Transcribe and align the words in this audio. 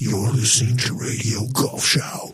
You're 0.00 0.30
listening 0.30 0.76
to 0.76 0.94
Radio 0.94 1.40
Golf 1.52 1.84
Show. 1.84 2.32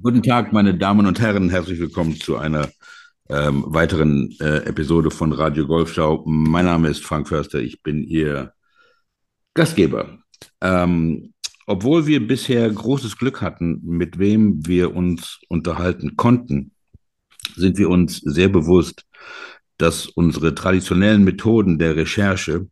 Guten 0.00 0.22
Tag, 0.22 0.54
meine 0.54 0.72
Damen 0.74 1.04
und 1.04 1.20
Herren. 1.20 1.50
Herzlich 1.50 1.78
willkommen 1.78 2.18
zu 2.18 2.38
einer 2.38 2.70
ähm, 3.28 3.64
weiteren 3.66 4.34
äh, 4.40 4.64
Episode 4.64 5.10
von 5.10 5.32
Radio 5.32 5.66
Golfschau. 5.66 6.24
Mein 6.26 6.64
Name 6.64 6.88
ist 6.88 7.04
Frank 7.04 7.28
Förster. 7.28 7.60
Ich 7.60 7.82
bin 7.82 8.02
Ihr 8.02 8.52
Gastgeber. 9.54 10.18
Ähm, 10.60 11.34
obwohl 11.66 12.06
wir 12.06 12.26
bisher 12.26 12.70
großes 12.70 13.18
Glück 13.18 13.42
hatten, 13.42 13.80
mit 13.84 14.18
wem 14.18 14.66
wir 14.66 14.94
uns 14.96 15.40
unterhalten 15.48 16.16
konnten, 16.16 16.72
sind 17.54 17.76
wir 17.76 17.90
uns 17.90 18.18
sehr 18.18 18.48
bewusst, 18.48 19.04
dass 19.76 20.06
unsere 20.06 20.54
traditionellen 20.54 21.24
Methoden 21.24 21.78
der 21.78 21.96
Recherche 21.96 22.68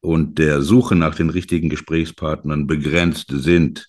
und 0.00 0.38
der 0.38 0.62
Suche 0.62 0.96
nach 0.96 1.14
den 1.14 1.30
richtigen 1.30 1.68
Gesprächspartnern 1.68 2.66
begrenzt 2.66 3.26
sind. 3.28 3.88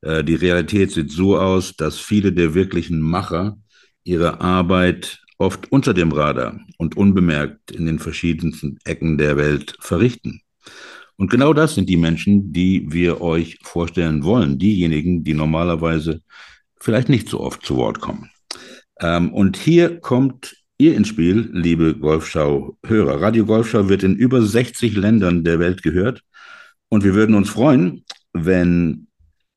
Äh, 0.00 0.24
die 0.24 0.34
Realität 0.34 0.90
sieht 0.90 1.10
so 1.10 1.38
aus, 1.38 1.76
dass 1.76 1.98
viele 1.98 2.32
der 2.32 2.54
wirklichen 2.54 3.00
Macher 3.00 3.58
ihre 4.06 4.40
Arbeit 4.40 5.20
oft 5.38 5.70
unter 5.70 5.92
dem 5.92 6.12
Radar 6.12 6.58
und 6.78 6.96
unbemerkt 6.96 7.70
in 7.70 7.86
den 7.86 7.98
verschiedensten 7.98 8.78
Ecken 8.84 9.18
der 9.18 9.36
Welt 9.36 9.76
verrichten. 9.80 10.40
Und 11.16 11.30
genau 11.30 11.52
das 11.52 11.74
sind 11.74 11.88
die 11.88 11.96
Menschen, 11.96 12.52
die 12.52 12.86
wir 12.88 13.20
euch 13.20 13.58
vorstellen 13.62 14.22
wollen. 14.22 14.58
Diejenigen, 14.58 15.24
die 15.24 15.34
normalerweise 15.34 16.22
vielleicht 16.78 17.08
nicht 17.08 17.28
so 17.28 17.40
oft 17.40 17.64
zu 17.64 17.76
Wort 17.76 18.00
kommen. 18.00 18.30
Ähm, 19.00 19.32
und 19.32 19.56
hier 19.56 20.00
kommt 20.00 20.56
ihr 20.78 20.94
ins 20.94 21.08
Spiel, 21.08 21.50
liebe 21.52 21.96
Golfschau-Hörer. 21.96 23.20
Radio 23.20 23.46
Golfschau 23.46 23.88
wird 23.88 24.02
in 24.02 24.14
über 24.14 24.42
60 24.42 24.94
Ländern 24.96 25.42
der 25.42 25.58
Welt 25.58 25.82
gehört. 25.82 26.22
Und 26.88 27.02
wir 27.02 27.14
würden 27.14 27.34
uns 27.34 27.48
freuen, 27.48 28.04
wenn 28.32 29.05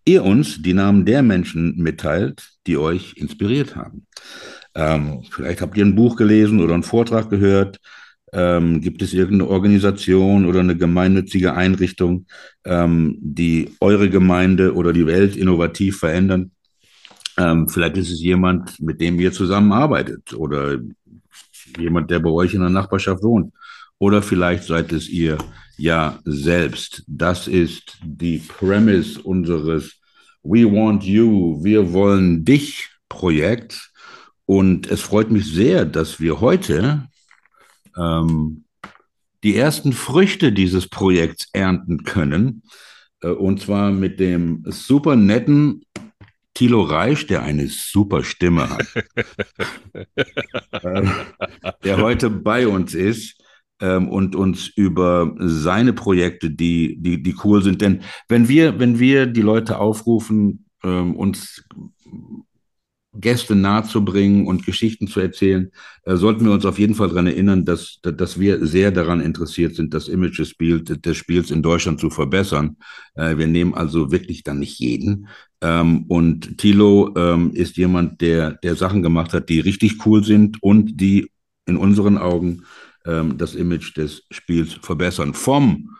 ihr 0.05 0.23
uns 0.23 0.61
die 0.61 0.73
Namen 0.73 1.05
der 1.05 1.21
Menschen 1.21 1.77
mitteilt, 1.77 2.49
die 2.67 2.77
euch 2.77 3.13
inspiriert 3.17 3.75
haben. 3.75 4.07
Ähm, 4.75 5.23
vielleicht 5.29 5.61
habt 5.61 5.77
ihr 5.77 5.85
ein 5.85 5.95
Buch 5.95 6.15
gelesen 6.15 6.61
oder 6.61 6.73
einen 6.73 6.83
Vortrag 6.83 7.29
gehört. 7.29 7.79
Ähm, 8.31 8.81
gibt 8.81 9.01
es 9.01 9.13
irgendeine 9.13 9.49
Organisation 9.49 10.45
oder 10.45 10.59
eine 10.59 10.77
gemeinnützige 10.77 11.55
Einrichtung, 11.55 12.27
ähm, 12.63 13.17
die 13.19 13.71
eure 13.79 14.09
Gemeinde 14.09 14.75
oder 14.75 14.93
die 14.93 15.07
Welt 15.07 15.35
innovativ 15.35 15.97
verändern? 15.99 16.51
Ähm, 17.37 17.67
vielleicht 17.67 17.97
ist 17.97 18.11
es 18.11 18.21
jemand, 18.21 18.79
mit 18.79 19.01
dem 19.01 19.19
ihr 19.19 19.31
zusammenarbeitet 19.31 20.33
oder 20.33 20.77
jemand, 21.77 22.11
der 22.11 22.19
bei 22.19 22.29
euch 22.29 22.53
in 22.53 22.61
der 22.61 22.69
Nachbarschaft 22.69 23.23
wohnt. 23.23 23.53
Oder 23.97 24.21
vielleicht 24.21 24.63
seid 24.63 24.91
es 24.91 25.09
ihr 25.09 25.37
ja 25.79 26.19
selbst. 26.25 27.03
Das 27.07 27.47
ist 27.47 27.97
die 28.03 28.39
Premise 28.39 29.21
unseres 29.21 29.99
We 30.43 30.65
Want 30.65 31.03
You, 31.03 31.63
wir 31.63 31.93
wollen 31.93 32.43
dich 32.45 32.89
Projekt. 33.07 33.91
Und 34.45 34.87
es 34.87 35.01
freut 35.01 35.31
mich 35.31 35.45
sehr, 35.51 35.85
dass 35.85 36.19
wir 36.19 36.41
heute 36.41 37.07
ähm, 37.97 38.65
die 39.43 39.55
ersten 39.55 39.93
Früchte 39.93 40.51
dieses 40.51 40.87
Projekts 40.87 41.47
ernten 41.53 42.03
können. 42.03 42.63
Äh, 43.21 43.29
und 43.29 43.61
zwar 43.61 43.91
mit 43.91 44.19
dem 44.19 44.63
super 44.65 45.15
netten 45.15 45.83
Thilo 46.53 46.81
Reisch, 46.81 47.27
der 47.27 47.43
eine 47.43 47.67
super 47.67 48.23
Stimme 48.23 48.69
hat, 48.69 48.87
äh, 50.71 51.07
der 51.83 51.97
heute 51.97 52.29
bei 52.29 52.67
uns 52.67 52.93
ist 52.93 53.38
ähm, 53.79 54.09
und 54.09 54.35
uns 54.35 54.67
über 54.67 55.35
seine 55.39 55.93
Projekte, 55.93 56.49
die, 56.49 56.97
die, 56.99 57.21
die 57.21 57.35
cool 57.43 57.63
sind. 57.63 57.81
Denn 57.81 58.01
wenn 58.27 58.47
wir, 58.47 58.79
wenn 58.79 58.99
wir 58.99 59.25
die 59.25 59.41
Leute 59.41 59.79
aufrufen, 59.79 60.65
ähm, 60.83 61.15
uns 61.15 61.63
Gäste 63.13 63.55
nahezubringen 63.55 64.45
und 64.45 64.65
Geschichten 64.65 65.07
zu 65.07 65.19
erzählen, 65.19 65.71
äh, 66.03 66.15
sollten 66.15 66.45
wir 66.45 66.51
uns 66.51 66.65
auf 66.65 66.77
jeden 66.77 66.93
Fall 66.93 67.09
daran 67.09 67.27
erinnern, 67.27 67.65
dass, 67.65 67.99
dass 68.01 68.39
wir 68.39 68.65
sehr 68.65 68.91
daran 68.91 69.19
interessiert 69.19 69.75
sind, 69.75 69.93
das 69.93 70.07
Image 70.07 70.39
des, 70.39 70.49
Spiel, 70.49 70.81
des 70.83 71.17
Spiels 71.17 71.49
in 71.49 71.63
Deutschland 71.63 71.99
zu 71.99 72.09
verbessern. 72.09 72.77
Äh, 73.15 73.37
wir 73.37 73.47
nehmen 73.47 73.73
also 73.73 74.11
wirklich 74.11 74.43
dann 74.43 74.59
nicht 74.59 74.79
jeden. 74.79 75.27
Ähm, 75.61 76.05
und 76.07 76.57
Thilo 76.59 77.13
ähm, 77.17 77.51
ist 77.53 77.77
jemand, 77.77 78.21
der, 78.21 78.51
der 78.51 78.75
Sachen 78.75 79.01
gemacht 79.01 79.33
hat, 79.33 79.49
die 79.49 79.59
richtig 79.59 80.05
cool 80.05 80.23
sind 80.23 80.61
und 80.61 81.01
die 81.01 81.31
in 81.65 81.77
unseren 81.77 82.17
Augen 82.17 82.63
ähm, 83.05 83.37
das 83.37 83.55
Image 83.55 83.95
des 83.97 84.23
Spiels 84.31 84.73
verbessern. 84.73 85.33
Vom 85.33 85.97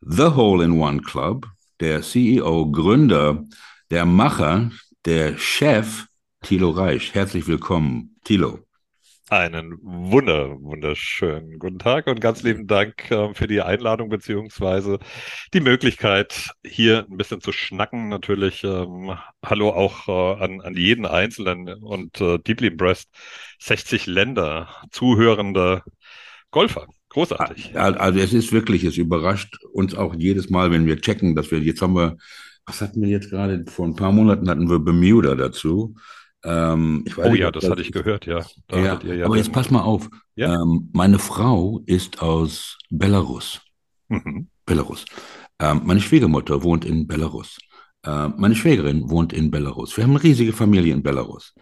The 0.00 0.34
Hole 0.34 0.64
in 0.64 0.72
One 0.72 1.00
Club, 1.00 1.46
der 1.80 2.02
CEO, 2.02 2.70
Gründer, 2.70 3.44
der 3.90 4.04
Macher, 4.04 4.70
der 5.04 5.38
Chef, 5.38 6.06
Thilo 6.42 6.70
Reich. 6.70 7.14
Herzlich 7.14 7.46
willkommen, 7.46 8.16
Thilo. 8.24 8.60
Einen 9.32 9.78
wunder, 9.80 10.60
wunderschönen 10.60 11.58
guten 11.58 11.78
Tag 11.78 12.06
und 12.06 12.20
ganz 12.20 12.42
lieben 12.42 12.66
Dank 12.66 13.10
äh, 13.10 13.32
für 13.32 13.46
die 13.46 13.62
Einladung 13.62 14.10
beziehungsweise 14.10 14.98
die 15.54 15.60
Möglichkeit, 15.60 16.50
hier 16.66 17.06
ein 17.10 17.16
bisschen 17.16 17.40
zu 17.40 17.50
schnacken. 17.50 18.10
Natürlich 18.10 18.62
ähm, 18.62 19.16
Hallo 19.42 19.70
auch 19.70 20.06
äh, 20.06 20.42
an, 20.44 20.60
an 20.60 20.76
jeden 20.76 21.06
Einzelnen 21.06 21.68
und 21.82 22.20
äh, 22.20 22.40
deeply 22.40 22.66
impressed 22.66 23.08
60 23.60 24.04
Länder, 24.06 24.68
Zuhörende, 24.90 25.82
Golfer. 26.52 26.86
Großartig. 27.08 27.76
Also 27.76 28.20
es 28.20 28.32
ist 28.32 28.52
wirklich, 28.52 28.84
es 28.84 28.96
überrascht 28.96 29.58
uns 29.72 29.94
auch 29.94 30.14
jedes 30.14 30.48
Mal, 30.48 30.70
wenn 30.70 30.86
wir 30.86 31.00
checken, 31.00 31.34
dass 31.34 31.50
wir, 31.50 31.58
jetzt 31.58 31.82
haben 31.82 31.94
wir, 31.94 32.16
was 32.64 32.80
hatten 32.80 33.02
wir 33.02 33.08
jetzt 33.08 33.30
gerade, 33.30 33.64
vor 33.68 33.86
ein 33.86 33.96
paar 33.96 34.12
Monaten 34.12 34.48
hatten 34.48 34.70
wir 34.70 34.78
Bermuda 34.78 35.34
dazu. 35.34 35.94
Ähm, 36.44 37.04
oh 37.16 37.28
nicht, 37.28 37.40
ja, 37.40 37.50
das, 37.50 37.62
das 37.62 37.70
hatte 37.70 37.82
ich 37.82 37.92
gehört, 37.92 38.26
ja. 38.26 38.44
ja, 38.70 38.98
ja 39.02 39.26
aber 39.26 39.36
jetzt 39.36 39.52
pass 39.52 39.70
mal 39.70 39.82
auf. 39.82 40.08
Ja? 40.36 40.62
Ähm, 40.62 40.88
meine 40.92 41.18
Frau 41.18 41.82
ist 41.86 42.22
aus 42.22 42.78
Belarus. 42.90 43.60
Mhm. 44.08 44.48
Belarus. 44.64 45.04
Ähm, 45.58 45.82
meine 45.84 46.00
Schwiegermutter 46.00 46.62
wohnt 46.62 46.84
in 46.84 47.06
Belarus. 47.06 47.58
Ähm, 48.04 48.34
meine 48.38 48.54
Schwägerin 48.54 49.10
wohnt 49.10 49.32
in 49.32 49.50
Belarus. 49.50 49.96
Wir 49.96 50.04
haben 50.04 50.10
eine 50.10 50.22
riesige 50.22 50.52
Familie 50.52 50.92
in 50.92 51.02
Belarus. 51.02 51.54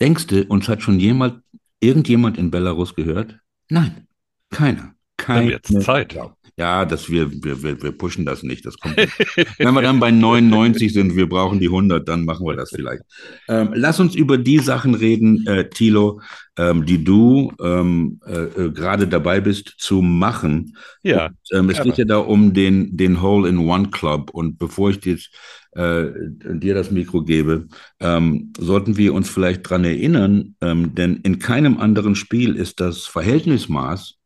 Denkst 0.00 0.26
du, 0.28 0.44
uns 0.44 0.68
hat 0.68 0.82
schon 0.82 0.98
jemand, 0.98 1.42
irgendjemand 1.80 2.38
in 2.38 2.50
Belarus 2.50 2.94
gehört? 2.94 3.38
Nein. 3.68 4.06
Keiner. 4.52 4.94
Keine. 5.16 5.50
jetzt 5.50 5.82
Zeit. 5.82 6.16
Ja, 6.58 6.84
dass 6.84 7.08
wir, 7.08 7.32
wir, 7.42 7.62
wir, 7.62 7.82
wir 7.82 7.92
pushen 7.92 8.26
das 8.26 8.42
nicht. 8.42 8.66
Das 8.66 8.76
kommt 8.76 8.96
nicht. 8.96 9.12
Wenn 9.58 9.72
wir 9.72 9.82
dann 9.82 10.00
bei 10.00 10.10
99 10.10 10.92
sind, 10.92 11.16
wir 11.16 11.28
brauchen 11.28 11.60
die 11.60 11.68
100, 11.68 12.06
dann 12.06 12.24
machen 12.24 12.46
wir 12.46 12.54
das 12.54 12.70
vielleicht. 12.70 13.02
Ähm, 13.48 13.70
lass 13.74 14.00
uns 14.00 14.14
über 14.14 14.36
die 14.36 14.58
Sachen 14.58 14.94
reden, 14.94 15.46
äh, 15.46 15.70
Thilo, 15.70 16.20
ähm, 16.58 16.84
die 16.84 17.02
du 17.02 17.52
ähm, 17.62 18.20
äh, 18.26 18.42
äh 18.42 18.70
gerade 18.70 19.08
dabei 19.08 19.40
bist 19.40 19.74
zu 19.78 20.02
machen. 20.02 20.76
Ja. 21.02 21.26
Und, 21.26 21.36
ähm, 21.52 21.70
es 21.70 21.82
geht 21.82 21.96
ja 21.96 22.04
da 22.04 22.18
um 22.18 22.52
den, 22.52 22.96
den 22.96 23.22
Hole 23.22 23.48
in 23.48 23.58
One 23.58 23.88
Club. 23.90 24.30
Und 24.30 24.58
bevor 24.58 24.90
ich 24.90 25.02
jetzt 25.06 25.30
äh, 25.72 26.04
dir 26.44 26.74
das 26.74 26.90
Mikro 26.90 27.22
gebe, 27.22 27.66
ähm, 28.00 28.52
sollten 28.58 28.98
wir 28.98 29.14
uns 29.14 29.30
vielleicht 29.30 29.68
dran 29.68 29.84
erinnern, 29.84 30.54
ähm, 30.60 30.94
denn 30.94 31.16
in 31.22 31.38
keinem 31.38 31.78
anderen 31.78 32.14
Spiel 32.14 32.56
ist 32.56 32.80
das 32.80 33.06
Verhältnismaß 33.06 34.18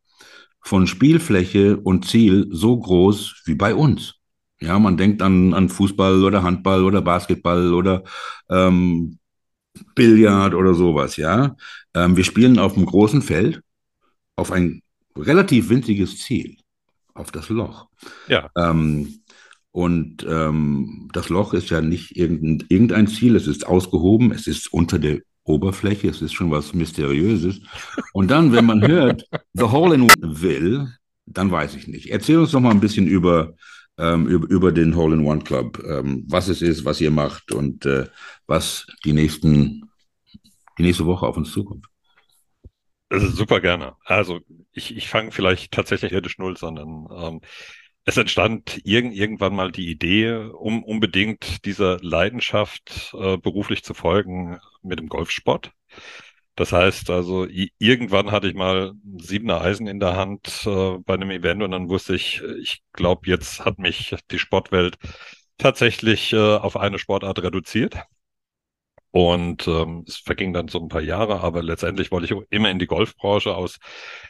von 0.61 0.87
Spielfläche 0.87 1.77
und 1.77 2.05
Ziel 2.05 2.47
so 2.51 2.77
groß 2.77 3.43
wie 3.45 3.55
bei 3.55 3.73
uns. 3.73 4.15
Ja, 4.59 4.79
man 4.79 4.97
denkt 4.97 5.21
an, 5.21 5.53
an 5.53 5.69
Fußball 5.69 6.23
oder 6.23 6.43
Handball 6.43 6.83
oder 6.83 7.01
Basketball 7.01 7.73
oder 7.73 8.03
ähm, 8.49 9.19
Billard 9.95 10.53
oder 10.55 10.73
sowas, 10.73 11.17
ja. 11.17 11.55
Ähm, 11.93 12.17
wir 12.17 12.23
spielen 12.23 12.57
auf 12.57 12.75
einem 12.75 12.87
großen 12.87 13.21
Feld 13.21 13.61
auf 14.35 14.51
ein 14.51 14.81
relativ 15.15 15.69
winziges 15.69 16.17
Ziel, 16.19 16.57
auf 17.13 17.31
das 17.31 17.49
Loch. 17.49 17.87
Ja. 18.27 18.49
Ähm, 18.55 19.21
und 19.71 20.25
ähm, 20.27 21.09
das 21.13 21.29
Loch 21.29 21.53
ist 21.53 21.69
ja 21.69 21.81
nicht 21.81 22.17
irgendein, 22.17 22.65
irgendein 22.69 23.07
Ziel, 23.07 23.35
es 23.35 23.45
ist 23.45 23.67
ausgehoben, 23.67 24.31
es 24.31 24.47
ist 24.47 24.73
unter 24.73 24.97
der 24.97 25.19
Oberfläche, 25.47 26.09
es 26.09 26.21
ist 26.21 26.33
schon 26.33 26.51
was 26.51 26.73
Mysteriöses. 26.73 27.61
Und 28.13 28.29
dann, 28.29 28.53
wenn 28.53 28.65
man 28.65 28.85
hört, 28.85 29.27
The 29.53 29.65
Hole 29.65 29.95
in 29.95 30.01
One 30.03 30.41
will, 30.41 30.87
dann 31.25 31.51
weiß 31.51 31.75
ich 31.75 31.87
nicht. 31.87 32.09
Erzähl 32.09 32.37
uns 32.37 32.51
doch 32.51 32.59
mal 32.59 32.71
ein 32.71 32.79
bisschen 32.79 33.07
über, 33.07 33.53
ähm, 33.97 34.27
über, 34.27 34.47
über, 34.49 34.71
den 34.71 34.95
Hole 34.95 35.15
in 35.15 35.25
One 35.25 35.41
Club, 35.41 35.83
ähm, 35.85 36.25
was 36.27 36.47
es 36.47 36.61
ist, 36.61 36.85
was 36.85 37.01
ihr 37.01 37.11
macht 37.11 37.51
und 37.51 37.85
äh, 37.85 38.07
was 38.45 38.87
die 39.05 39.13
nächsten, 39.13 39.89
die 40.77 40.83
nächste 40.83 41.05
Woche 41.05 41.25
auf 41.25 41.37
uns 41.37 41.51
zukommt. 41.51 41.85
Also 43.09 43.29
super 43.29 43.61
gerne. 43.61 43.95
Also 44.03 44.41
ich, 44.73 44.95
ich 44.95 45.07
fange 45.07 45.31
vielleicht 45.31 45.71
tatsächlich 45.71 46.11
irdisch 46.11 46.37
null, 46.39 46.57
sondern 46.57 47.07
ähm, 47.11 47.41
es 48.07 48.15
entstand 48.15 48.79
irgend, 48.85 49.13
irgendwann 49.15 49.53
mal 49.53 49.69
die 49.71 49.89
Idee, 49.91 50.33
um 50.37 50.81
unbedingt 50.83 51.65
dieser 51.65 51.99
Leidenschaft 52.01 53.13
äh, 53.13 53.37
beruflich 53.37 53.83
zu 53.83 53.93
folgen 53.93 54.59
mit 54.81 54.99
dem 54.99 55.09
Golfsport. 55.09 55.73
Das 56.55 56.71
heißt 56.71 57.09
also, 57.09 57.45
irgendwann 57.77 58.31
hatte 58.31 58.47
ich 58.47 58.55
mal 58.55 58.93
ein 58.93 59.19
siebener 59.19 59.61
Eisen 59.61 59.87
in 59.87 59.99
der 59.99 60.15
Hand 60.15 60.63
äh, 60.65 60.97
bei 60.99 61.15
einem 61.15 61.31
Event 61.31 61.61
und 61.61 61.71
dann 61.71 61.89
wusste 61.89 62.15
ich, 62.15 62.41
ich 62.61 62.81
glaube, 62.93 63.29
jetzt 63.29 63.65
hat 63.65 63.77
mich 63.77 64.15
die 64.31 64.39
Sportwelt 64.39 64.97
tatsächlich 65.57 66.31
äh, 66.33 66.37
auf 66.37 66.77
eine 66.77 66.99
Sportart 66.99 67.43
reduziert. 67.43 67.97
Und 69.17 69.67
ähm, 69.67 70.03
es 70.07 70.17
verging 70.17 70.53
dann 70.53 70.67
so 70.67 70.79
ein 70.79 70.89
paar 70.89 71.01
Jahre, 71.01 71.41
aber 71.41 71.63
letztendlich 71.63 72.11
wollte 72.11 72.31
ich 72.31 72.39
immer 72.51 72.69
in 72.69 72.77
die 72.77 72.85
Golfbranche, 72.85 73.55
aus 73.55 73.79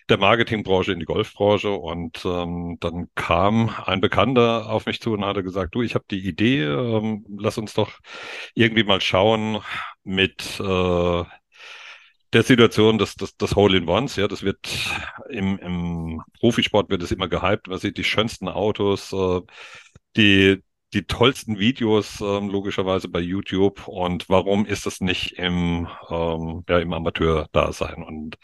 der 0.08 0.18
Marketingbranche 0.18 0.94
in 0.94 1.00
die 1.00 1.06
Golfbranche. 1.06 1.72
Und 1.72 2.24
ähm, 2.24 2.78
dann 2.80 3.10
kam 3.14 3.70
ein 3.86 4.00
Bekannter 4.00 4.70
auf 4.70 4.86
mich 4.86 5.02
zu 5.02 5.12
und 5.12 5.26
hatte 5.26 5.44
gesagt, 5.44 5.76
du, 5.76 5.82
ich 5.82 5.94
habe 5.94 6.06
die 6.10 6.26
Idee, 6.26 6.64
ähm, 6.64 7.26
lass 7.38 7.58
uns 7.58 7.74
doch 7.74 8.00
irgendwie 8.54 8.86
mal 8.86 9.02
schauen 9.02 9.60
mit 10.06 10.58
äh, 10.62 11.24
der 12.32 12.44
Situation 12.44 12.98
des, 12.98 13.16
des, 13.16 13.36
des 13.36 13.56
Hole-in-Ones, 13.56 14.16
ja, 14.16 14.28
das 14.30 14.44
wird 14.44 14.70
im, 15.30 15.58
im 15.60 16.22
Profisport 16.40 16.90
wird 16.90 17.02
es 17.04 17.12
immer 17.12 17.28
gehypt, 17.28 17.68
man 17.68 17.80
sieht 17.80 17.98
die 17.98 18.04
schönsten 18.06 18.48
Autos, 18.48 19.12
äh, 19.12 19.42
die, 20.16 20.62
die 20.94 21.04
tollsten 21.06 21.60
Videos 21.60 22.22
ähm, 22.22 22.50
logischerweise 22.50 23.10
bei 23.10 23.20
YouTube 23.20 23.88
und 23.88 24.30
warum 24.30 24.66
ist 24.66 24.88
es 24.88 25.02
nicht 25.02 25.34
im, 25.34 25.88
ähm, 26.10 26.64
ja, 26.70 26.80
im 26.80 26.94
Amateur-Dasein? 26.94 28.04
Und 28.04 28.38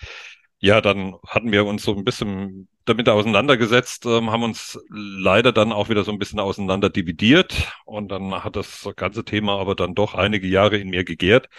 ja, 0.59 0.81
dann 0.81 1.15
hatten 1.27 1.51
wir 1.51 1.65
uns 1.65 1.83
so 1.83 1.95
ein 1.95 2.03
bisschen 2.03 2.67
damit 2.85 3.09
auseinandergesetzt, 3.09 4.05
ähm, 4.05 4.31
haben 4.31 4.43
uns 4.43 4.79
leider 4.89 5.51
dann 5.51 5.71
auch 5.71 5.89
wieder 5.89 6.03
so 6.03 6.11
ein 6.11 6.19
bisschen 6.19 6.39
auseinander 6.39 6.89
dividiert 6.89 7.73
und 7.85 8.09
dann 8.11 8.43
hat 8.43 8.55
das 8.55 8.89
ganze 8.95 9.23
Thema 9.25 9.59
aber 9.59 9.75
dann 9.75 9.95
doch 9.95 10.13
einige 10.15 10.47
Jahre 10.47 10.77
in 10.77 10.89
mir 10.89 11.03
gegärt. 11.05 11.49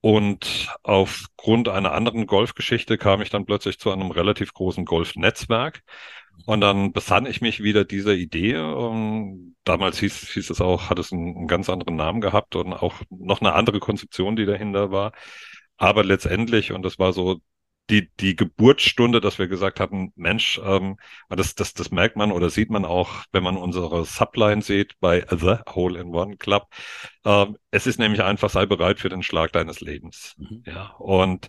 Und 0.00 0.68
aufgrund 0.82 1.68
einer 1.68 1.92
anderen 1.92 2.26
Golfgeschichte 2.26 2.98
kam 2.98 3.22
ich 3.22 3.30
dann 3.30 3.46
plötzlich 3.46 3.78
zu 3.78 3.90
einem 3.90 4.10
relativ 4.10 4.52
großen 4.52 4.84
Golfnetzwerk. 4.84 5.82
Und 6.46 6.60
dann 6.60 6.92
besann 6.92 7.26
ich 7.26 7.40
mich 7.40 7.62
wieder 7.62 7.84
dieser 7.84 8.14
Idee. 8.14 8.56
Und 8.56 9.56
damals 9.64 9.98
hieß, 9.98 10.28
hieß 10.30 10.50
es 10.50 10.60
auch, 10.60 10.90
hat 10.90 10.98
es 10.98 11.12
einen, 11.12 11.36
einen 11.36 11.48
ganz 11.48 11.68
anderen 11.68 11.96
Namen 11.96 12.20
gehabt 12.20 12.56
und 12.56 12.72
auch 12.72 12.94
noch 13.10 13.40
eine 13.40 13.54
andere 13.54 13.80
Konzeption, 13.80 14.36
die 14.36 14.46
dahinter 14.46 14.90
war. 14.90 15.12
Aber 15.76 16.04
letztendlich, 16.04 16.72
und 16.72 16.82
das 16.82 16.98
war 16.98 17.12
so 17.12 17.40
die, 17.90 18.10
die 18.20 18.36
Geburtsstunde, 18.36 19.20
dass 19.20 19.38
wir 19.38 19.48
gesagt 19.48 19.80
hatten, 19.80 20.12
Mensch, 20.14 20.60
ähm, 20.62 20.96
das, 21.30 21.54
das, 21.54 21.72
das 21.74 21.90
merkt 21.90 22.16
man 22.16 22.32
oder 22.32 22.50
sieht 22.50 22.70
man 22.70 22.84
auch, 22.84 23.24
wenn 23.32 23.42
man 23.42 23.56
unsere 23.56 24.04
Subline 24.04 24.62
sieht 24.62 24.98
bei 25.00 25.24
The 25.30 25.58
Hole 25.70 25.98
in 25.98 26.14
One 26.14 26.36
Club. 26.36 26.68
Ähm, 27.24 27.56
es 27.70 27.86
ist 27.86 27.98
nämlich 27.98 28.22
einfach, 28.22 28.50
sei 28.50 28.66
bereit 28.66 29.00
für 29.00 29.08
den 29.08 29.22
Schlag 29.22 29.52
deines 29.52 29.80
Lebens. 29.80 30.34
Mhm. 30.36 30.62
Ja, 30.66 30.94
und 30.98 31.48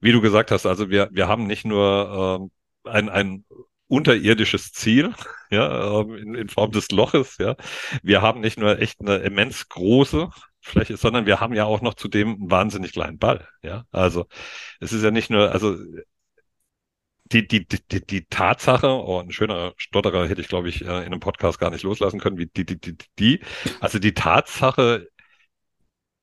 wie 0.00 0.12
du 0.12 0.20
gesagt 0.20 0.50
hast, 0.50 0.66
also 0.66 0.88
wir, 0.90 1.08
wir 1.12 1.26
haben 1.28 1.46
nicht 1.46 1.64
nur 1.64 2.40
ähm, 2.40 2.50
ein, 2.84 3.08
ein 3.08 3.44
unterirdisches 3.92 4.72
Ziel, 4.72 5.14
ja, 5.50 6.00
ähm, 6.00 6.16
in, 6.16 6.34
in 6.34 6.48
Form 6.48 6.72
des 6.72 6.90
Loches, 6.90 7.36
ja. 7.38 7.56
Wir 8.02 8.22
haben 8.22 8.40
nicht 8.40 8.58
nur 8.58 8.80
echt 8.80 9.00
eine 9.00 9.16
immens 9.16 9.68
große 9.68 10.30
Fläche, 10.60 10.96
sondern 10.96 11.26
wir 11.26 11.40
haben 11.40 11.52
ja 11.52 11.66
auch 11.66 11.82
noch 11.82 11.92
zudem 11.94 12.28
einen 12.30 12.50
wahnsinnig 12.50 12.92
kleinen 12.92 13.18
Ball. 13.18 13.46
Ja, 13.62 13.84
also 13.92 14.26
es 14.80 14.94
ist 14.94 15.02
ja 15.04 15.10
nicht 15.10 15.28
nur, 15.28 15.52
also 15.52 15.76
die, 17.24 17.46
die, 17.46 17.66
die, 17.66 18.06
die 18.06 18.24
Tatsache, 18.26 18.88
oh, 18.88 19.20
ein 19.20 19.30
schöner 19.30 19.74
Stotterer 19.76 20.26
hätte 20.26 20.40
ich, 20.40 20.48
glaube 20.48 20.70
ich, 20.70 20.82
äh, 20.82 20.84
in 20.84 21.06
einem 21.12 21.20
Podcast 21.20 21.58
gar 21.58 21.70
nicht 21.70 21.82
loslassen 21.82 22.18
können, 22.18 22.38
wie 22.38 22.46
die, 22.46 22.64
die, 22.64 22.80
die, 22.80 22.96
die, 23.18 23.40
also 23.80 23.98
die 23.98 24.14
Tatsache, 24.14 25.06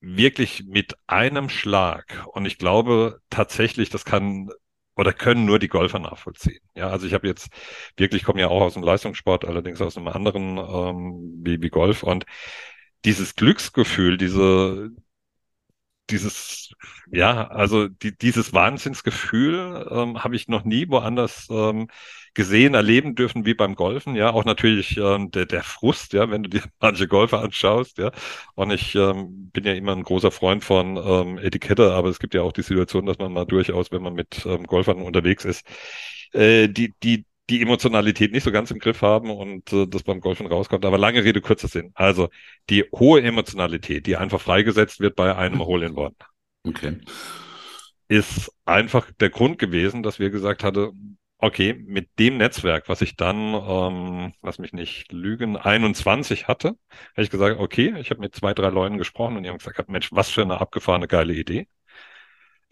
wirklich 0.01 0.63
mit 0.65 0.95
einem 1.07 1.49
Schlag, 1.49 2.25
und 2.33 2.45
ich 2.45 2.57
glaube 2.57 3.19
tatsächlich, 3.29 3.89
das 3.89 4.05
kann 4.05 4.49
oder 4.99 5.13
können 5.13 5.45
nur 5.45 5.59
die 5.59 5.69
Golfer 5.69 5.99
nachvollziehen. 5.99 6.59
Ja, 6.75 6.89
also 6.89 7.07
ich 7.07 7.13
habe 7.13 7.27
jetzt 7.27 7.49
wirklich, 7.97 8.23
komme 8.23 8.41
ja 8.41 8.49
auch 8.49 8.61
aus 8.61 8.73
dem 8.73 8.83
Leistungssport, 8.83 9.45
allerdings 9.45 9.81
aus 9.81 9.97
einem 9.97 10.09
anderen 10.09 10.57
ähm, 10.57 11.39
wie, 11.43 11.61
wie 11.61 11.69
Golf 11.69 12.03
und 12.03 12.25
dieses 13.05 13.35
Glücksgefühl, 13.35 14.17
diese, 14.17 14.91
dieses, 16.09 16.73
ja, 17.11 17.47
also 17.47 17.87
die, 17.87 18.17
dieses 18.17 18.53
Wahnsinnsgefühl 18.53 19.87
ähm, 19.91 20.23
habe 20.23 20.35
ich 20.35 20.47
noch 20.47 20.63
nie 20.65 20.89
woanders 20.89 21.47
ähm, 21.49 21.87
gesehen, 22.39 22.73
erleben 22.73 23.15
dürfen 23.15 23.45
wie 23.45 23.53
beim 23.53 23.75
Golfen. 23.75 24.15
Ja, 24.15 24.31
auch 24.31 24.45
natürlich 24.45 24.95
ähm, 24.95 25.29
der, 25.29 25.45
der 25.45 25.61
Frust, 25.61 26.13
ja, 26.13 26.31
wenn 26.31 26.43
du 26.43 26.49
dir 26.49 26.63
manche 26.79 27.05
Golfer 27.05 27.41
anschaust. 27.41 27.97
Ja, 27.97 28.11
und 28.55 28.71
ich 28.71 28.95
ähm, 28.95 29.49
bin 29.51 29.65
ja 29.65 29.73
immer 29.73 29.93
ein 29.93 30.03
großer 30.03 30.31
Freund 30.31 30.63
von 30.63 30.95
ähm, 30.95 31.37
Etikette, 31.37 31.91
aber 31.91 32.07
es 32.07 32.17
gibt 32.19 32.33
ja 32.33 32.41
auch 32.41 32.53
die 32.53 32.61
Situation, 32.61 33.05
dass 33.05 33.17
man 33.17 33.33
mal 33.33 33.43
durchaus, 33.43 33.91
wenn 33.91 34.01
man 34.01 34.13
mit 34.13 34.45
ähm, 34.45 34.63
Golfern 34.67 35.01
unterwegs 35.01 35.43
ist, 35.43 35.67
äh, 36.31 36.69
die, 36.69 36.93
die 37.03 37.25
die 37.49 37.61
Emotionalität 37.61 38.31
nicht 38.31 38.43
so 38.43 38.51
ganz 38.51 38.71
im 38.71 38.79
Griff 38.79 39.01
haben 39.01 39.31
und 39.31 39.73
äh, 39.73 39.85
das 39.87 40.03
beim 40.03 40.21
Golfen 40.21 40.45
rauskommt. 40.45 40.85
Aber 40.85 40.97
lange 40.97 41.25
Rede, 41.25 41.41
kurzer 41.41 41.67
Sinn. 41.67 41.91
Also 41.93 42.29
die 42.69 42.85
hohe 42.93 43.21
Emotionalität, 43.21 44.05
die 44.05 44.15
einfach 44.15 44.39
freigesetzt 44.39 45.01
wird 45.01 45.15
bei 45.17 45.35
einem 45.35 45.59
Hole-in-One. 45.65 46.15
Okay. 46.63 46.99
Ist 48.07 48.53
einfach 48.65 49.11
der 49.19 49.29
Grund 49.29 49.59
gewesen, 49.59 50.03
dass 50.03 50.19
wir 50.19 50.29
gesagt 50.29 50.63
hatten, 50.63 51.17
okay, 51.39 51.73
mit 51.73 52.09
dem 52.19 52.37
Netzwerk, 52.37 52.89
was 52.89 53.01
ich 53.01 53.15
dann, 53.15 53.53
ähm, 53.55 54.33
lass 54.43 54.59
mich 54.59 54.73
nicht 54.73 55.11
lügen, 55.11 55.57
21 55.57 56.47
hatte, 56.47 56.69
habe 56.69 57.23
ich 57.23 57.29
gesagt, 57.29 57.59
okay, 57.59 57.95
ich 57.99 58.09
habe 58.11 58.21
mit 58.21 58.35
zwei, 58.35 58.53
drei 58.53 58.69
Leuten 58.69 58.97
gesprochen 58.97 59.37
und 59.37 59.43
die 59.43 59.49
haben 59.49 59.57
gesagt, 59.57 59.89
Mensch, 59.89 60.11
was 60.11 60.29
für 60.29 60.41
eine 60.43 60.61
abgefahrene 60.61 61.07
geile 61.07 61.33
Idee. 61.33 61.67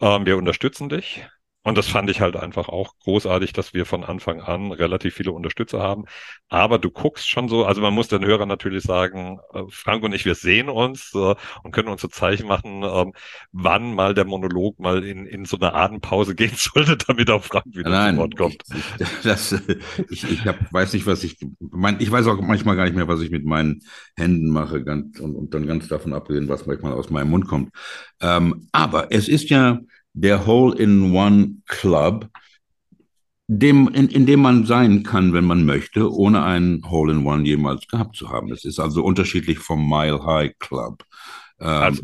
Ähm, 0.00 0.26
wir 0.26 0.36
unterstützen 0.36 0.88
dich. 0.88 1.24
Und 1.64 1.76
das 1.76 1.88
fand 1.88 2.08
ich 2.08 2.20
halt 2.20 2.36
einfach 2.36 2.68
auch 2.68 2.94
großartig, 3.00 3.52
dass 3.52 3.74
wir 3.74 3.84
von 3.84 4.04
Anfang 4.04 4.40
an 4.40 4.72
relativ 4.72 5.16
viele 5.16 5.32
Unterstützer 5.32 5.80
haben. 5.80 6.04
Aber 6.48 6.78
du 6.78 6.90
guckst 6.90 7.28
schon 7.28 7.48
so, 7.48 7.66
also 7.66 7.82
man 7.82 7.92
muss 7.92 8.08
den 8.08 8.24
Hörern 8.24 8.48
natürlich 8.48 8.84
sagen, 8.84 9.38
äh, 9.52 9.64
Frank 9.68 10.02
und 10.02 10.14
ich, 10.14 10.24
wir 10.24 10.34
sehen 10.34 10.68
uns 10.70 11.12
äh, 11.14 11.34
und 11.62 11.72
können 11.72 11.88
uns 11.88 12.00
so 12.00 12.08
Zeichen 12.08 12.46
machen, 12.46 12.84
ähm, 12.84 13.12
wann 13.52 13.94
mal 13.94 14.14
der 14.14 14.24
Monolog 14.24 14.78
mal 14.78 15.04
in, 15.04 15.26
in 15.26 15.44
so 15.44 15.58
eine 15.58 15.74
Atempause 15.74 16.34
gehen 16.36 16.54
sollte, 16.54 16.96
damit 16.96 17.28
auch 17.30 17.44
Frank 17.44 17.66
wieder 17.66 17.90
Nein, 17.90 18.14
zu 18.14 18.20
Wort 18.20 18.36
kommt. 18.36 18.62
Ich, 18.98 19.06
das, 19.24 19.52
ich, 20.08 20.30
ich 20.30 20.46
hab, 20.46 20.72
weiß 20.72 20.92
nicht, 20.94 21.06
was 21.06 21.24
ich, 21.24 21.36
mein, 21.58 22.00
ich 22.00 22.10
weiß 22.10 22.28
auch 22.28 22.40
manchmal 22.40 22.76
gar 22.76 22.84
nicht 22.84 22.96
mehr, 22.96 23.08
was 23.08 23.20
ich 23.20 23.30
mit 23.30 23.44
meinen 23.44 23.80
Händen 24.16 24.48
mache 24.48 24.84
ganz, 24.84 25.18
und, 25.20 25.34
und 25.34 25.52
dann 25.52 25.66
ganz 25.66 25.88
davon 25.88 26.14
abgesehen, 26.14 26.48
was 26.48 26.66
manchmal 26.66 26.92
aus 26.92 27.10
meinem 27.10 27.30
Mund 27.30 27.46
kommt. 27.46 27.72
Ähm, 28.20 28.68
aber 28.72 29.08
es 29.10 29.28
ist 29.28 29.50
ja, 29.50 29.80
der 30.20 30.46
Hole-in-One 30.46 31.56
Club, 31.66 32.28
dem, 33.46 33.88
in, 33.88 34.08
in 34.08 34.26
dem 34.26 34.40
man 34.40 34.66
sein 34.66 35.02
kann, 35.02 35.32
wenn 35.32 35.44
man 35.44 35.64
möchte, 35.64 36.12
ohne 36.12 36.42
einen 36.42 36.90
Hole-in-One 36.90 37.46
jemals 37.46 37.86
gehabt 37.88 38.16
zu 38.16 38.28
haben. 38.28 38.52
Es 38.52 38.64
ist 38.64 38.78
also 38.78 39.02
unterschiedlich 39.02 39.58
vom 39.58 39.88
Mile 39.88 40.24
High 40.24 40.52
Club. 40.58 41.04
Ähm, 41.60 41.68
also. 41.68 42.02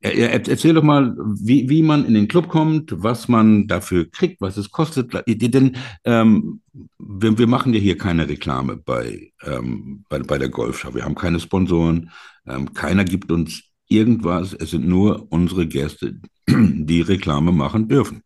Erzähl 0.00 0.74
doch 0.74 0.84
mal, 0.84 1.16
wie, 1.42 1.68
wie 1.68 1.82
man 1.82 2.04
in 2.04 2.14
den 2.14 2.28
Club 2.28 2.46
kommt, 2.48 2.92
was 3.02 3.26
man 3.26 3.66
dafür 3.66 4.08
kriegt, 4.08 4.40
was 4.40 4.56
es 4.56 4.70
kostet. 4.70 5.12
Denn 5.26 5.76
ähm, 6.04 6.60
wir, 7.00 7.36
wir 7.36 7.48
machen 7.48 7.74
ja 7.74 7.80
hier 7.80 7.98
keine 7.98 8.28
Reklame 8.28 8.76
bei, 8.76 9.32
ähm, 9.44 10.04
bei, 10.08 10.20
bei 10.20 10.38
der 10.38 10.50
Golfschau. 10.50 10.94
Wir 10.94 11.04
haben 11.04 11.16
keine 11.16 11.40
Sponsoren. 11.40 12.10
Ähm, 12.46 12.72
keiner 12.74 13.04
gibt 13.04 13.32
uns 13.32 13.64
irgendwas. 13.88 14.54
Es 14.54 14.70
sind 14.70 14.86
nur 14.86 15.26
unsere 15.30 15.66
Gäste, 15.66 16.20
die 16.48 17.00
Reklame 17.00 17.52
machen 17.52 17.88
dürfen. 17.88 18.22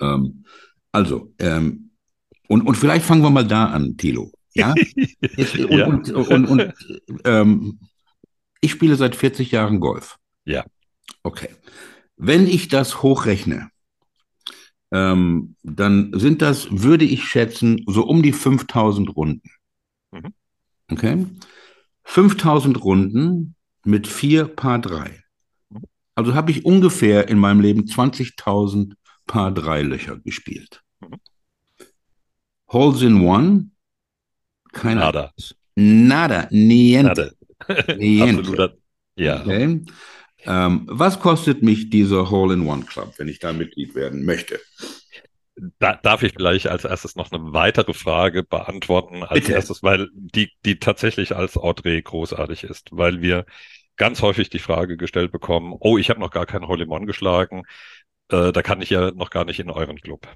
Ähm, 0.00 0.44
also, 0.92 1.32
ähm, 1.38 1.90
und, 2.48 2.62
und 2.62 2.76
vielleicht 2.76 3.04
fangen 3.04 3.22
wir 3.22 3.30
mal 3.30 3.46
da 3.46 3.66
an, 3.66 3.96
Thilo. 3.96 4.32
Ja? 4.54 4.74
und, 5.20 5.70
ja. 5.70 5.86
und, 5.86 6.10
und, 6.10 6.46
und 6.46 6.74
ähm, 7.24 7.80
ich 8.60 8.72
spiele 8.72 8.96
seit 8.96 9.14
40 9.14 9.50
Jahren 9.50 9.80
Golf. 9.80 10.16
Ja. 10.44 10.64
Okay. 11.22 11.50
Wenn 12.16 12.46
ich 12.46 12.68
das 12.68 13.02
hochrechne, 13.02 13.70
ähm, 14.90 15.56
dann 15.62 16.12
sind 16.14 16.42
das, 16.42 16.68
würde 16.70 17.04
ich 17.04 17.24
schätzen, 17.24 17.84
so 17.86 18.04
um 18.04 18.22
die 18.22 18.32
5000 18.32 19.14
Runden. 19.14 19.50
Mhm. 20.10 20.32
Okay? 20.90 21.26
5000 22.04 22.82
Runden 22.82 23.54
mit 23.88 24.06
vier 24.06 24.44
Paar 24.44 24.78
3. 24.80 25.22
Also 26.14 26.34
habe 26.34 26.50
ich 26.50 26.64
ungefähr 26.66 27.28
in 27.28 27.38
meinem 27.38 27.60
Leben 27.60 27.84
20.000 27.84 28.92
Paar 29.26 29.52
3 29.52 29.82
Löcher 29.82 30.18
gespielt. 30.18 30.82
Holes 32.70 33.00
in 33.00 33.22
One? 33.22 33.70
Keine 34.72 35.00
Nada. 35.00 35.32
Nada. 35.74 36.48
Niente. 36.50 37.34
Nada. 37.66 37.94
Niente. 37.96 38.38
Absoluter. 38.40 38.74
Ja. 39.16 39.40
Okay. 39.40 39.80
Ähm, 40.44 40.86
was 40.86 41.18
kostet 41.18 41.62
mich 41.62 41.88
dieser 41.88 42.30
Hole-in-One-Club, 42.30 43.14
wenn 43.16 43.28
ich 43.28 43.38
da 43.38 43.52
Mitglied 43.52 43.94
werden 43.94 44.24
möchte? 44.24 44.60
Da, 45.78 45.96
darf 45.96 46.22
ich 46.22 46.34
vielleicht 46.34 46.68
als 46.68 46.84
erstes 46.84 47.16
noch 47.16 47.32
eine 47.32 47.52
weitere 47.52 47.92
Frage 47.92 48.44
beantworten? 48.44 49.24
Als 49.24 49.40
Bitte. 49.40 49.52
erstes, 49.52 49.82
weil 49.82 50.08
die, 50.12 50.50
die 50.64 50.78
tatsächlich 50.78 51.34
als 51.34 51.56
Audrey 51.56 52.00
großartig 52.00 52.64
ist, 52.64 52.88
weil 52.92 53.22
wir 53.22 53.44
ganz 53.98 54.22
häufig 54.22 54.50
die 54.50 54.58
Frage 54.58 54.96
gestellt 54.96 55.32
bekommen, 55.32 55.74
oh, 55.78 55.98
ich 55.98 56.10
habe 56.10 56.20
noch 56.20 56.30
gar 56.30 56.46
kein 56.46 56.66
Hole-in-One 56.66 57.06
geschlagen, 57.06 57.64
äh, 58.30 58.52
da 58.52 58.62
kann 58.62 58.82
ich 58.82 58.90
ja 58.90 59.10
noch 59.12 59.30
gar 59.30 59.44
nicht 59.44 59.60
in 59.60 59.70
euren 59.70 60.00
Club. 60.00 60.28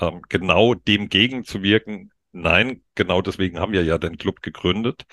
Ähm, 0.00 0.22
genau 0.28 0.74
dem 0.74 1.08
gegenzuwirken, 1.08 2.12
nein, 2.32 2.82
genau 2.94 3.22
deswegen 3.22 3.58
haben 3.60 3.72
wir 3.72 3.84
ja 3.84 3.98
den 3.98 4.18
Club 4.18 4.42
gegründet, 4.42 5.04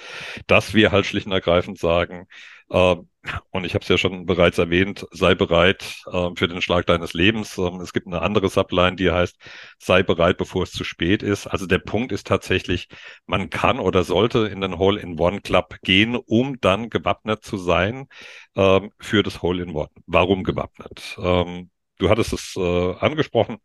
dass 0.48 0.74
wir 0.74 0.92
halt 0.92 1.06
schlicht 1.06 1.28
und 1.28 1.34
ergreifend 1.34 1.80
sagen, 1.80 2.28
und 2.68 3.66
ich 3.66 3.74
habe 3.74 3.84
es 3.84 3.88
ja 3.90 3.98
schon 3.98 4.26
bereits 4.26 4.58
erwähnt, 4.58 5.06
sei 5.12 5.36
bereit 5.36 6.04
äh, 6.12 6.30
für 6.36 6.48
den 6.48 6.62
Schlag 6.62 6.86
deines 6.86 7.14
Lebens. 7.14 7.58
Ähm, 7.58 7.80
es 7.82 7.94
gibt 7.94 8.08
eine 8.08 8.22
andere 8.22 8.50
Subline, 8.50 8.96
die 8.96 9.12
heißt, 9.12 9.38
sei 9.80 10.04
bereit, 10.04 10.38
bevor 10.38 10.64
es 10.64 10.72
zu 10.72 10.84
spät 10.84 11.24
ist. 11.24 11.48
Also 11.48 11.66
der 11.66 11.80
Punkt 11.80 12.12
ist 12.12 12.28
tatsächlich, 12.28 12.88
man 13.26 13.50
kann 13.50 13.80
oder 13.80 14.04
sollte 14.04 14.48
in 14.48 14.62
den 14.62 14.78
Hole-in-One-Club 14.78 15.78
gehen, 15.84 16.16
um 16.16 16.60
dann 16.62 16.90
gewappnet 16.90 17.44
zu 17.44 17.58
sein 17.58 18.08
ähm, 18.56 18.92
für 19.00 19.24
das 19.24 19.42
Hole-in-One. 19.42 19.90
Warum 20.06 20.44
gewappnet? 20.44 21.18
Ähm, 21.20 21.70
Du 21.98 22.10
hattest 22.10 22.34
es 22.34 22.56
äh, 22.58 22.94
angesprochen. 23.00 23.58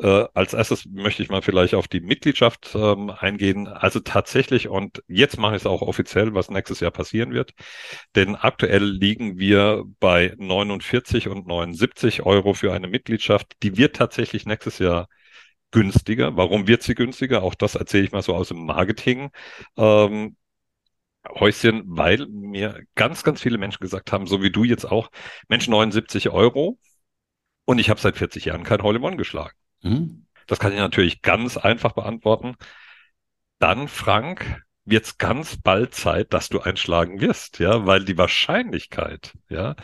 Äh, 0.00 0.24
als 0.34 0.54
erstes 0.54 0.86
möchte 0.86 1.22
ich 1.22 1.28
mal 1.28 1.42
vielleicht 1.42 1.74
auf 1.74 1.86
die 1.86 2.00
Mitgliedschaft 2.00 2.74
ähm, 2.74 3.10
eingehen. 3.10 3.68
Also 3.68 4.00
tatsächlich, 4.00 4.68
und 4.68 5.02
jetzt 5.06 5.38
mache 5.38 5.56
ich 5.56 5.62
es 5.62 5.66
auch 5.66 5.82
offiziell, 5.82 6.34
was 6.34 6.50
nächstes 6.50 6.80
Jahr 6.80 6.90
passieren 6.90 7.32
wird. 7.32 7.52
Denn 8.14 8.36
aktuell 8.36 8.84
liegen 8.84 9.38
wir 9.38 9.84
bei 10.00 10.34
49 10.38 11.28
und 11.28 11.46
79 11.46 12.22
Euro 12.24 12.54
für 12.54 12.72
eine 12.72 12.88
Mitgliedschaft. 12.88 13.52
Die 13.62 13.76
wird 13.76 13.96
tatsächlich 13.96 14.46
nächstes 14.46 14.78
Jahr 14.78 15.08
günstiger. 15.70 16.36
Warum 16.36 16.68
wird 16.68 16.82
sie 16.82 16.94
günstiger? 16.94 17.42
Auch 17.42 17.54
das 17.54 17.74
erzähle 17.74 18.04
ich 18.04 18.12
mal 18.12 18.22
so 18.22 18.34
aus 18.34 18.48
dem 18.48 18.64
Marketing. 18.64 19.30
Ähm, 19.76 20.36
Häuschen, 21.34 21.82
weil 21.86 22.26
mir 22.28 22.82
ganz, 22.94 23.22
ganz 23.22 23.40
viele 23.42 23.58
Menschen 23.58 23.80
gesagt 23.80 24.12
haben, 24.12 24.26
so 24.26 24.42
wie 24.42 24.50
du 24.50 24.64
jetzt 24.64 24.84
auch, 24.84 25.10
Mensch, 25.48 25.68
79 25.68 26.30
Euro, 26.30 26.78
und 27.68 27.78
ich 27.78 27.90
habe 27.90 28.00
seit 28.00 28.16
40 28.16 28.46
Jahren 28.46 28.62
kein 28.62 28.80
Hole 28.80 28.96
in 28.96 29.04
One 29.04 29.18
geschlagen. 29.18 29.54
Hm? 29.82 30.24
Das 30.46 30.58
kann 30.58 30.72
ich 30.72 30.78
natürlich 30.78 31.20
ganz 31.20 31.58
einfach 31.58 31.92
beantworten. 31.92 32.54
Dann, 33.58 33.88
Frank, 33.88 34.62
wird 34.86 35.04
es 35.04 35.18
ganz 35.18 35.58
bald 35.60 35.94
Zeit, 35.94 36.32
dass 36.32 36.48
du 36.48 36.60
einschlagen 36.60 37.20
wirst, 37.20 37.58
ja, 37.58 37.84
weil 37.84 38.06
die 38.06 38.16
Wahrscheinlichkeit, 38.16 39.34
ja, 39.50 39.76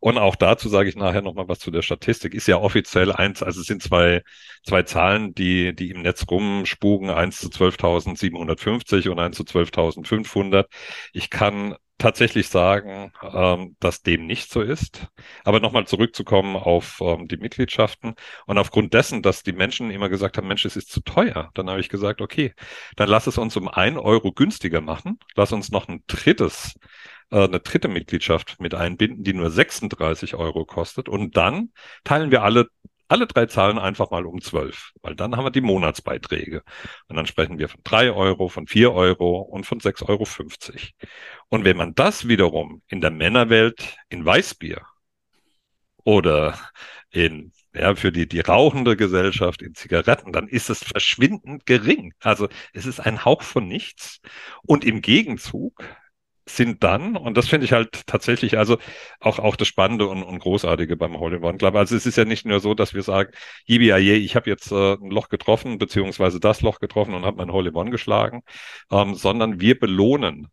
und 0.00 0.18
auch 0.18 0.36
dazu 0.36 0.68
sage 0.68 0.88
ich 0.88 0.94
nachher 0.94 1.22
nochmal 1.22 1.48
was 1.48 1.58
zu 1.58 1.72
der 1.72 1.82
Statistik, 1.82 2.32
ist 2.32 2.46
ja 2.46 2.58
offiziell 2.58 3.10
eins, 3.10 3.42
also 3.42 3.60
es 3.60 3.66
sind 3.66 3.82
zwei, 3.82 4.22
zwei 4.64 4.84
Zahlen, 4.84 5.34
die, 5.34 5.74
die 5.74 5.90
im 5.90 6.02
Netz 6.02 6.24
rumspugen, 6.30 7.10
eins 7.10 7.40
zu 7.40 7.48
12.750 7.48 9.08
und 9.08 9.18
eins 9.18 9.36
zu 9.36 9.42
12.500. 9.42 10.66
Ich 11.12 11.28
kann 11.28 11.74
tatsächlich 12.02 12.48
sagen, 12.48 13.12
ähm, 13.22 13.76
dass 13.80 14.02
dem 14.02 14.26
nicht 14.26 14.50
so 14.50 14.60
ist. 14.60 15.06
Aber 15.44 15.60
nochmal 15.60 15.86
zurückzukommen 15.86 16.56
auf 16.56 17.00
ähm, 17.00 17.28
die 17.28 17.36
Mitgliedschaften 17.36 18.14
und 18.46 18.58
aufgrund 18.58 18.92
dessen, 18.92 19.22
dass 19.22 19.42
die 19.42 19.52
Menschen 19.52 19.90
immer 19.90 20.08
gesagt 20.08 20.36
haben, 20.36 20.48
Mensch, 20.48 20.64
es 20.64 20.76
ist 20.76 20.90
zu 20.90 21.00
teuer, 21.00 21.50
dann 21.54 21.70
habe 21.70 21.80
ich 21.80 21.88
gesagt, 21.88 22.20
okay, 22.20 22.54
dann 22.96 23.08
lass 23.08 23.26
es 23.26 23.38
uns 23.38 23.56
um 23.56 23.68
ein 23.68 23.96
Euro 23.98 24.32
günstiger 24.32 24.80
machen, 24.80 25.18
lass 25.36 25.52
uns 25.52 25.70
noch 25.70 25.88
ein 25.88 26.02
drittes 26.08 26.74
äh, 27.30 27.44
eine 27.44 27.60
dritte 27.60 27.88
Mitgliedschaft 27.88 28.60
mit 28.60 28.74
einbinden, 28.74 29.24
die 29.24 29.34
nur 29.34 29.50
36 29.50 30.34
Euro 30.34 30.64
kostet. 30.66 31.08
Und 31.08 31.36
dann 31.36 31.70
teilen 32.04 32.30
wir 32.30 32.42
alle 32.42 32.68
alle 33.12 33.26
drei 33.26 33.46
Zahlen 33.46 33.78
einfach 33.78 34.10
mal 34.10 34.26
um 34.26 34.40
zwölf, 34.40 34.92
weil 35.02 35.14
dann 35.14 35.36
haben 35.36 35.44
wir 35.44 35.50
die 35.50 35.60
Monatsbeiträge. 35.60 36.62
Und 37.08 37.16
dann 37.16 37.26
sprechen 37.26 37.58
wir 37.58 37.68
von 37.68 37.80
drei 37.84 38.10
Euro, 38.10 38.48
von 38.48 38.66
vier 38.66 38.92
Euro 38.92 39.40
und 39.40 39.66
von 39.66 39.80
sechs 39.80 40.02
Euro. 40.02 40.24
fünfzig. 40.24 40.94
Und 41.48 41.64
wenn 41.64 41.76
man 41.76 41.94
das 41.94 42.26
wiederum 42.26 42.82
in 42.88 43.00
der 43.00 43.10
Männerwelt 43.10 43.96
in 44.08 44.24
Weißbier 44.24 44.80
oder 46.04 46.58
in 47.10 47.52
ja, 47.74 47.94
für 47.94 48.12
die, 48.12 48.28
die 48.28 48.40
rauchende 48.40 48.96
Gesellschaft 48.96 49.62
in 49.62 49.74
Zigaretten, 49.74 50.32
dann 50.32 50.48
ist 50.48 50.68
es 50.68 50.84
verschwindend 50.84 51.64
gering. 51.64 52.12
Also 52.20 52.48
es 52.72 52.86
ist 52.86 53.00
ein 53.00 53.24
Hauch 53.24 53.42
von 53.42 53.66
nichts. 53.66 54.20
Und 54.62 54.84
im 54.84 55.00
Gegenzug 55.00 55.82
sind 56.46 56.82
dann, 56.82 57.16
und 57.16 57.36
das 57.36 57.48
finde 57.48 57.64
ich 57.66 57.72
halt 57.72 58.06
tatsächlich, 58.06 58.58
also 58.58 58.78
auch, 59.20 59.38
auch 59.38 59.56
das 59.56 59.68
Spannende 59.68 60.08
und, 60.08 60.22
und 60.22 60.38
Großartige 60.40 60.96
beim 60.96 61.18
Hole 61.18 61.36
in 61.36 61.44
One 61.44 61.58
Club. 61.58 61.74
Also 61.74 61.96
es 61.96 62.06
ist 62.06 62.16
ja 62.16 62.24
nicht 62.24 62.44
nur 62.46 62.60
so, 62.60 62.74
dass 62.74 62.94
wir 62.94 63.02
sagen, 63.02 63.32
jibi 63.64 63.92
ich 63.92 64.36
habe 64.36 64.50
jetzt 64.50 64.72
äh, 64.72 64.94
ein 64.94 65.10
Loch 65.10 65.28
getroffen, 65.28 65.78
beziehungsweise 65.78 66.40
das 66.40 66.62
Loch 66.62 66.80
getroffen 66.80 67.14
und 67.14 67.24
habe 67.24 67.36
mein 67.38 67.52
Hole 67.52 67.70
in 67.70 67.76
One 67.76 67.90
geschlagen, 67.90 68.42
ähm, 68.90 69.14
sondern 69.14 69.60
wir 69.60 69.78
belohnen 69.78 70.48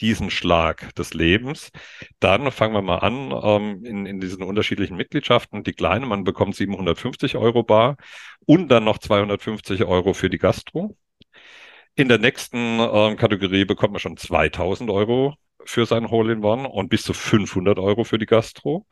diesen 0.00 0.30
Schlag 0.30 0.94
des 0.96 1.14
Lebens. 1.14 1.70
Dann 2.18 2.50
fangen 2.50 2.74
wir 2.74 2.82
mal 2.82 2.98
an 2.98 3.32
ähm, 3.42 3.84
in, 3.84 4.06
in 4.06 4.20
diesen 4.20 4.42
unterschiedlichen 4.42 4.96
Mitgliedschaften. 4.96 5.62
Die 5.62 5.72
kleine, 5.72 6.06
man 6.06 6.24
bekommt 6.24 6.56
750 6.56 7.36
Euro 7.36 7.62
bar 7.62 7.96
und 8.44 8.68
dann 8.68 8.84
noch 8.84 8.98
250 8.98 9.84
Euro 9.84 10.12
für 10.12 10.28
die 10.28 10.38
Gastro. 10.38 10.96
In 11.94 12.08
der 12.08 12.18
nächsten 12.18 12.56
ähm, 12.80 13.16
Kategorie 13.16 13.64
bekommt 13.64 13.92
man 13.92 14.00
schon 14.00 14.16
2000 14.16 14.90
Euro 14.90 15.34
für 15.64 15.86
sein 15.86 16.10
Hole-in-One 16.10 16.68
und 16.68 16.88
bis 16.88 17.02
zu 17.02 17.12
500 17.12 17.78
Euro 17.78 18.04
für 18.04 18.18
die 18.18 18.26
Gastro. 18.26 18.86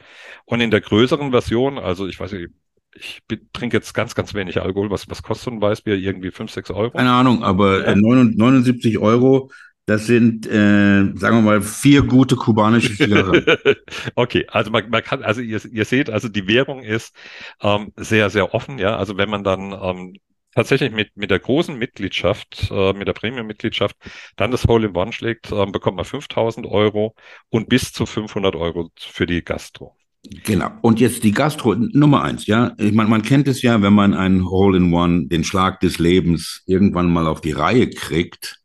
Und 0.45 0.61
in 0.61 0.71
der 0.71 0.81
größeren 0.81 1.31
Version, 1.31 1.79
also 1.79 2.07
ich 2.07 2.21
weiß 2.21 2.33
nicht, 2.33 2.51
ich 2.95 3.23
trinke 3.53 3.77
jetzt 3.77 3.95
ganz, 3.95 4.15
ganz 4.15 4.35
wenig 4.35 4.61
Alkohol. 4.61 4.91
Was, 4.91 5.09
was 5.09 5.23
kostet 5.23 5.45
so 5.45 5.51
ein 5.51 5.63
Weißbier? 5.63 5.95
Irgendwie 5.95 6.31
5, 6.31 6.51
6 6.51 6.71
Euro? 6.71 6.91
Keine 6.91 7.13
Ahnung, 7.13 7.43
aber 7.43 7.87
äh, 7.87 7.97
79 7.97 8.99
Euro, 8.99 9.51
das 9.87 10.07
sind, 10.07 10.47
äh, 10.47 11.11
sagen 11.15 11.37
wir 11.37 11.43
mal, 11.43 11.63
vier 11.63 12.03
gute 12.03 12.37
kubanische 12.37 12.95
Zigaretten. 12.95 13.77
okay, 14.15 14.47
also 14.49 14.71
man, 14.71 14.91
man 14.91 15.03
kann, 15.03 15.23
also 15.23 15.41
ihr, 15.41 15.61
ihr 15.73 15.85
seht, 15.85 16.11
also 16.11 16.29
die 16.29 16.47
Währung 16.47 16.83
ist 16.83 17.15
ähm, 17.63 17.93
sehr, 17.97 18.29
sehr 18.31 18.55
offen, 18.55 18.79
ja. 18.79 18.97
Also 18.97 19.17
wenn 19.17 19.31
man 19.31 19.45
dann 19.45 19.73
ähm, 19.73 20.15
tatsächlich 20.55 20.93
mit, 20.93 21.17
mit 21.17 21.31
der 21.31 21.39
großen 21.39 21.77
Mitgliedschaft, 21.77 22.71
äh, 22.71 22.93
mit 22.93 23.09
der 23.09 23.13
Premium-Mitgliedschaft, 23.13 23.97
dann 24.37 24.51
das 24.51 24.65
Hole 24.65 24.89
in 24.89 24.97
One 24.97 25.13
schlägt, 25.13 25.53
äh, 25.53 25.67
bekommt 25.67 25.97
man 25.97 26.05
5000 26.05 26.67
Euro 26.67 27.15
und 27.49 27.69
bis 27.69 27.93
zu 27.93 28.07
500 28.07 28.57
Euro 28.57 28.91
für 28.99 29.27
die 29.27 29.43
Gastro. 29.43 29.97
Genau. 30.45 30.71
Und 30.83 31.01
jetzt 31.01 31.25
die 31.25 31.33
Gastro 31.33 31.75
Nummer 31.75 32.23
eins, 32.23 32.47
ja. 32.47 32.75
Ich 32.79 32.93
meine, 32.93 33.09
man 33.09 33.23
kennt 33.23 33.49
es 33.49 33.63
ja, 33.63 33.81
wenn 33.81 33.95
man 33.95 34.13
einen 34.13 34.51
Hole 34.51 34.77
in 34.77 34.93
One, 34.93 35.29
den 35.29 35.45
Schlag 35.45 35.81
des 35.81 35.99
Lebens 35.99 36.63
irgendwann 36.67 37.11
mal 37.11 37.27
auf 37.27 37.41
die 37.41 37.53
Reihe 37.53 37.89
kriegt, 37.89 38.61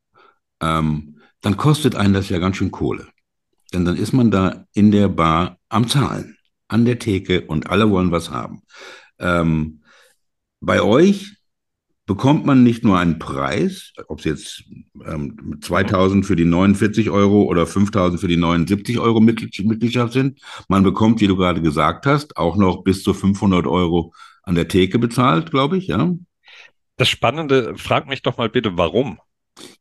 ähm, 0.62 1.22
dann 1.42 1.58
kostet 1.58 1.96
einen 1.96 2.13
das 2.13 2.30
ja 2.30 2.39
ganz 2.39 2.58
schön 2.58 2.72
Kohle. 2.72 3.08
Denn 3.74 3.86
dann 3.86 3.96
ist 3.96 4.13
man 4.13 4.32
da 4.32 4.65
in 4.74 4.92
der 4.92 5.08
Bar 5.08 5.58
am 5.70 5.88
Zahlen, 5.88 6.38
an 6.68 6.86
der 6.86 7.00
Theke 7.00 7.42
und 7.42 7.70
alle 7.70 7.89
wollen 7.89 8.12
was 8.12 8.32
haben. 8.32 8.62
Ähm, 9.20 9.82
bei 10.60 10.82
euch 10.82 11.38
bekommt 12.05 12.45
man 12.45 12.63
nicht 12.63 12.83
nur 12.83 12.97
einen 12.97 13.19
Preis, 13.19 13.93
ob 14.07 14.19
es 14.19 14.25
jetzt 14.25 14.63
ähm, 15.05 15.59
2000 15.62 16.25
für 16.25 16.35
die 16.35 16.45
49 16.45 17.09
Euro 17.09 17.43
oder 17.43 17.65
5000 17.65 18.21
für 18.21 18.27
die 18.27 18.38
79 18.38 19.00
Euro 19.00 19.19
Mitgliedschaft 19.19 20.13
sind, 20.13 20.39
man 20.67 20.83
bekommt, 20.83 21.21
wie 21.21 21.27
du 21.27 21.35
gerade 21.35 21.62
gesagt 21.62 22.05
hast, 22.05 22.38
auch 22.38 22.57
noch 22.57 22.83
bis 22.83 23.03
zu 23.03 23.13
500 23.13 23.65
Euro 23.65 24.13
an 24.43 24.55
der 24.55 24.67
Theke 24.67 25.00
bezahlt, 25.00 25.51
glaube 25.51 25.77
ich, 25.77 25.88
ja. 25.88 26.13
Das 26.97 27.09
Spannende, 27.09 27.74
frag 27.75 28.07
mich 28.07 28.21
doch 28.21 28.38
mal 28.38 28.50
bitte, 28.50 28.77
warum? 28.77 29.19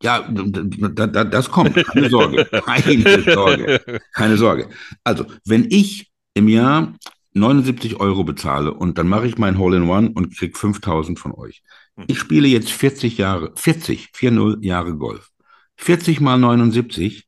Ja, 0.02 0.20
das 0.28 1.50
kommt, 1.50 1.74
keine 1.74 2.08
Sorge, 2.08 2.44
keine 2.44 3.22
Sorge, 3.22 3.80
keine 4.12 4.36
Sorge. 4.36 4.68
Also, 5.02 5.26
wenn 5.44 5.66
ich 5.68 6.12
im 6.34 6.48
Jahr 6.48 6.94
79 7.34 7.98
Euro 7.98 8.22
bezahle 8.22 8.72
und 8.72 8.98
dann 8.98 9.08
mache 9.08 9.26
ich 9.26 9.36
mein 9.36 9.58
Hole-in-One 9.58 10.12
und 10.14 10.36
krieg 10.36 10.56
5000 10.56 11.18
von 11.18 11.32
euch. 11.32 11.62
Ich 12.06 12.18
spiele 12.18 12.48
jetzt 12.48 12.70
40 12.72 13.18
Jahre, 13.18 13.52
40, 13.54 14.10
40 14.12 14.64
Jahre 14.64 14.96
Golf. 14.96 15.30
40 15.76 16.20
mal 16.20 16.38
79 16.38 17.26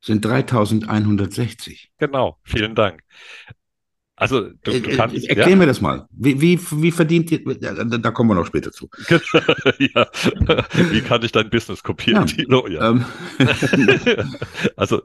sind 0.00 0.24
3160. 0.24 1.90
Genau, 1.98 2.38
vielen 2.44 2.74
Dank. 2.74 3.02
Also, 4.20 4.48
du, 4.48 4.56
du 4.64 4.72
äh, 4.72 4.96
kannst, 4.96 5.16
äh, 5.16 5.28
Erklär 5.28 5.50
ja? 5.50 5.56
mir 5.56 5.66
das 5.66 5.80
mal. 5.80 6.08
Wie, 6.10 6.40
wie, 6.40 6.58
wie 6.58 6.90
verdient 6.90 7.30
ihr, 7.30 7.44
da, 7.44 7.84
da, 7.84 8.10
kommen 8.10 8.30
wir 8.30 8.34
noch 8.34 8.46
später 8.46 8.72
zu. 8.72 8.88
ja, 9.78 10.08
wie 10.90 11.02
kann 11.02 11.22
ich 11.22 11.30
dein 11.30 11.50
Business 11.50 11.84
kopieren, 11.84 12.26
ja. 12.26 12.34
Tilo? 12.34 12.66
Ja. 12.66 12.90
Ähm. 12.90 13.04
also, 14.76 15.02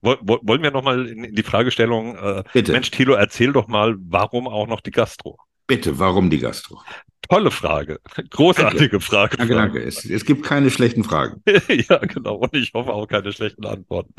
wollen 0.00 0.62
wir 0.62 0.70
nochmal 0.70 1.08
in 1.08 1.34
die 1.34 1.42
Fragestellung, 1.42 2.16
äh, 2.16 2.44
Bitte. 2.52 2.70
Mensch, 2.70 2.92
Tilo, 2.92 3.14
erzähl 3.14 3.52
doch 3.52 3.66
mal, 3.66 3.96
warum 3.98 4.46
auch 4.46 4.68
noch 4.68 4.80
die 4.80 4.92
Gastro? 4.92 5.38
Bitte, 5.66 5.98
warum 5.98 6.30
die 6.30 6.38
Gastro? 6.38 6.80
Tolle 7.28 7.50
Frage. 7.50 7.98
Großartige 8.30 8.88
danke. 8.88 9.00
Frage. 9.00 9.36
Danke, 9.36 9.54
danke. 9.54 9.82
Es, 9.82 10.04
es, 10.04 10.24
gibt 10.24 10.44
keine 10.44 10.70
schlechten 10.70 11.02
Fragen. 11.02 11.42
ja, 11.88 11.98
genau. 11.98 12.36
Und 12.36 12.54
ich 12.54 12.72
hoffe 12.72 12.92
auch 12.92 13.08
keine 13.08 13.32
schlechten 13.32 13.66
Antworten. 13.66 14.14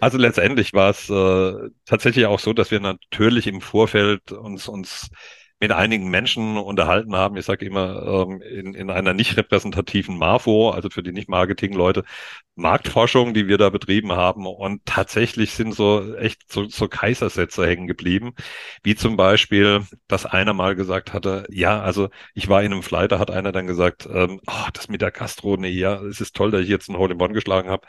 Also 0.00 0.18
letztendlich 0.18 0.72
war 0.72 0.90
es 0.90 1.08
äh, 1.08 1.70
tatsächlich 1.84 2.26
auch 2.26 2.40
so, 2.40 2.52
dass 2.52 2.72
wir 2.72 2.80
natürlich 2.80 3.46
im 3.46 3.60
Vorfeld 3.60 4.32
uns, 4.32 4.66
uns 4.66 5.10
mit 5.60 5.72
einigen 5.72 6.08
Menschen 6.08 6.56
unterhalten 6.56 7.14
haben. 7.14 7.36
Ich 7.36 7.44
sage 7.44 7.66
immer 7.66 8.26
ähm, 8.28 8.40
in, 8.40 8.74
in 8.74 8.90
einer 8.90 9.12
nicht 9.12 9.36
repräsentativen 9.36 10.16
MAFO, 10.16 10.70
also 10.70 10.88
für 10.88 11.02
die 11.02 11.12
Nicht-Marketing-Leute, 11.12 12.04
Marktforschung, 12.54 13.34
die 13.34 13.46
wir 13.46 13.58
da 13.58 13.68
betrieben 13.70 14.12
haben. 14.12 14.46
Und 14.46 14.84
tatsächlich 14.86 15.52
sind 15.52 15.74
so 15.74 16.14
echt 16.16 16.50
so, 16.50 16.64
so 16.68 16.88
Kaisersätze 16.88 17.66
hängen 17.66 17.86
geblieben, 17.86 18.32
wie 18.82 18.94
zum 18.94 19.16
Beispiel, 19.16 19.82
dass 20.08 20.26
einer 20.26 20.54
mal 20.54 20.74
gesagt 20.76 21.12
hatte, 21.12 21.46
ja, 21.50 21.80
also 21.80 22.08
ich 22.34 22.48
war 22.48 22.62
in 22.62 22.72
einem 22.72 22.82
Flight, 22.82 23.12
da 23.12 23.18
hat 23.18 23.30
einer 23.30 23.52
dann 23.52 23.66
gesagt, 23.66 24.08
ähm, 24.10 24.40
oh, 24.46 24.68
das 24.72 24.88
mit 24.88 25.02
der 25.02 25.10
Gastro, 25.10 25.56
nee, 25.56 25.68
ja, 25.68 26.00
es 26.02 26.20
ist 26.20 26.36
toll, 26.36 26.50
dass 26.50 26.62
ich 26.62 26.68
jetzt 26.68 26.88
einen 26.88 26.98
Hole 26.98 27.14
in 27.14 27.20
One 27.20 27.34
geschlagen 27.34 27.68
habe, 27.68 27.86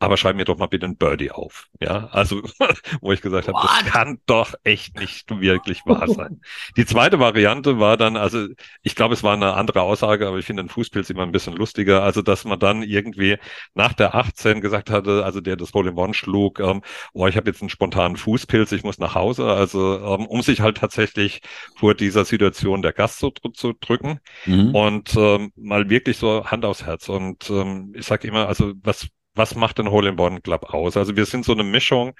aber 0.00 0.16
schreib 0.16 0.34
mir 0.34 0.46
doch 0.46 0.56
mal 0.56 0.66
bitte 0.66 0.86
ein 0.86 0.96
Birdie 0.96 1.30
auf. 1.30 1.68
Ja, 1.78 2.08
also 2.10 2.40
wo 3.02 3.12
ich 3.12 3.20
gesagt 3.20 3.48
habe, 3.48 3.58
das 3.62 3.92
kann 3.92 4.18
doch 4.24 4.54
echt 4.64 4.98
nicht 4.98 5.30
wirklich 5.30 5.82
wahr 5.84 6.08
sein. 6.08 6.40
Die 6.78 6.86
zweite 6.86 7.20
Variante 7.20 7.78
war 7.78 7.98
dann, 7.98 8.16
also 8.16 8.46
ich 8.82 8.94
glaube, 8.94 9.12
es 9.12 9.22
war 9.22 9.34
eine 9.34 9.52
andere 9.52 9.82
Aussage, 9.82 10.26
aber 10.26 10.38
ich 10.38 10.46
finde 10.46 10.62
den 10.62 10.70
Fußpilz 10.70 11.10
immer 11.10 11.22
ein 11.22 11.32
bisschen 11.32 11.54
lustiger, 11.54 12.02
also 12.02 12.22
dass 12.22 12.46
man 12.46 12.58
dann 12.58 12.82
irgendwie 12.82 13.36
nach 13.74 13.92
der 13.92 14.14
18 14.14 14.62
gesagt 14.62 14.88
hatte, 14.88 15.22
also 15.22 15.42
der 15.42 15.56
das 15.56 15.74
Hole 15.74 15.90
in 15.90 15.96
One 15.98 16.14
schlug, 16.14 16.60
ähm, 16.60 16.80
oh, 17.12 17.26
ich 17.26 17.36
habe 17.36 17.50
jetzt 17.50 17.60
einen 17.60 17.68
spontanen 17.68 18.16
Fußpilz, 18.16 18.72
ich 18.72 18.84
muss 18.84 18.98
nach 18.98 19.14
Hause, 19.14 19.48
also 19.52 19.98
ähm, 19.98 20.24
um 20.26 20.40
sich 20.40 20.62
halt 20.62 20.78
tatsächlich 20.78 21.42
vor 21.76 21.94
dieser 21.94 22.24
Situation 22.24 22.80
der 22.80 22.94
Gast 22.94 23.18
zu, 23.18 23.32
zu 23.52 23.74
drücken 23.78 24.20
mhm. 24.46 24.74
und 24.74 25.14
ähm, 25.14 25.52
mal 25.56 25.90
wirklich 25.90 26.16
so 26.16 26.46
Hand 26.46 26.64
aufs 26.64 26.86
Herz 26.86 27.10
und 27.10 27.50
ähm, 27.50 27.92
ich 27.94 28.06
sage 28.06 28.26
immer, 28.26 28.48
also 28.48 28.72
was 28.82 29.10
was 29.34 29.54
macht 29.54 29.78
den 29.78 29.90
Hole 29.90 30.08
in 30.10 30.18
One 30.18 30.40
Club 30.40 30.64
aus? 30.74 30.96
Also 30.96 31.16
wir 31.16 31.24
sind 31.24 31.44
so 31.44 31.52
eine 31.52 31.64
Mischung 31.64 32.12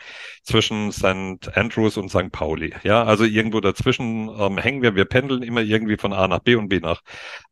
zwischen 0.45 0.93
St. 0.93 1.55
Andrews 1.55 1.97
und 1.97 2.09
St. 2.11 2.31
Pauli. 2.33 2.75
Ja, 2.83 3.05
also 3.05 3.25
irgendwo 3.25 3.61
dazwischen 3.61 4.29
ähm, 4.39 4.59
hängen 4.59 4.83
wir. 4.83 4.95
Wir 4.95 5.05
pendeln 5.05 5.43
immer 5.43 5.63
irgendwie 5.63 5.97
von 5.97 6.13
A 6.13 6.29
nach 6.29 6.41
B 6.41 6.55
und 6.55 6.69
B 6.69 6.81
nach 6.81 7.03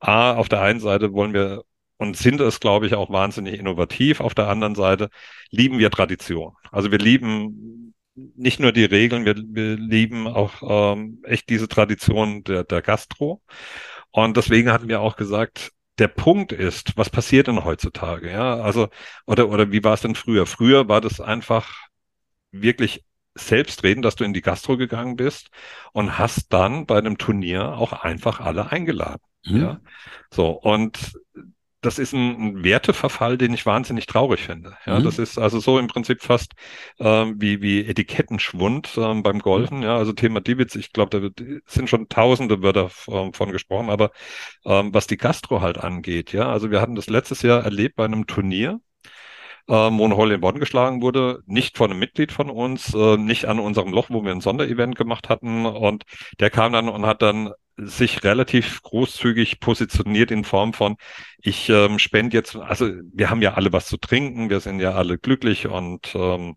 A. 0.01 0.35
Auf 0.35 0.49
der 0.49 0.63
einen 0.63 0.81
Seite 0.81 1.13
wollen 1.13 1.35
wir 1.35 1.63
und 1.99 2.17
sind 2.17 2.41
es, 2.41 2.61
glaube 2.61 2.87
ich, 2.87 2.95
auch 2.95 3.11
wahnsinnig 3.11 3.59
innovativ. 3.59 4.21
Auf 4.21 4.35
der 4.35 4.49
anderen 4.49 4.75
Seite 4.75 5.11
lieben 5.51 5.79
wir 5.79 5.91
Tradition. 5.91 6.55
Also 6.71 6.93
wir 6.93 6.99
lieben 6.99 7.95
nicht 8.15 8.61
nur 8.61 8.73
die 8.73 8.85
Regeln, 8.85 9.25
wir, 9.25 9.37
wir 9.37 9.77
lieben 9.77 10.27
auch 10.27 10.95
ähm, 10.95 11.21
echt 11.25 11.49
diese 11.49 11.69
Tradition 11.69 12.43
der, 12.45 12.65
der 12.65 12.83
Gastro. 12.83 13.43
Und 14.11 14.37
deswegen 14.37 14.73
hatten 14.73 14.89
wir 14.89 15.01
auch 15.01 15.17
gesagt, 15.17 15.73
der 15.99 16.09
Punkt 16.09 16.53
ist, 16.53 16.97
was 16.97 17.11
passiert 17.11 17.49
denn 17.49 17.65
heutzutage? 17.65 18.31
Ja, 18.31 18.57
also, 18.57 18.89
oder, 19.27 19.49
oder 19.49 19.73
wie 19.73 19.83
war 19.85 19.95
es 19.95 20.03
denn 20.03 20.15
früher? 20.15 20.47
Früher 20.47 20.89
war 20.89 21.01
das 21.01 21.21
einfach 21.21 21.89
wirklich 22.53 23.05
selbstredend, 23.35 24.05
dass 24.05 24.17
du 24.17 24.25
in 24.25 24.33
die 24.33 24.43
Gastro 24.43 24.77
gegangen 24.77 25.17
bist 25.17 25.51
und 25.93 26.19
hast 26.19 26.53
dann 26.53 26.87
bei 26.87 26.99
einem 26.99 27.19
Turnier 27.19 27.75
auch 27.77 27.93
einfach 27.93 28.41
alle 28.41 28.71
eingeladen. 28.73 29.23
Mhm. 29.45 29.61
Ja, 29.61 29.81
so. 30.33 30.51
Und 30.51 31.19
das 31.81 31.99
ist 31.99 32.13
ein, 32.13 32.65
Werteverfall, 32.65 33.39
den 33.39 33.55
ich 33.55 33.65
wahnsinnig 33.65 34.07
traurig 34.07 34.41
finde. 34.41 34.77
Ja, 34.85 34.99
mhm. 34.99 35.05
das 35.05 35.19
ist 35.19 35.39
also 35.39 35.61
so 35.61 35.79
im 35.79 35.87
Prinzip 35.87 36.23
fast 36.23 36.53
ähm, 36.99 37.37
wie, 37.39 37.63
wie 37.63 37.85
Etikettenschwund 37.85 38.97
ähm, 38.97 39.23
beim 39.23 39.39
Golfen. 39.39 39.83
Ja, 39.83 39.97
also 39.97 40.13
Thema 40.13 40.41
Divitz, 40.41 40.75
ich 40.75 40.93
glaube, 40.93 41.21
da 41.21 41.45
sind 41.67 41.89
schon 41.89 42.09
tausende 42.09 42.63
Wörter 42.63 42.91
ähm, 43.09 43.33
von 43.33 43.53
gesprochen, 43.53 43.91
aber 43.91 44.11
ähm, 44.65 44.93
was 44.93 45.07
die 45.07 45.17
Gastro 45.17 45.61
halt 45.61 45.79
angeht, 45.79 46.33
ja, 46.33 46.51
also 46.51 46.71
wir 46.71 46.81
hatten 46.81 46.97
das 46.97 47.09
letztes 47.09 47.43
Jahr 47.43 47.63
erlebt 47.65 47.97
bei 47.97 48.05
einem 48.05 48.27
Turnier, 48.27 48.81
ähm, 49.69 49.99
wo 49.99 50.05
ein 50.05 50.17
Hole 50.17 50.35
in 50.35 50.41
Bonn 50.41 50.59
geschlagen 50.59 51.03
wurde, 51.03 51.43
nicht 51.47 51.77
von 51.77 51.91
einem 51.91 52.01
Mitglied 52.01 52.33
von 52.33 52.51
uns, 52.51 52.95
äh, 52.95 53.17
nicht 53.17 53.45
an 53.47 53.61
unserem 53.61 53.93
Loch, 53.93 54.11
wo 54.11 54.25
wir 54.25 54.33
ein 54.33 54.41
Sonderevent 54.41 54.97
gemacht 54.97 55.29
hatten. 55.29 55.67
Und 55.67 56.05
der 56.41 56.51
kam 56.51 56.73
dann 56.73 56.89
und 56.89 57.07
hat 57.07 57.23
dann 57.23 57.53
sich 57.79 58.25
relativ 58.25 58.83
großzügig 58.83 59.61
positioniert 59.61 60.31
in 60.31 60.45
Form 60.45 60.73
von, 60.73 60.97
ich 61.41 61.69
ähm, 61.69 61.99
spende 61.99 62.37
jetzt, 62.37 62.57
also 62.57 62.91
wir 63.13 63.31
haben 63.31 63.43
ja 63.43 63.55
alle 63.55 63.73
was 63.73 63.87
zu 63.87 63.97
trinken, 63.97 64.51
wir 64.51 64.61
sind 64.61 64.81
ja 64.81 64.93
alle 64.93 65.19
glücklich 65.19 65.67
und 65.69 66.15
ähm, 66.15 66.57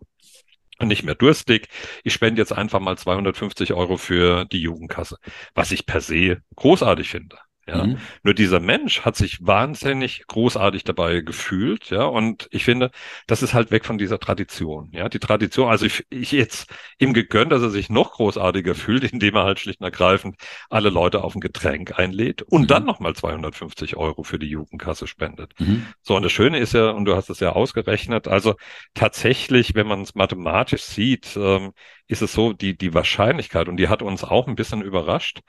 nicht 0.79 1.03
mehr 1.03 1.15
durstig. 1.15 1.67
Ich 2.03 2.13
spende 2.13 2.41
jetzt 2.41 2.53
einfach 2.53 2.79
mal 2.79 2.97
250 2.97 3.73
Euro 3.73 3.97
für 3.97 4.45
die 4.45 4.61
Jugendkasse, 4.61 5.17
was 5.53 5.71
ich 5.71 5.85
per 5.85 6.01
se 6.01 6.41
großartig 6.55 7.09
finde. 7.09 7.37
Ja. 7.71 7.85
Mhm. 7.85 7.97
Nur 8.23 8.33
dieser 8.33 8.59
Mensch 8.59 9.01
hat 9.01 9.15
sich 9.15 9.45
wahnsinnig 9.45 10.25
großartig 10.27 10.83
dabei 10.83 11.21
gefühlt, 11.21 11.89
ja. 11.89 12.03
Und 12.03 12.47
ich 12.51 12.65
finde, 12.65 12.91
das 13.27 13.41
ist 13.41 13.53
halt 13.53 13.71
weg 13.71 13.85
von 13.85 13.97
dieser 13.97 14.19
Tradition, 14.19 14.89
ja. 14.93 15.09
Die 15.09 15.19
Tradition, 15.19 15.69
also 15.69 15.85
ich, 15.85 16.05
ich 16.09 16.31
jetzt 16.31 16.69
ihm 16.99 17.13
gegönnt, 17.13 17.51
dass 17.51 17.61
er 17.61 17.69
sich 17.69 17.89
noch 17.89 18.13
großartiger 18.13 18.75
fühlt, 18.75 19.03
indem 19.11 19.35
er 19.35 19.43
halt 19.43 19.59
schlicht 19.59 19.79
und 19.79 19.85
ergreifend 19.85 20.35
alle 20.69 20.89
Leute 20.89 21.23
auf 21.23 21.35
ein 21.35 21.41
Getränk 21.41 21.97
einlädt 21.97 22.41
und 22.41 22.63
mhm. 22.63 22.67
dann 22.67 22.85
nochmal 22.85 23.15
250 23.15 23.95
Euro 23.95 24.23
für 24.23 24.39
die 24.39 24.47
Jugendkasse 24.47 25.07
spendet. 25.07 25.53
Mhm. 25.59 25.87
So, 26.01 26.15
und 26.15 26.23
das 26.23 26.31
Schöne 26.31 26.59
ist 26.59 26.73
ja, 26.73 26.89
und 26.91 27.05
du 27.05 27.15
hast 27.15 27.29
es 27.29 27.39
ja 27.39 27.51
ausgerechnet, 27.51 28.27
also 28.27 28.55
tatsächlich, 28.93 29.75
wenn 29.75 29.87
man 29.87 30.01
es 30.01 30.15
mathematisch 30.15 30.83
sieht, 30.83 31.37
ähm, 31.37 31.71
ist 32.07 32.21
es 32.21 32.33
so, 32.33 32.53
die, 32.53 32.77
die 32.77 32.93
Wahrscheinlichkeit, 32.93 33.69
und 33.69 33.77
die 33.77 33.87
hat 33.87 34.01
uns 34.01 34.23
auch 34.23 34.47
ein 34.47 34.55
bisschen 34.55 34.81
überrascht, 34.81 35.39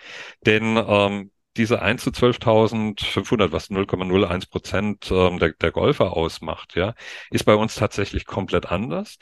denn 0.47 0.77
ähm, 0.87 1.31
diese 1.57 1.83
1 1.83 2.03
zu 2.03 2.11
12.500, 2.11 3.53
was 3.53 3.71
0,01 3.71 4.51
Prozent 4.51 5.11
ähm, 5.11 5.39
der, 5.39 5.53
der 5.53 5.71
Golfer 5.71 6.17
ausmacht, 6.17 6.75
ja, 6.77 6.95
ist 7.31 7.45
bei 7.45 7.55
uns 7.55 7.75
tatsächlich 7.75 8.27
komplett 8.27 8.67
anders. 8.67 9.19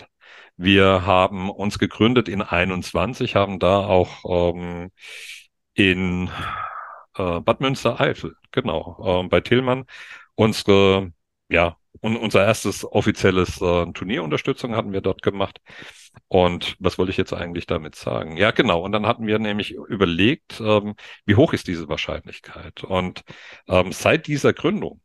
Wir 0.57 1.07
haben 1.07 1.51
uns 1.51 1.79
gegründet 1.79 2.29
in 2.29 2.43
21, 2.43 3.35
haben 3.35 3.59
da 3.59 3.79
auch 3.87 4.55
ähm, 4.55 4.91
in 5.75 6.31
äh, 7.17 7.41
Bad 7.41 7.61
Münstereifel, 7.61 8.37
genau, 8.53 9.23
äh, 9.25 9.29
bei 9.29 9.41
Tillmann 9.41 9.87
unsere, 10.35 11.13
ja, 11.51 11.77
und 12.01 12.17
unser 12.17 12.45
erstes 12.45 12.85
offizielles 12.85 13.61
äh, 13.61 13.87
Turnierunterstützung 13.93 14.75
hatten 14.77 14.93
wir 14.93 15.01
dort 15.01 15.23
gemacht. 15.23 15.61
Und 16.29 16.77
was 16.79 16.99
wollte 16.99 17.11
ich 17.11 17.17
jetzt 17.17 17.33
eigentlich 17.33 17.67
damit 17.67 17.95
sagen? 17.95 18.37
Ja, 18.37 18.53
genau. 18.53 18.83
Und 18.83 18.93
dann 18.93 19.07
hatten 19.07 19.27
wir 19.27 19.39
nämlich 19.39 19.73
überlegt, 19.73 20.61
ähm, 20.61 20.95
wie 21.27 21.35
hoch 21.35 21.53
ist 21.53 21.67
diese 21.67 21.89
Wahrscheinlichkeit? 21.89 22.85
Und 22.85 23.23
ähm, 23.69 23.93
seit 23.93 24.27
dieser 24.27 24.53
Gründung, 24.53 25.01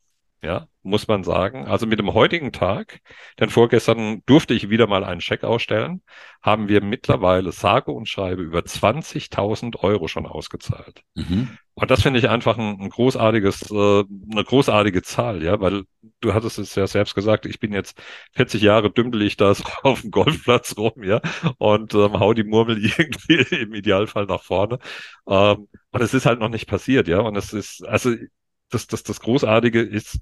ja, 0.46 0.68
muss 0.84 1.08
man 1.08 1.24
sagen, 1.24 1.66
also 1.66 1.88
mit 1.88 1.98
dem 1.98 2.14
heutigen 2.14 2.52
Tag, 2.52 3.02
denn 3.40 3.50
vorgestern 3.50 4.22
durfte 4.28 4.54
ich 4.54 4.70
wieder 4.70 4.86
mal 4.86 5.04
einen 5.04 5.20
Scheck 5.20 5.44
ausstellen, 5.44 6.04
haben 6.44 6.70
wir 6.70 6.84
mittlerweile 6.84 7.52
sage 7.52 7.92
und 7.92 8.08
schreibe 8.08 8.44
über 8.44 8.60
20.000 8.60 9.80
Euro 9.80 10.08
schon 10.08 10.28
ausgezahlt. 10.28 11.02
Mhm. 11.16 11.58
Und 11.74 11.90
das 11.90 12.04
finde 12.04 12.20
ich 12.20 12.30
einfach 12.30 12.58
ein, 12.60 12.80
ein 12.80 12.90
großartiges, 12.90 13.72
äh, 13.72 14.04
eine 14.32 14.44
großartige 14.44 15.02
Zahl, 15.02 15.44
ja, 15.44 15.60
weil 15.60 15.84
du 16.22 16.34
hattest 16.36 16.60
es 16.60 16.76
ja 16.76 16.86
selbst 16.86 17.16
gesagt, 17.16 17.48
ich 17.48 17.60
bin 17.60 17.74
jetzt 17.74 18.00
40 18.34 18.62
Jahre 18.62 18.92
dümpel 18.92 19.24
ich 19.24 19.38
das 19.38 19.64
auf 19.84 20.02
dem 20.02 20.12
Golfplatz 20.12 20.78
rum, 20.78 21.04
ja, 21.04 21.20
und 21.58 21.96
ähm, 21.96 22.20
hau 22.20 22.36
die 22.36 22.44
Murmel 22.44 22.78
irgendwie 22.98 23.56
im 23.56 23.74
Idealfall 23.74 24.28
nach 24.28 24.44
vorne. 24.44 24.78
Ähm, 25.28 25.68
und 25.92 26.02
es 26.02 26.14
ist 26.14 26.28
halt 26.28 26.40
noch 26.40 26.50
nicht 26.50 26.68
passiert, 26.68 27.08
ja, 27.08 27.22
und 27.22 27.36
es 27.36 27.54
ist, 27.54 27.84
also 27.88 28.14
das, 28.70 28.88
das, 28.88 29.04
das 29.04 29.20
Großartige 29.20 29.82
ist, 29.82 30.20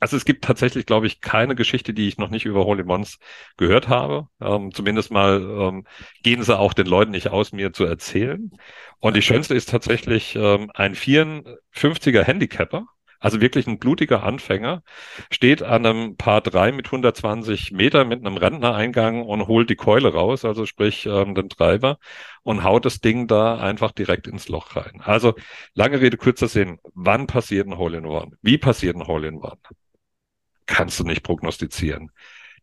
also 0.00 0.16
es 0.16 0.24
gibt 0.24 0.44
tatsächlich, 0.44 0.86
glaube 0.86 1.06
ich, 1.06 1.20
keine 1.20 1.54
Geschichte, 1.54 1.94
die 1.94 2.08
ich 2.08 2.18
noch 2.18 2.30
nicht 2.30 2.44
über 2.44 2.64
Holy 2.64 2.84
Mons 2.84 3.18
gehört 3.56 3.88
habe. 3.88 4.28
Ähm, 4.40 4.72
zumindest 4.72 5.10
mal 5.10 5.40
ähm, 5.42 5.86
gehen 6.22 6.42
sie 6.42 6.56
auch 6.56 6.74
den 6.74 6.86
Leuten 6.86 7.10
nicht 7.10 7.28
aus, 7.28 7.52
mir 7.52 7.72
zu 7.72 7.84
erzählen. 7.84 8.50
Und 9.00 9.16
die 9.16 9.22
schönste 9.22 9.54
ist 9.54 9.68
tatsächlich 9.70 10.36
ähm, 10.36 10.70
ein 10.74 10.94
54er 10.94 12.22
Handicapper, 12.22 12.86
also 13.24 13.40
wirklich 13.40 13.66
ein 13.66 13.78
blutiger 13.78 14.22
Anfänger, 14.22 14.82
steht 15.30 15.62
an 15.62 15.86
einem 15.86 16.16
Paar 16.18 16.42
3 16.42 16.72
mit 16.72 16.84
120 16.88 17.72
Meter 17.72 18.04
mit 18.04 18.20
einem 18.20 18.36
Rentnereingang 18.36 19.22
und 19.22 19.48
holt 19.48 19.70
die 19.70 19.76
Keule 19.76 20.12
raus, 20.12 20.44
also 20.44 20.66
sprich 20.66 21.06
ähm, 21.06 21.34
den 21.34 21.48
Treiber 21.48 21.96
und 22.42 22.64
haut 22.64 22.84
das 22.84 23.00
Ding 23.00 23.26
da 23.26 23.56
einfach 23.56 23.92
direkt 23.92 24.26
ins 24.26 24.48
Loch 24.48 24.76
rein. 24.76 25.00
Also 25.02 25.32
lange 25.72 26.02
Rede, 26.02 26.18
kurzer 26.18 26.48
Sinn. 26.48 26.78
Wann 26.92 27.26
passiert 27.26 27.66
ein 27.66 27.78
Hole-in-One? 27.78 28.32
Wie 28.42 28.58
passiert 28.58 28.94
ein 28.94 29.06
Hole-in-One? 29.06 29.56
Kannst 30.66 31.00
du 31.00 31.04
nicht 31.04 31.22
prognostizieren. 31.22 32.10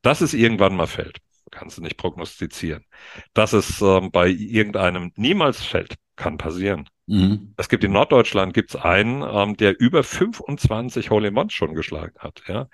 Dass 0.04 0.22
es 0.22 0.36
irgendwann 0.36 0.76
mal 0.76 0.86
fällt, 0.86 1.18
kannst 1.50 1.80
du 1.80 1.82
nicht 1.82 1.98
prognostizieren. 1.98 2.86
Dass 3.34 3.54
es 3.54 3.82
ähm, 3.82 4.12
bei 4.12 4.28
irgendeinem 4.28 5.12
niemals 5.16 5.64
fällt, 5.64 5.96
kann 6.16 6.38
passieren. 6.38 6.88
Mhm. 7.08 7.54
Es 7.58 7.70
gibt 7.70 7.84
in 7.84 7.92
Norddeutschland 7.92 8.54
gibt's 8.54 8.76
einen, 8.76 9.24
ähm, 9.24 9.58
der 9.58 9.80
über 9.80 10.04
25 10.04 11.10
Hole 11.10 11.28
in 11.28 11.38
Ones 11.38 11.54
schon 11.54 11.74
geschlagen 11.74 12.16
hat. 12.20 12.44
Ja? 12.48 12.68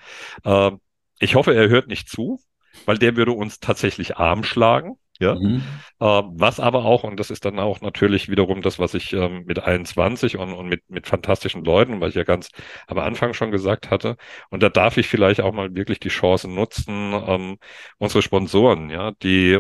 Ähm, 0.45 0.79
ich 1.19 1.35
hoffe, 1.35 1.53
er 1.55 1.69
hört 1.69 1.87
nicht 1.87 2.09
zu, 2.09 2.39
weil 2.85 2.97
der 2.97 3.15
würde 3.15 3.31
uns 3.31 3.59
tatsächlich 3.59 4.17
arm 4.17 4.43
schlagen. 4.43 4.97
ja. 5.19 5.33
Mhm. 5.35 5.63
Äh, 5.99 6.05
was 6.05 6.59
aber 6.59 6.85
auch, 6.85 7.03
und 7.03 7.19
das 7.19 7.31
ist 7.31 7.45
dann 7.45 7.57
auch 7.57 7.81
natürlich 7.81 8.29
wiederum 8.29 8.61
das, 8.61 8.77
was 8.77 8.93
ich 8.93 9.13
ähm, 9.13 9.45
mit 9.47 9.59
21 9.63 10.37
und, 10.37 10.53
und 10.53 10.67
mit, 10.67 10.83
mit 10.89 11.07
fantastischen 11.07 11.63
Leuten, 11.63 11.99
weil 11.99 12.09
ich 12.09 12.15
ja 12.15 12.23
ganz 12.23 12.49
am 12.85 12.99
Anfang 12.99 13.33
schon 13.33 13.49
gesagt 13.49 13.89
hatte, 13.89 14.17
und 14.51 14.61
da 14.61 14.69
darf 14.69 14.97
ich 14.97 15.07
vielleicht 15.07 15.41
auch 15.41 15.53
mal 15.53 15.73
wirklich 15.73 15.99
die 15.99 16.09
Chance 16.09 16.47
nutzen, 16.47 17.13
ähm, 17.13 17.57
unsere 17.97 18.21
Sponsoren, 18.21 18.91
ja, 18.91 19.11
die 19.23 19.57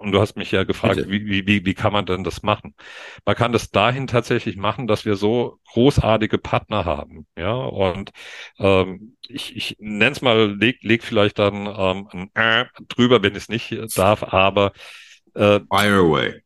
und 0.00 0.12
du 0.12 0.20
hast 0.20 0.36
mich 0.36 0.50
ja 0.52 0.64
gefragt, 0.64 1.04
wie, 1.08 1.26
wie, 1.26 1.46
wie, 1.46 1.64
wie 1.64 1.74
kann 1.74 1.92
man 1.92 2.06
denn 2.06 2.24
das 2.24 2.42
machen? 2.42 2.74
Man 3.24 3.36
kann 3.36 3.52
das 3.52 3.70
dahin 3.70 4.06
tatsächlich 4.06 4.56
machen, 4.56 4.86
dass 4.86 5.04
wir 5.04 5.16
so 5.16 5.58
großartige 5.72 6.38
Partner 6.38 6.84
haben. 6.84 7.26
Ja, 7.36 7.54
und 7.54 8.10
ähm, 8.58 9.16
ich, 9.26 9.56
ich 9.56 9.76
nenne 9.78 10.12
es 10.12 10.22
mal, 10.22 10.56
leg, 10.58 10.78
leg 10.82 11.02
vielleicht 11.02 11.38
dann 11.38 11.66
ähm, 11.66 12.08
ein 12.12 12.30
äh 12.34 12.64
drüber, 12.88 13.22
wenn 13.22 13.32
ich 13.32 13.38
es 13.38 13.48
nicht 13.48 13.76
darf, 13.96 14.22
aber 14.22 14.72
äh, 15.34 15.60
Fire 15.68 15.98
away. 15.98 16.40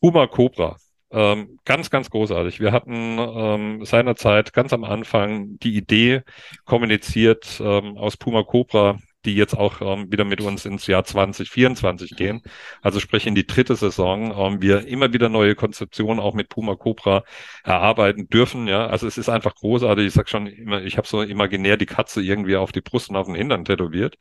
Puma 0.00 0.26
Cobra. 0.26 0.76
Ähm, 1.10 1.58
ganz, 1.64 1.90
ganz 1.90 2.08
großartig. 2.10 2.58
Wir 2.58 2.72
hatten 2.72 3.18
ähm, 3.18 3.84
seinerzeit 3.84 4.52
ganz 4.54 4.72
am 4.72 4.82
Anfang 4.84 5.58
die 5.58 5.76
Idee 5.76 6.22
kommuniziert 6.64 7.60
ähm, 7.62 7.98
aus 7.98 8.16
Puma 8.16 8.42
Cobra 8.44 8.96
die 9.24 9.34
jetzt 9.34 9.54
auch 9.56 9.80
ähm, 9.80 10.10
wieder 10.10 10.24
mit 10.24 10.40
uns 10.40 10.64
ins 10.66 10.86
Jahr 10.86 11.04
2024 11.04 12.16
gehen. 12.16 12.42
Also 12.80 13.00
sprich 13.00 13.26
in 13.26 13.34
die 13.34 13.46
dritte 13.46 13.76
Saison. 13.76 14.34
Ähm, 14.36 14.62
wir 14.62 14.86
immer 14.86 15.12
wieder 15.12 15.28
neue 15.28 15.54
Konzeptionen 15.54 16.20
auch 16.20 16.34
mit 16.34 16.48
Puma 16.48 16.74
Cobra 16.76 17.24
erarbeiten 17.64 18.28
dürfen. 18.28 18.66
Ja, 18.68 18.86
also 18.86 19.06
es 19.06 19.18
ist 19.18 19.28
einfach 19.28 19.54
großartig. 19.54 20.06
Ich 20.06 20.14
sag 20.14 20.28
schon 20.28 20.46
immer, 20.46 20.82
ich 20.82 20.96
habe 20.96 21.06
so 21.06 21.22
imaginär 21.22 21.76
die 21.76 21.86
Katze 21.86 22.22
irgendwie 22.22 22.56
auf 22.56 22.72
die 22.72 22.80
Brust 22.80 23.10
und 23.10 23.16
auf 23.16 23.26
den 23.26 23.34
Hintern 23.36 23.64
tätowiert. 23.64 24.16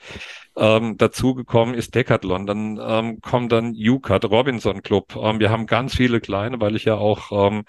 Ähm, 0.58 0.98
dazu 0.98 1.34
gekommen 1.34 1.74
ist 1.74 1.96
Decathlon, 1.96 2.46
dann 2.46 2.80
ähm, 2.82 3.22
kommt 3.22 3.52
dann 3.54 3.74
UCAT, 3.74 4.26
Robinson 4.26 4.84
Club. 4.84 5.16
Ähm, 5.16 5.40
wir 5.40 5.50
haben 5.50 5.66
ganz 5.66 5.96
viele 5.96 6.20
kleine, 6.20 6.60
weil 6.60 6.76
ich 6.76 6.86
ja 6.86 6.96
auch 6.96 7.32
ähm, 7.32 7.64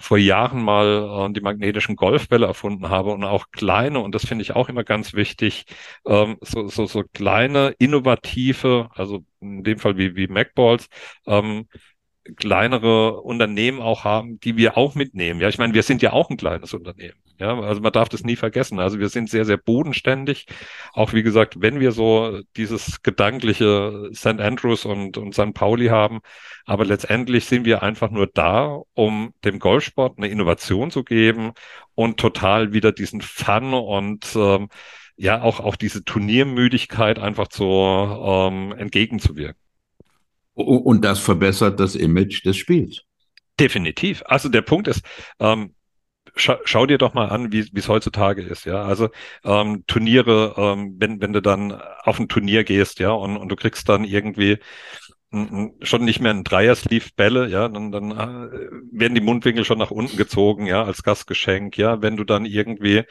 vor 0.00 0.18
Jahren 0.18 0.62
mal 0.62 1.28
äh, 1.30 1.32
die 1.32 1.40
magnetischen 1.40 1.96
Golfbälle 1.96 2.46
erfunden 2.46 2.88
habe 2.88 3.10
und 3.12 3.24
auch 3.24 3.50
kleine, 3.50 4.00
und 4.00 4.14
das 4.14 4.26
finde 4.26 4.42
ich 4.42 4.52
auch 4.54 4.68
immer 4.68 4.84
ganz 4.84 5.14
wichtig, 5.14 5.64
ähm, 6.06 6.38
so, 6.40 6.68
so, 6.68 6.86
so 6.86 7.04
kleine, 7.12 7.74
innovative, 7.78 8.88
also 8.94 9.24
in 9.40 9.64
dem 9.64 9.78
Fall 9.78 9.96
wie, 9.98 10.16
wie 10.16 10.28
MacBalls, 10.28 10.88
ähm, 11.26 11.68
kleinere 12.36 13.20
Unternehmen 13.22 13.80
auch 13.80 14.04
haben, 14.04 14.40
die 14.40 14.56
wir 14.56 14.76
auch 14.76 14.94
mitnehmen. 14.94 15.40
Ja, 15.40 15.48
ich 15.48 15.58
meine, 15.58 15.74
wir 15.74 15.82
sind 15.82 16.02
ja 16.02 16.12
auch 16.12 16.30
ein 16.30 16.36
kleines 16.36 16.74
Unternehmen. 16.74 17.18
Ja, 17.38 17.58
also 17.60 17.80
man 17.80 17.92
darf 17.92 18.08
das 18.08 18.24
nie 18.24 18.34
vergessen. 18.34 18.80
Also 18.80 18.98
wir 18.98 19.08
sind 19.08 19.30
sehr, 19.30 19.44
sehr 19.44 19.58
bodenständig. 19.58 20.46
Auch 20.92 21.12
wie 21.12 21.22
gesagt, 21.22 21.60
wenn 21.60 21.78
wir 21.78 21.92
so 21.92 22.40
dieses 22.56 23.02
gedankliche 23.02 24.10
St. 24.12 24.40
Andrews 24.40 24.84
und, 24.84 25.16
und 25.18 25.34
St. 25.34 25.54
Pauli 25.54 25.86
haben, 25.86 26.18
aber 26.64 26.84
letztendlich 26.84 27.44
sind 27.44 27.64
wir 27.64 27.82
einfach 27.82 28.10
nur 28.10 28.26
da, 28.26 28.80
um 28.94 29.32
dem 29.44 29.60
Golfsport 29.60 30.18
eine 30.18 30.28
Innovation 30.28 30.90
zu 30.90 31.04
geben 31.04 31.52
und 31.94 32.18
total 32.18 32.72
wieder 32.72 32.90
diesen 32.90 33.20
Fun 33.20 33.72
und 33.72 34.26
ähm, 34.34 34.68
ja 35.16 35.42
auch 35.42 35.60
auch 35.60 35.76
diese 35.76 36.04
Turniermüdigkeit 36.04 37.18
einfach 37.18 37.48
zu 37.48 37.64
ähm, 37.64 38.72
entgegenzuwirken. 38.76 39.60
Und 40.54 41.04
das 41.04 41.20
verbessert 41.20 41.78
das 41.78 41.94
Image 41.94 42.44
des 42.44 42.56
Spiels. 42.56 43.02
Definitiv. 43.60 44.24
Also 44.26 44.48
der 44.48 44.62
Punkt 44.62 44.88
ist, 44.88 45.02
ähm, 45.38 45.74
schau, 46.34 46.56
schau 46.64 46.86
dir 46.86 46.98
doch 46.98 47.14
mal 47.14 47.28
an, 47.28 47.52
wie 47.52 47.70
es 47.74 47.88
heutzutage 47.88 48.42
ist, 48.42 48.64
ja. 48.66 48.82
Also 48.84 49.08
ähm, 49.44 49.84
Turniere, 49.86 50.54
ähm, 50.56 50.96
wenn, 50.98 51.20
wenn 51.20 51.32
du 51.32 51.42
dann 51.42 51.72
auf 52.02 52.18
ein 52.18 52.28
Turnier 52.28 52.64
gehst, 52.64 52.98
ja, 53.00 53.10
und, 53.12 53.36
und 53.36 53.48
du 53.48 53.56
kriegst 53.56 53.88
dann 53.88 54.04
irgendwie 54.04 54.58
schon 55.82 56.04
nicht 56.06 56.20
mehr 56.20 56.32
ein 56.32 56.42
Dreier-Sleeve-Bälle, 56.42 57.48
ja, 57.48 57.68
dann, 57.68 57.92
dann 57.92 58.12
äh, 58.12 58.70
werden 58.92 59.14
die 59.14 59.20
Mundwinkel 59.20 59.64
schon 59.66 59.76
nach 59.78 59.90
unten 59.90 60.16
gezogen, 60.16 60.64
ja, 60.64 60.82
als 60.82 61.02
Gastgeschenk, 61.02 61.76
ja. 61.76 62.00
Wenn 62.00 62.16
du 62.16 62.24
dann 62.24 62.46
irgendwie 62.46 63.02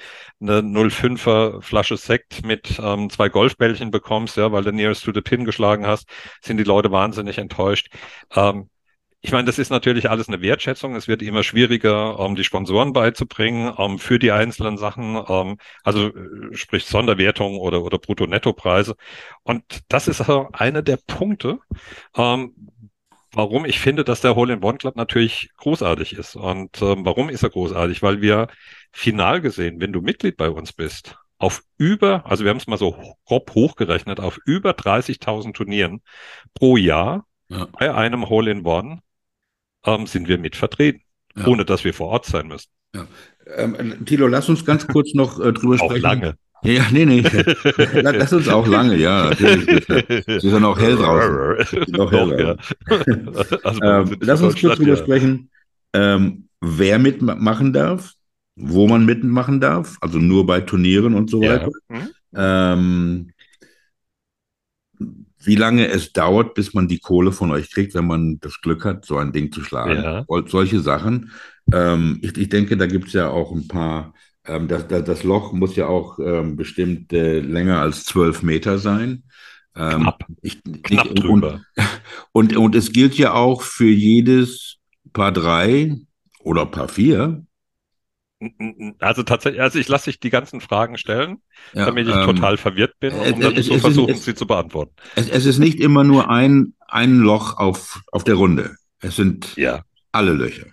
eine 0.41 0.61
05er 0.63 1.61
Flasche 1.61 1.95
Sekt 1.95 2.43
mit 2.43 2.79
ähm, 2.81 3.11
zwei 3.11 3.29
Golfbällchen 3.29 3.91
bekommst, 3.91 4.35
ja, 4.35 4.51
weil 4.51 4.63
du 4.63 4.71
Nearest 4.71 5.05
to 5.05 5.13
the 5.13 5.21
Pin 5.21 5.45
geschlagen 5.45 5.85
hast, 5.85 6.09
sind 6.41 6.57
die 6.57 6.63
Leute 6.63 6.91
wahnsinnig 6.91 7.37
enttäuscht. 7.37 7.89
Ähm, 8.35 8.69
ich 9.21 9.31
meine, 9.31 9.45
das 9.45 9.57
ist 9.59 9.71
natürlich 9.71 10.09
alles 10.09 10.27
eine 10.27 10.41
Wertschätzung. 10.41 10.95
Es 10.95 11.07
wird 11.07 11.21
immer 11.21 11.43
schwieriger, 11.43 12.19
um 12.19 12.35
die 12.35 12.43
Sponsoren 12.43 12.93
beizubringen 12.93 13.69
um, 13.69 13.99
für 13.99 14.19
die 14.19 14.31
einzelnen 14.31 14.77
Sachen, 14.77 15.15
um, 15.15 15.57
also 15.83 16.09
äh, 16.09 16.55
sprich 16.55 16.85
Sonderwertung 16.85 17.57
oder, 17.57 17.83
oder 17.83 17.97
Brutto-Netto-Preise. 17.97 18.95
Und 19.43 19.63
das 19.89 20.07
ist 20.07 20.21
also 20.21 20.49
einer 20.53 20.83
der 20.83 20.97
Punkte, 21.07 21.59
um, 22.13 22.53
warum 23.33 23.65
ich 23.65 23.79
finde, 23.79 24.03
dass 24.03 24.21
der 24.21 24.35
Hole-in-One 24.35 24.77
Club 24.77 24.95
natürlich 24.95 25.49
großartig 25.57 26.13
ist. 26.13 26.35
Und 26.35 26.81
ähm, 26.81 27.03
warum 27.05 27.29
ist 27.29 27.43
er 27.43 27.49
großartig? 27.49 28.03
Weil 28.03 28.21
wir 28.21 28.47
final 28.91 29.41
gesehen, 29.41 29.81
wenn 29.81 29.93
du 29.93 30.01
Mitglied 30.01 30.37
bei 30.37 30.49
uns 30.49 30.73
bist, 30.73 31.17
auf 31.39 31.63
über, 31.77 32.25
also 32.25 32.43
wir 32.43 32.49
haben 32.51 32.57
es 32.57 32.67
mal 32.67 32.77
so 32.77 33.15
grob 33.25 33.53
hochgerechnet, 33.53 34.19
auf 34.19 34.39
über 34.45 34.71
30.000 34.71 35.53
Turnieren 35.53 36.01
pro 36.53 36.77
Jahr 36.77 37.25
ja. 37.49 37.67
bei 37.77 37.93
einem 37.93 38.29
Hole-in-One 38.29 39.01
ähm, 39.87 40.07
sind 40.07 40.27
wir 40.27 40.37
mit 40.37 40.55
vertreten, 40.55 41.01
ja. 41.35 41.47
ohne 41.47 41.65
dass 41.65 41.83
wir 41.83 41.93
vor 41.93 42.07
Ort 42.07 42.25
sein 42.25 42.47
müssen. 42.47 42.69
Ja. 42.95 43.07
Ähm, 43.55 44.05
Thilo, 44.05 44.27
lass 44.27 44.49
uns 44.49 44.65
ganz 44.65 44.87
kurz 44.87 45.13
noch 45.13 45.39
äh, 45.39 45.53
drüber 45.53 45.75
auch 45.75 45.89
sprechen. 45.89 46.05
Auch 46.05 46.09
lange. 46.09 46.37
Ja, 46.63 46.85
nee, 46.91 47.05
nee. 47.05 47.23
Lass 47.93 48.33
uns 48.33 48.47
auch 48.47 48.67
lange, 48.67 48.97
ja. 48.97 49.33
Sie 49.35 49.45
ist 49.45 50.43
ja 50.43 50.59
noch 50.59 50.79
hell 50.79 50.95
draußen. 50.95 51.85
Noch 51.89 52.11
hell 52.11 52.27
Doch, 52.27 52.39
ja. 52.39 52.55
also, 53.63 53.81
ähm, 53.81 54.17
lass 54.21 54.41
uns 54.41 54.59
kurz 54.59 54.77
drüber 54.77 54.97
sprechen, 54.97 55.49
ähm, 55.93 56.47
wer 56.59 56.97
mitmachen 56.97 57.73
darf, 57.73 58.13
wo 58.55 58.87
man 58.87 59.05
mitmachen 59.05 59.61
darf, 59.61 59.97
also 60.01 60.17
nur 60.17 60.45
bei 60.47 60.61
Turnieren 60.61 61.13
und 61.13 61.29
so 61.29 61.41
weiter. 61.41 61.69
Mhm. 61.89 62.09
Ähm, 62.35 63.31
wie 65.47 65.55
lange 65.55 65.87
es 65.87 66.11
dauert, 66.11 66.55
bis 66.55 66.73
man 66.73 66.89
die 66.89 66.99
Kohle 66.99 67.31
von 67.31 67.51
euch 67.51 67.71
kriegt, 67.71 67.95
wenn 67.95 68.05
man 68.05 68.39
das 68.41 68.59
Glück 68.59 68.83
hat, 68.83 69.05
so 69.05 69.17
ein 69.17 69.31
Ding 69.31 69.51
zu 69.51 69.63
schlagen. 69.63 70.03
Ja. 70.03 70.25
Solche 70.45 70.81
Sachen. 70.81 71.31
Ähm, 71.71 72.19
ich, 72.21 72.37
ich, 72.37 72.49
denke, 72.49 72.75
da 72.75 72.85
gibt 72.85 73.07
es 73.07 73.13
ja 73.13 73.29
auch 73.29 73.53
ein 73.53 73.67
paar. 73.67 74.13
Ähm, 74.45 74.67
das, 74.67 74.87
das, 74.89 75.05
das, 75.05 75.23
Loch 75.23 75.53
muss 75.53 75.77
ja 75.77 75.87
auch 75.87 76.19
ähm, 76.19 76.57
bestimmt 76.57 77.13
äh, 77.13 77.39
länger 77.39 77.79
als 77.79 78.03
zwölf 78.03 78.43
Meter 78.43 78.77
sein. 78.77 79.23
Ähm, 79.73 80.01
Knapp. 80.01 80.25
Ich, 80.41 80.61
Knapp 80.83 81.07
ich, 81.07 81.13
drüber. 81.13 81.61
Und, 82.33 82.55
und, 82.55 82.57
und 82.57 82.75
es 82.75 82.91
gilt 82.91 83.15
ja 83.17 83.33
auch 83.33 83.61
für 83.61 83.89
jedes 83.89 84.77
Paar 85.13 85.31
drei 85.31 85.95
oder 86.41 86.65
Paar 86.65 86.89
vier 86.89 87.46
also 88.99 89.23
tatsächlich, 89.23 89.61
also 89.61 89.79
ich 89.79 89.87
lasse 89.87 90.05
dich 90.05 90.19
die 90.19 90.29
ganzen 90.29 90.61
Fragen 90.61 90.97
stellen, 90.97 91.37
ja, 91.73 91.85
damit 91.85 92.07
ich 92.07 92.15
ähm, 92.15 92.25
total 92.25 92.57
verwirrt 92.57 92.99
bin, 92.99 93.13
um 93.13 93.39
dann 93.39 93.55
zu 93.61 93.79
versuchen, 93.79 94.13
ist, 94.13 94.25
sie 94.25 94.35
zu 94.35 94.45
beantworten. 94.45 94.93
Es, 95.15 95.29
es, 95.29 95.45
ist 95.45 95.57
nicht 95.57 95.79
immer 95.79 96.03
nur 96.03 96.29
ein, 96.29 96.73
ein 96.87 97.17
Loch 97.17 97.57
auf, 97.57 98.01
auf 98.11 98.23
der 98.23 98.35
Runde. 98.35 98.75
Es 98.99 99.15
sind 99.15 99.55
ja. 99.55 99.81
alle 100.11 100.33
Löcher. 100.33 100.67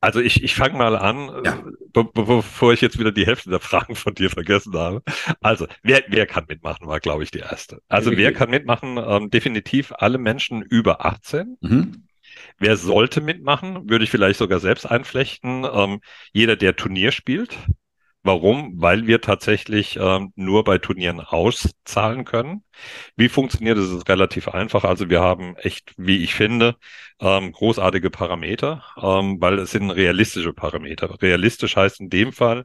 Also 0.00 0.20
ich, 0.20 0.44
ich 0.44 0.54
fange 0.54 0.78
mal 0.78 0.96
an, 0.96 1.42
ja. 1.44 1.60
be 1.92 2.04
bevor 2.04 2.72
ich 2.72 2.80
jetzt 2.80 3.00
wieder 3.00 3.10
die 3.10 3.26
Hälfte 3.26 3.50
der 3.50 3.58
Fragen 3.58 3.96
von 3.96 4.14
dir 4.14 4.30
vergessen 4.30 4.72
habe. 4.74 5.02
Also, 5.40 5.66
wer, 5.82 6.04
wer 6.06 6.26
kann 6.26 6.44
mitmachen, 6.48 6.86
war, 6.86 7.00
glaube 7.00 7.24
ich, 7.24 7.32
die 7.32 7.40
erste. 7.40 7.80
Also, 7.88 8.12
wer 8.12 8.32
kann 8.32 8.50
mitmachen? 8.50 8.96
Ähm, 8.96 9.28
definitiv 9.30 9.92
alle 9.96 10.18
Menschen 10.18 10.62
über 10.62 11.04
18. 11.04 11.58
Mhm. 11.60 12.07
Wer 12.58 12.76
sollte 12.76 13.20
mitmachen? 13.20 13.88
Würde 13.88 14.04
ich 14.04 14.10
vielleicht 14.10 14.38
sogar 14.38 14.60
selbst 14.60 14.86
einflechten. 14.86 15.64
Ähm, 15.64 16.00
jeder, 16.32 16.56
der 16.56 16.76
Turnier 16.76 17.12
spielt. 17.12 17.56
Warum? 18.24 18.74
Weil 18.80 19.06
wir 19.06 19.20
tatsächlich 19.20 19.96
ähm, 20.00 20.32
nur 20.36 20.64
bei 20.64 20.78
Turnieren 20.78 21.20
auszahlen 21.20 22.24
können. 22.24 22.64
Wie 23.16 23.28
funktioniert 23.28 23.78
das? 23.78 23.90
ist 23.90 24.08
relativ 24.08 24.48
einfach. 24.48 24.84
Also 24.84 25.08
wir 25.08 25.20
haben 25.20 25.56
echt, 25.56 25.94
wie 25.96 26.22
ich 26.24 26.34
finde, 26.34 26.76
ähm, 27.20 27.52
großartige 27.52 28.10
Parameter, 28.10 28.84
ähm, 29.00 29.40
weil 29.40 29.58
es 29.60 29.70
sind 29.70 29.90
realistische 29.90 30.52
Parameter. 30.52 31.20
Realistisch 31.22 31.76
heißt 31.76 32.00
in 32.00 32.10
dem 32.10 32.32
Fall, 32.32 32.64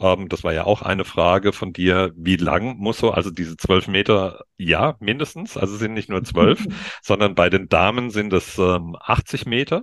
ähm, 0.00 0.28
das 0.28 0.44
war 0.44 0.52
ja 0.52 0.64
auch 0.64 0.82
eine 0.82 1.04
Frage 1.04 1.52
von 1.52 1.72
dir, 1.72 2.12
wie 2.16 2.36
lang 2.36 2.76
muss 2.78 2.98
so, 2.98 3.10
also 3.12 3.30
diese 3.30 3.56
zwölf 3.56 3.88
Meter, 3.88 4.44
ja, 4.56 4.96
mindestens, 5.00 5.56
also 5.56 5.76
sind 5.76 5.94
nicht 5.94 6.08
nur 6.08 6.24
zwölf, 6.24 6.64
sondern 7.02 7.34
bei 7.34 7.50
den 7.50 7.68
Damen 7.68 8.10
sind 8.10 8.32
es 8.32 8.58
ähm, 8.58 8.96
80 9.00 9.46
Meter 9.46 9.82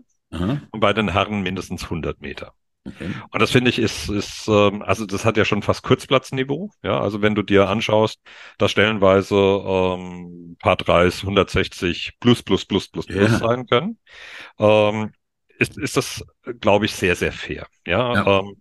und 0.72 0.80
bei 0.80 0.94
den 0.94 1.10
Herren 1.10 1.42
mindestens 1.44 1.84
100 1.86 2.22
Meter. 2.22 2.54
Okay. 2.86 3.12
Und 3.32 3.42
das 3.42 3.52
finde 3.52 3.70
ich 3.70 3.80
ist, 3.80 4.10
ist 4.10 4.48
ähm, 4.48 4.84
also 4.84 5.06
das 5.06 5.26
hat 5.26 5.38
ja 5.38 5.46
schon 5.46 5.64
fast 5.64 5.82
Kurzplatzniveau. 5.84 6.70
Ja, 6.84 7.00
also 7.00 7.22
wenn 7.22 7.34
du 7.34 7.42
dir 7.42 7.68
anschaust, 7.68 8.20
da 8.58 8.70
stellenweise 8.70 9.36
ähm, 9.36 10.56
Paar 10.60 10.76
3 10.76 11.06
160 11.06 12.14
plus 12.20 12.44
plus 12.44 12.66
plus 12.66 12.88
plus 12.90 13.08
plus 13.08 13.32
ja. 13.32 13.38
sein 13.40 13.66
können, 13.66 13.98
ähm, 14.60 15.14
ist, 15.58 15.78
ist 15.78 15.98
das, 15.98 16.24
glaube 16.60 16.86
ich, 16.86 16.94
sehr, 16.94 17.16
sehr 17.16 17.32
fair. 17.32 17.68
Ja, 17.88 18.14
ja. 18.14 18.40
Ähm, 18.40 18.58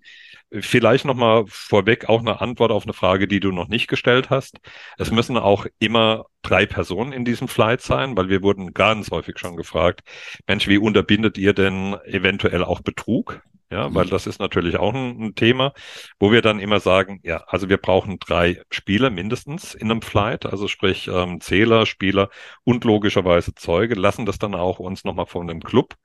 vielleicht 0.61 1.05
nochmal 1.05 1.45
vorweg 1.49 2.09
auch 2.09 2.21
eine 2.21 2.41
Antwort 2.41 2.71
auf 2.71 2.85
eine 2.85 2.93
Frage, 2.93 3.27
die 3.27 3.41
du 3.41 3.51
noch 3.51 3.69
nicht 3.69 3.89
gestellt 3.89 4.31
hast. 4.31 4.59
Es 4.99 5.11
müssen 5.11 5.37
auch 5.37 5.67
immer 5.79 6.27
drei 6.43 6.67
Personen 6.67 7.13
in 7.13 7.25
diesem 7.25 7.49
Flight 7.49 7.81
sein, 7.81 8.17
weil 8.17 8.29
wir 8.29 8.43
wurden 8.43 8.73
ganz 8.73 9.11
häufig 9.11 9.39
schon 9.39 9.57
gefragt, 9.57 10.03
Mensch, 10.47 10.69
wie 10.69 10.79
unterbindet 10.79 11.39
ihr 11.39 11.53
denn 11.53 11.97
eventuell 12.05 12.63
auch 12.63 12.81
Betrug? 12.81 13.43
Ja, 13.70 13.92
weil 13.94 14.07
das 14.07 14.27
ist 14.27 14.40
natürlich 14.40 14.77
auch 14.77 14.94
ein, 14.94 15.20
ein, 15.20 15.35
Thema, 15.35 15.72
wo 16.20 16.31
wir 16.31 16.42
dann 16.42 16.61
immer 16.61 16.81
sagen, 16.81 17.20
ja, 17.24 17.38
also 17.46 17.68
wir 17.68 17.79
brauchen 17.79 18.18
drei 18.18 18.62
Spieler 18.70 19.11
mindestens 19.11 19.74
in 19.74 19.90
einem 19.90 20.03
Flight, 20.03 20.46
also 20.46 20.68
sprich 20.68 21.09
ähm, 21.09 21.40
Zähler, 21.40 21.87
Spieler 21.87 22.29
und 22.64 22.85
logischerweise 22.85 23.55
Zeuge, 23.55 23.94
lassen 23.94 24.27
das 24.27 24.38
dann 24.38 24.55
auch 24.55 24.79
uns 24.79 25.05
nochmal 25.05 25.27
von 25.27 25.46
dem 25.48 25.61
Club 25.61 25.96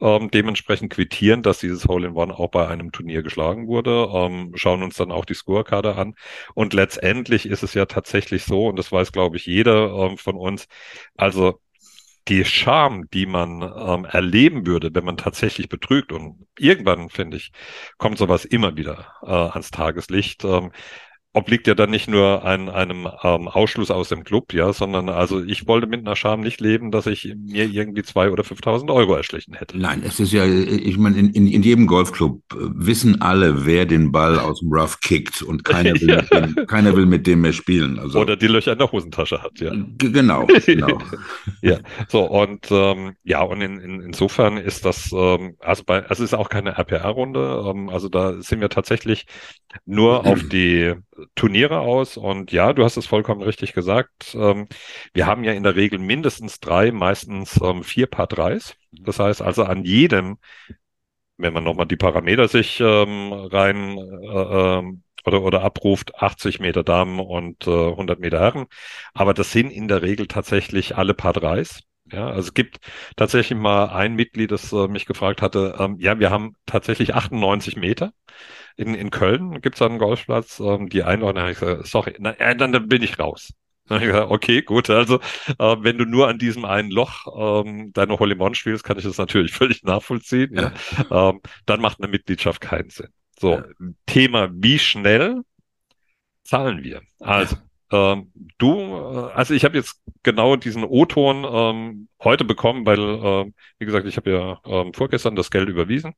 ähm, 0.00 0.30
dementsprechend 0.30 0.92
quittieren, 0.92 1.42
dass 1.42 1.60
dieses 1.60 1.86
Hole-in-One 1.86 2.36
auch 2.38 2.50
bei 2.50 2.68
einem 2.68 2.92
Turnier 2.92 3.22
geschlagen 3.22 3.68
wurde, 3.68 4.08
ähm, 4.12 4.52
schauen 4.56 4.82
uns 4.82 4.96
dann 4.96 5.12
auch 5.12 5.24
die 5.24 5.34
Scorekarte 5.34 5.96
an. 5.96 6.14
Und 6.54 6.74
letztendlich 6.74 7.46
ist 7.46 7.62
es 7.62 7.74
ja 7.74 7.86
tatsächlich 7.86 8.44
so, 8.44 8.66
und 8.68 8.76
das 8.78 8.92
weiß, 8.92 9.12
glaube 9.12 9.36
ich, 9.36 9.46
jeder 9.46 9.92
ähm, 9.94 10.18
von 10.18 10.36
uns, 10.36 10.66
also 11.16 11.60
die 12.28 12.44
Scham, 12.44 13.08
die 13.10 13.26
man 13.26 13.62
ähm, 13.62 14.04
erleben 14.06 14.66
würde, 14.66 14.94
wenn 14.94 15.04
man 15.04 15.16
tatsächlich 15.16 15.68
betrügt 15.68 16.12
und 16.12 16.46
irgendwann, 16.58 17.10
finde 17.10 17.36
ich, 17.36 17.52
kommt 17.98 18.18
sowas 18.18 18.44
immer 18.44 18.76
wieder 18.76 19.14
äh, 19.22 19.30
ans 19.30 19.70
Tageslicht. 19.70 20.44
Ähm, 20.44 20.72
obliegt 21.34 21.66
ja 21.66 21.74
dann 21.74 21.90
nicht 21.90 22.08
nur 22.08 22.44
ein, 22.44 22.68
einem 22.68 23.08
ähm, 23.24 23.48
Ausschluss 23.48 23.90
aus 23.90 24.08
dem 24.08 24.22
Club, 24.22 24.54
ja, 24.54 24.72
sondern 24.72 25.08
also 25.08 25.42
ich 25.42 25.66
wollte 25.66 25.88
mit 25.88 26.00
einer 26.00 26.14
Scham 26.14 26.40
nicht 26.40 26.60
leben, 26.60 26.92
dass 26.92 27.06
ich 27.06 27.34
mir 27.36 27.64
irgendwie 27.64 28.04
zwei 28.04 28.30
oder 28.30 28.44
5.000 28.44 28.94
Euro 28.94 29.16
erschlichen 29.16 29.54
hätte. 29.54 29.76
Nein, 29.76 30.04
es 30.06 30.20
ist 30.20 30.32
ja, 30.32 30.44
ich 30.46 30.96
meine, 30.96 31.18
in, 31.18 31.30
in, 31.30 31.48
in 31.48 31.62
jedem 31.64 31.88
Golfclub 31.88 32.40
äh, 32.52 32.56
wissen 32.74 33.20
alle, 33.20 33.66
wer 33.66 33.84
den 33.84 34.12
Ball 34.12 34.38
aus 34.38 34.60
dem 34.60 34.72
Rough 34.72 35.00
kickt 35.00 35.42
und 35.42 35.64
keiner 35.64 35.94
will, 36.00 36.08
ja. 36.08 36.22
mit, 36.22 36.56
dem, 36.56 36.66
keiner 36.68 36.94
will 36.94 37.06
mit 37.06 37.26
dem 37.26 37.40
mehr 37.40 37.52
spielen. 37.52 37.98
Also, 37.98 38.20
oder 38.20 38.36
die 38.36 38.46
Löcher 38.46 38.72
in 38.72 38.78
der 38.78 38.92
Hosentasche 38.92 39.42
hat, 39.42 39.58
ja. 39.58 39.72
Genau, 39.98 40.46
genau. 40.66 41.00
ja, 41.62 41.78
so 42.08 42.30
und 42.30 42.68
ähm, 42.70 43.14
ja, 43.24 43.42
und 43.42 43.60
in, 43.60 43.80
in, 43.80 44.00
insofern 44.02 44.56
ist 44.56 44.84
das, 44.84 45.10
ähm, 45.12 45.56
also 45.58 45.82
bei, 45.84 46.02
also 46.02 46.22
es 46.22 46.30
ist 46.30 46.34
auch 46.34 46.48
keine 46.48 46.78
RPR-Runde, 46.78 47.64
ähm, 47.66 47.88
also 47.88 48.08
da 48.08 48.40
sind 48.40 48.60
wir 48.60 48.68
tatsächlich 48.68 49.26
nur 49.84 50.24
auf 50.26 50.40
die 50.48 50.94
Turniere 51.34 51.80
aus. 51.80 52.16
Und 52.16 52.52
ja, 52.52 52.72
du 52.72 52.84
hast 52.84 52.96
es 52.96 53.06
vollkommen 53.06 53.42
richtig 53.42 53.72
gesagt. 53.72 54.34
Ähm, 54.34 54.68
wir 55.12 55.26
haben 55.26 55.44
ja 55.44 55.52
in 55.52 55.62
der 55.62 55.76
Regel 55.76 55.98
mindestens 55.98 56.60
drei, 56.60 56.92
meistens 56.92 57.60
ähm, 57.62 57.82
vier 57.84 58.06
Paar 58.06 58.26
Dreis. 58.26 58.76
Das 58.92 59.18
heißt 59.18 59.42
also 59.42 59.64
an 59.64 59.84
jedem, 59.84 60.38
wenn 61.36 61.52
man 61.52 61.64
nochmal 61.64 61.86
die 61.86 61.96
Parameter 61.96 62.48
sich 62.48 62.80
ähm, 62.80 63.32
rein 63.32 63.98
äh, 63.98 64.78
ähm, 64.78 65.02
oder, 65.24 65.42
oder 65.42 65.62
abruft, 65.62 66.14
80 66.16 66.60
Meter 66.60 66.84
Damen 66.84 67.18
und 67.20 67.66
äh, 67.66 67.70
100 67.70 68.20
Meter 68.20 68.40
Herren. 68.40 68.66
Aber 69.14 69.34
das 69.34 69.52
sind 69.52 69.70
in 69.70 69.88
der 69.88 70.02
Regel 70.02 70.26
tatsächlich 70.26 70.96
alle 70.96 71.14
Paar 71.14 71.32
Dreis. 71.32 71.82
Ja, 72.14 72.28
also 72.28 72.40
es 72.40 72.54
gibt 72.54 72.78
tatsächlich 73.16 73.58
mal 73.58 73.86
ein 73.86 74.14
Mitglied, 74.14 74.50
das 74.50 74.72
äh, 74.72 74.88
mich 74.88 75.06
gefragt 75.06 75.42
hatte, 75.42 75.76
ähm, 75.78 75.96
ja, 75.98 76.18
wir 76.18 76.30
haben 76.30 76.56
tatsächlich 76.66 77.14
98 77.14 77.76
Meter 77.76 78.12
in, 78.76 78.94
in 78.94 79.10
Köln 79.10 79.60
gibt 79.60 79.76
es 79.76 79.82
einen 79.82 79.98
Golfplatz, 79.98 80.60
ähm, 80.60 80.88
die 80.88 81.02
Einladung, 81.02 81.42
habe 81.42 81.52
ich 81.52 81.58
gesagt, 81.58 81.86
sorry, 81.86 82.14
na, 82.18 82.30
äh, 82.38 82.56
dann, 82.56 82.72
dann 82.72 82.88
bin 82.88 83.02
ich 83.02 83.18
raus. 83.18 83.52
Dann 83.86 84.00
ich 84.00 84.06
gesagt, 84.06 84.30
okay, 84.30 84.62
gut, 84.62 84.88
also 84.90 85.20
äh, 85.58 85.76
wenn 85.80 85.98
du 85.98 86.06
nur 86.06 86.28
an 86.28 86.38
diesem 86.38 86.64
einen 86.64 86.90
Loch 86.90 87.26
ähm, 87.36 87.92
deine 87.92 88.18
Holy 88.18 88.34
One 88.38 88.54
spielst, 88.54 88.82
kann 88.82 88.98
ich 88.98 89.04
das 89.04 89.18
natürlich 89.18 89.52
völlig 89.54 89.82
nachvollziehen. 89.82 90.54
Ja. 90.54 90.72
ja. 91.10 91.30
Ähm, 91.30 91.40
dann 91.66 91.80
macht 91.80 92.00
eine 92.00 92.08
Mitgliedschaft 92.08 92.60
keinen 92.60 92.90
Sinn. 92.90 93.08
So, 93.38 93.52
ja. 93.52 93.64
Thema, 94.06 94.48
wie 94.52 94.78
schnell 94.78 95.42
zahlen 96.44 96.82
wir? 96.82 97.02
Also, 97.20 97.56
ähm, 97.94 98.32
du, 98.58 98.74
äh, 98.76 99.32
also 99.34 99.54
ich 99.54 99.64
habe 99.64 99.76
jetzt 99.76 100.00
genau 100.22 100.56
diesen 100.56 100.84
O-Ton 100.84 101.44
ähm, 101.48 102.08
heute 102.22 102.44
bekommen, 102.44 102.86
weil, 102.86 102.98
äh, 103.00 103.52
wie 103.78 103.86
gesagt, 103.86 104.06
ich 104.06 104.16
habe 104.16 104.30
ja 104.30 104.60
ähm, 104.64 104.92
vorgestern 104.94 105.36
das 105.36 105.50
Geld 105.50 105.68
überwiesen 105.68 106.14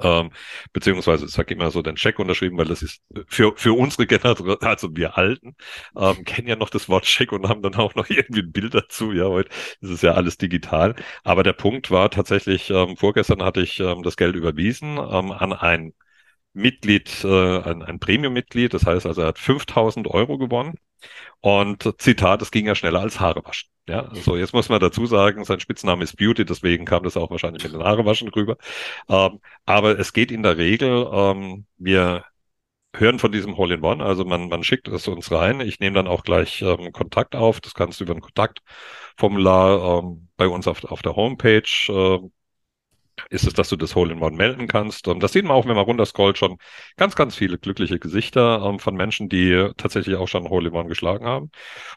ähm, 0.00 0.30
beziehungsweise 0.72 1.26
ich 1.26 1.32
sage 1.32 1.54
immer 1.54 1.70
so 1.70 1.82
den 1.82 1.96
Scheck 1.96 2.18
unterschrieben, 2.18 2.56
weil 2.58 2.66
das 2.66 2.82
ist 2.82 3.02
für, 3.26 3.56
für 3.56 3.76
unsere 3.76 4.06
Generation, 4.06 4.56
also 4.60 4.94
wir 4.96 5.16
Alten, 5.18 5.56
ähm, 5.96 6.24
kennen 6.24 6.48
ja 6.48 6.56
noch 6.56 6.70
das 6.70 6.88
Wort 6.88 7.06
Scheck 7.06 7.32
und 7.32 7.48
haben 7.48 7.62
dann 7.62 7.74
auch 7.74 7.94
noch 7.94 8.08
irgendwie 8.10 8.42
ein 8.42 8.52
Bild 8.52 8.74
dazu. 8.74 9.12
Ja, 9.12 9.24
heute 9.26 9.50
ist 9.80 9.90
es 9.90 10.02
ja 10.02 10.12
alles 10.14 10.38
digital. 10.38 10.94
Aber 11.24 11.42
der 11.42 11.52
Punkt 11.52 11.90
war 11.90 12.10
tatsächlich, 12.10 12.70
ähm, 12.70 12.96
vorgestern 12.96 13.42
hatte 13.42 13.60
ich 13.60 13.80
ähm, 13.80 14.02
das 14.02 14.16
Geld 14.16 14.36
überwiesen 14.36 14.98
ähm, 14.98 15.32
an 15.32 15.52
ein 15.52 15.92
Mitglied, 16.52 17.24
äh, 17.24 17.58
ein, 17.62 17.82
ein 17.82 17.98
Premium-Mitglied. 18.00 18.74
Das 18.74 18.86
heißt 18.86 19.06
also, 19.06 19.22
er 19.22 19.28
hat 19.28 19.38
5000 19.38 20.08
Euro 20.08 20.38
gewonnen. 20.38 20.76
Und 21.40 21.94
Zitat, 21.98 22.42
es 22.42 22.50
ging 22.50 22.66
ja 22.66 22.74
schneller 22.74 23.00
als 23.00 23.20
Haare 23.20 23.44
waschen. 23.44 23.70
Ja, 23.88 24.10
so 24.14 24.36
jetzt 24.36 24.52
muss 24.52 24.68
man 24.68 24.80
dazu 24.80 25.06
sagen, 25.06 25.44
sein 25.44 25.60
Spitzname 25.60 26.04
ist 26.04 26.16
Beauty, 26.16 26.44
deswegen 26.44 26.84
kam 26.84 27.04
das 27.04 27.16
auch 27.16 27.30
wahrscheinlich 27.30 27.62
mit 27.64 27.72
den 27.72 27.82
Haare 27.82 28.04
waschen 28.04 28.28
rüber. 28.28 28.58
Ähm, 29.08 29.40
aber 29.64 29.98
es 29.98 30.12
geht 30.12 30.30
in 30.30 30.42
der 30.42 30.58
Regel, 30.58 31.08
ähm, 31.10 31.66
wir 31.78 32.24
hören 32.94 33.18
von 33.18 33.32
diesem 33.32 33.56
Hole-in-One, 33.56 34.04
also 34.04 34.24
man, 34.24 34.48
man 34.48 34.64
schickt 34.64 34.88
es 34.88 35.08
uns 35.08 35.30
rein. 35.30 35.60
Ich 35.60 35.80
nehme 35.80 35.94
dann 35.96 36.08
auch 36.08 36.24
gleich 36.24 36.62
ähm, 36.62 36.92
Kontakt 36.92 37.34
auf. 37.36 37.60
Das 37.60 37.74
kannst 37.74 38.00
du 38.00 38.04
über 38.04 38.14
ein 38.14 38.20
Kontaktformular 38.20 40.00
ähm, 40.00 40.28
bei 40.36 40.48
uns 40.48 40.66
auf, 40.68 40.84
auf 40.84 41.02
der 41.02 41.16
Homepage 41.16 41.62
äh, 41.88 42.18
ist 43.30 43.46
es, 43.46 43.52
dass 43.52 43.68
du 43.68 43.76
das 43.76 43.94
Hole-in-One 43.94 44.36
melden 44.36 44.66
kannst. 44.68 45.08
Und 45.08 45.22
das 45.22 45.32
sieht 45.32 45.44
man 45.44 45.52
auch, 45.52 45.66
wenn 45.66 45.76
man 45.76 45.84
runterscrollt, 45.84 46.38
schon 46.38 46.58
ganz, 46.96 47.16
ganz 47.16 47.34
viele 47.36 47.58
glückliche 47.58 47.98
Gesichter 47.98 48.62
ähm, 48.64 48.78
von 48.78 48.94
Menschen, 48.94 49.28
die 49.28 49.70
tatsächlich 49.76 50.16
auch 50.16 50.28
schon 50.28 50.48
Hole-in-One 50.48 50.88
geschlagen 50.88 51.26
haben. 51.26 51.50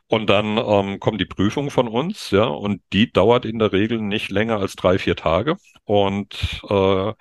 Und 0.08 0.30
dann 0.30 0.58
ähm, 0.58 1.00
kommt 1.00 1.22
die 1.22 1.26
Prüfung 1.26 1.70
von 1.72 1.88
uns, 1.88 2.32
ja, 2.32 2.46
und 2.46 2.82
die 2.94 3.12
dauert 3.12 3.46
in 3.46 3.60
der 3.60 3.72
Regel 3.72 4.02
nicht 4.02 4.30
länger 4.32 4.58
als 4.60 4.76
drei, 4.76 4.98
vier 5.00 5.16
Tage. 5.16 5.58
Und 5.86 6.62
äh, 6.70 7.14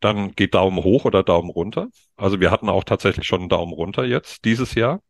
dann 0.00 0.32
geht 0.32 0.54
Daumen 0.54 0.82
hoch 0.84 1.04
oder 1.04 1.22
Daumen 1.22 1.50
runter. 1.50 1.88
Also 2.16 2.40
wir 2.40 2.50
hatten 2.50 2.68
auch 2.68 2.84
tatsächlich 2.84 3.26
schon 3.26 3.40
einen 3.40 3.48
Daumen 3.48 3.72
runter 3.72 4.04
jetzt 4.04 4.44
dieses 4.44 4.74
Jahr. 4.74 5.00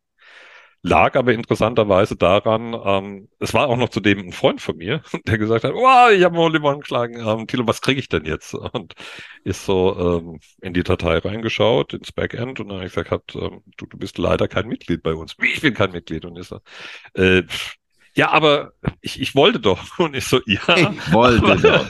Lag 0.87 1.15
aber 1.15 1.33
interessanterweise 1.33 2.15
daran, 2.15 2.75
ähm, 2.85 3.27
es 3.39 3.55
war 3.55 3.67
auch 3.69 3.77
noch 3.77 3.89
zudem 3.89 4.19
ein 4.19 4.31
Freund 4.31 4.61
von 4.61 4.77
mir, 4.77 5.01
der 5.25 5.39
gesagt 5.39 5.63
hat, 5.63 5.73
wow, 5.73 6.11
ich 6.11 6.23
habe 6.23 6.37
Oliver 6.37 6.77
geschlagen, 6.77 7.19
ähm, 7.19 7.47
Thilo, 7.47 7.65
was 7.65 7.81
kriege 7.81 7.99
ich 7.99 8.07
denn 8.07 8.25
jetzt? 8.25 8.53
Und 8.53 8.93
ist 9.43 9.65
so 9.65 10.21
ähm, 10.21 10.39
in 10.61 10.73
die 10.73 10.83
Datei 10.83 11.17
reingeschaut, 11.17 11.95
ins 11.95 12.11
Backend 12.11 12.59
und 12.59 12.67
dann 12.67 12.77
habe 12.77 12.87
ich 12.87 12.93
gesagt, 12.93 13.35
ähm, 13.35 13.63
du, 13.77 13.87
du 13.87 13.97
bist 13.97 14.19
leider 14.19 14.47
kein 14.47 14.67
Mitglied 14.67 15.01
bei 15.01 15.15
uns. 15.15 15.35
Wie, 15.39 15.47
ich 15.47 15.61
bin 15.61 15.73
kein 15.73 15.91
Mitglied. 15.91 16.23
Und 16.23 16.37
ist 16.37 16.49
so, 16.49 16.59
äh, 17.15 17.41
ja, 18.13 18.29
aber 18.29 18.73
ich, 19.01 19.19
ich 19.19 19.35
wollte 19.35 19.59
doch. 19.59 19.83
Und 19.99 20.15
ich 20.15 20.25
so, 20.25 20.39
ja. 20.45 20.59
Ich 20.77 21.13
wollte 21.13 21.57
doch. 21.61 21.89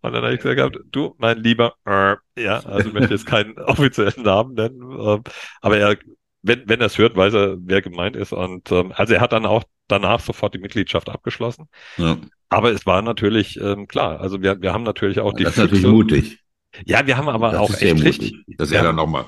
Und 0.00 0.12
dann 0.14 0.22
habe 0.22 0.34
ich 0.34 0.40
gesagt, 0.40 0.78
du, 0.90 1.14
mein 1.18 1.38
Lieber, 1.38 1.74
äh, 1.84 2.16
ja, 2.36 2.60
also 2.60 2.88
ich 2.88 2.94
möchte 2.94 3.12
jetzt 3.14 3.26
keinen 3.26 3.58
offiziellen 3.58 4.22
Namen 4.22 4.54
nennen, 4.54 4.80
äh, 4.98 5.20
aber 5.60 5.78
er 5.78 5.96
wenn, 6.42 6.68
wenn 6.68 6.80
er 6.80 6.86
es 6.86 6.98
hört, 6.98 7.16
weiß 7.16 7.34
er, 7.34 7.56
wer 7.60 7.82
gemeint 7.82 8.16
ist. 8.16 8.32
Und 8.32 8.70
ähm, 8.72 8.92
also 8.94 9.14
er 9.14 9.20
hat 9.20 9.32
dann 9.32 9.46
auch 9.46 9.64
danach 9.88 10.20
sofort 10.20 10.54
die 10.54 10.58
Mitgliedschaft 10.58 11.08
abgeschlossen. 11.08 11.68
Ja. 11.96 12.16
Aber 12.48 12.72
es 12.72 12.86
war 12.86 13.02
natürlich 13.02 13.60
ähm, 13.60 13.86
klar. 13.86 14.20
Also 14.20 14.42
wir, 14.42 14.60
wir 14.60 14.72
haben 14.72 14.82
natürlich 14.82 15.20
auch 15.20 15.32
die. 15.32 15.44
Das 15.44 15.54
ist 15.54 15.58
natürlich 15.58 15.86
mutig. 15.86 16.38
Ja, 16.84 17.06
wir 17.06 17.16
haben 17.16 17.28
aber 17.28 17.52
das 17.52 17.60
auch 17.60 17.70
echt 17.70 17.96
mutig, 17.96 18.06
richtig. 18.06 18.44
Dass 18.56 18.72
er 18.72 18.82
dann 18.82 18.96
nochmal 18.96 19.24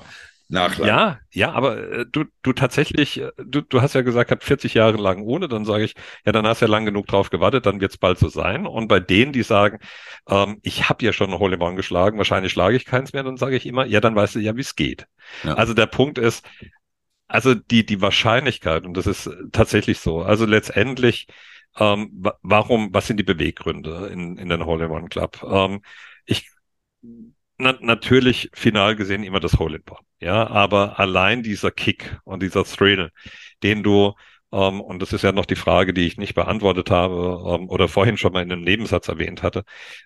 nachladen. 0.49 0.87
Ja, 0.87 1.19
ja, 1.31 1.51
aber 1.51 1.77
äh, 1.77 2.05
du, 2.09 2.25
du 2.41 2.53
tatsächlich, 2.53 3.19
äh, 3.19 3.31
du, 3.37 3.61
du 3.61 3.81
hast 3.81 3.95
ja 3.95 4.01
gesagt, 4.01 4.31
hat 4.31 4.43
40 4.43 4.73
Jahre 4.73 4.97
lang 4.97 5.21
ohne, 5.21 5.47
dann 5.47 5.65
sage 5.65 5.83
ich, 5.83 5.95
ja, 6.25 6.31
dann 6.31 6.47
hast 6.47 6.61
du 6.61 6.65
ja 6.65 6.71
lang 6.71 6.85
genug 6.85 7.07
drauf 7.07 7.29
gewartet, 7.29 7.65
dann 7.65 7.81
wird 7.81 7.91
es 7.91 7.97
bald 7.97 8.19
so 8.19 8.29
sein. 8.29 8.65
Und 8.65 8.87
bei 8.87 8.99
denen, 8.99 9.33
die 9.33 9.43
sagen, 9.43 9.79
ähm, 10.29 10.59
ich 10.61 10.89
habe 10.89 11.03
ja 11.03 11.11
schon 11.11 11.31
ein 11.31 11.39
Hole 11.39 11.57
geschlagen, 11.75 12.17
wahrscheinlich 12.17 12.51
schlage 12.51 12.75
ich 12.75 12.85
keins 12.85 13.13
mehr, 13.13 13.23
dann 13.23 13.37
sage 13.37 13.55
ich 13.55 13.65
immer, 13.65 13.85
ja, 13.85 13.99
dann 13.99 14.15
weißt 14.15 14.35
du 14.35 14.39
ja, 14.39 14.55
wie 14.55 14.61
es 14.61 14.75
geht. 14.75 15.07
Ja. 15.43 15.55
Also 15.55 15.73
der 15.73 15.87
Punkt 15.87 16.17
ist, 16.17 16.45
also 17.27 17.55
die, 17.55 17.85
die 17.85 18.01
Wahrscheinlichkeit, 18.01 18.85
und 18.85 18.95
das 18.95 19.07
ist 19.07 19.29
tatsächlich 19.51 19.99
so, 19.99 20.21
also 20.21 20.45
letztendlich, 20.45 21.27
ähm, 21.77 22.23
warum, 22.41 22.93
was 22.93 23.07
sind 23.07 23.17
die 23.17 23.23
Beweggründe 23.23 24.07
in, 24.07 24.37
in 24.37 24.49
den 24.49 24.65
Hole-in-One 24.65 25.09
Club? 25.09 25.43
Ähm, 25.43 25.81
ich, 26.25 26.49
na, 27.57 27.77
natürlich 27.81 28.49
final 28.53 28.95
gesehen 28.95 29.23
immer 29.23 29.39
das 29.39 29.59
Hole-in-One, 29.59 29.99
ja, 30.19 30.47
aber 30.47 30.99
allein 30.99 31.43
dieser 31.43 31.71
Kick 31.71 32.19
und 32.23 32.41
dieser 32.43 32.63
Thrill, 32.65 33.11
den 33.63 33.83
du 33.83 34.13
ähm, 34.51 34.81
und 34.81 35.01
das 35.01 35.13
ist 35.13 35.23
ja 35.23 35.31
noch 35.31 35.45
die 35.47 35.55
Frage, 35.55 35.93
die 35.93 36.05
ich 36.05 36.17
nicht 36.17 36.35
beantwortet 36.35 36.91
habe 36.91 37.57
ähm, 37.59 37.69
oder 37.69 37.87
vorhin 37.87 38.17
schon 38.17 38.33
mal 38.33 38.43
in 38.43 38.51
einem 38.51 38.61
Nebensatz 38.63 39.07
erwähnt 39.07 39.41
hatte. 39.43 39.63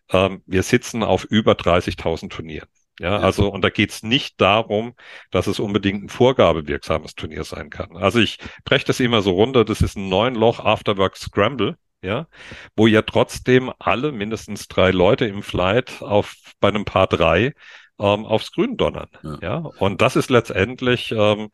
Ähm, 0.10 0.42
wir 0.46 0.64
sitzen 0.64 1.04
auf 1.04 1.26
über 1.26 1.56
30.000 1.56 2.30
Turnieren. 2.30 2.70
Ja, 3.00 3.20
also, 3.20 3.52
und 3.52 3.62
da 3.62 3.70
geht's 3.70 4.02
nicht 4.02 4.42
darum, 4.42 4.96
dass 5.30 5.48
es 5.48 5.60
unbedingt 5.60 6.04
ein 6.04 6.10
vorgabewirksames 6.10 7.14
Turnier 7.14 7.44
sein 7.44 7.70
kann. 7.70 7.96
Also 7.96 8.20
ich 8.20 8.40
breche 8.66 8.86
das 8.86 9.00
immer 9.00 9.22
so 9.22 9.32
runter, 9.32 9.66
das 9.66 9.82
ist 9.82 9.96
ein 9.98 10.10
neun 10.10 10.34
Loch 10.34 10.60
Afterwork 10.60 11.16
Scramble, 11.16 11.78
ja, 12.02 12.28
wo 12.76 12.88
ja 12.88 13.04
trotzdem 13.04 13.72
alle 13.78 14.12
mindestens 14.12 14.68
drei 14.68 14.92
Leute 14.92 15.26
im 15.26 15.44
Flight 15.44 16.02
auf 16.02 16.36
bei 16.60 16.70
einem 16.70 16.86
Paar 16.86 17.08
drei 17.08 17.54
ähm, 18.00 18.26
aufs 18.26 18.52
Grün 18.52 18.78
donnern. 18.78 19.10
Ja. 19.24 19.38
ja. 19.42 19.58
Und 19.58 20.02
das 20.02 20.16
ist 20.16 20.30
letztendlich 20.30 21.12
ähm, 21.12 21.50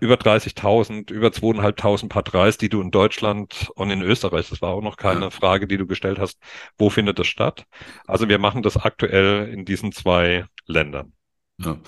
über 0.00 0.14
30.000, 0.14 1.10
über 1.10 1.28
2.500 1.28 2.08
Paar 2.08 2.22
3 2.22 2.52
die 2.52 2.68
du 2.68 2.80
in 2.80 2.90
Deutschland 2.90 3.70
und 3.74 3.90
in 3.90 4.02
Österreich, 4.02 4.48
das 4.48 4.62
war 4.62 4.70
auch 4.70 4.82
noch 4.82 4.96
keine. 4.96 5.30
Frage, 5.30 5.66
die 5.66 5.76
du 5.76 5.86
gestellt 5.86 6.18
hast, 6.18 6.38
wo 6.78 6.90
findet 6.90 7.18
das 7.18 7.26
statt? 7.26 7.64
Also 8.06 8.28
wir 8.28 8.38
machen 8.38 8.62
das 8.62 8.76
aktuell 8.76 9.48
in 9.48 9.64
diesen 9.64 9.92
zwei 9.92 10.46
Ländern. 10.66 11.12
Ja. 11.58 11.78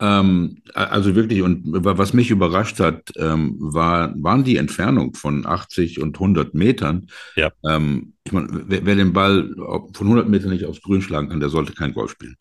Ähm, 0.00 0.62
also 0.74 1.14
wirklich, 1.14 1.42
und 1.42 1.62
was 1.66 2.12
mich 2.12 2.30
überrascht 2.30 2.80
hat, 2.80 3.10
ähm, 3.16 3.56
war, 3.58 4.12
waren 4.16 4.44
die 4.44 4.56
Entfernung 4.56 5.14
von 5.14 5.46
80 5.46 6.00
und 6.00 6.16
100 6.16 6.54
Metern. 6.54 7.08
Ja. 7.36 7.52
Ähm, 7.68 8.14
ich 8.24 8.32
meine, 8.32 8.48
wer, 8.66 8.84
wer, 8.84 8.94
den 8.94 9.12
Ball 9.12 9.54
von 9.56 10.06
100 10.06 10.28
Metern 10.28 10.50
nicht 10.50 10.64
aufs 10.64 10.82
Grün 10.82 11.02
schlagen 11.02 11.28
kann, 11.28 11.40
der 11.40 11.48
sollte 11.48 11.72
kein 11.72 11.94
Golf 11.94 12.12
spielen. 12.12 12.36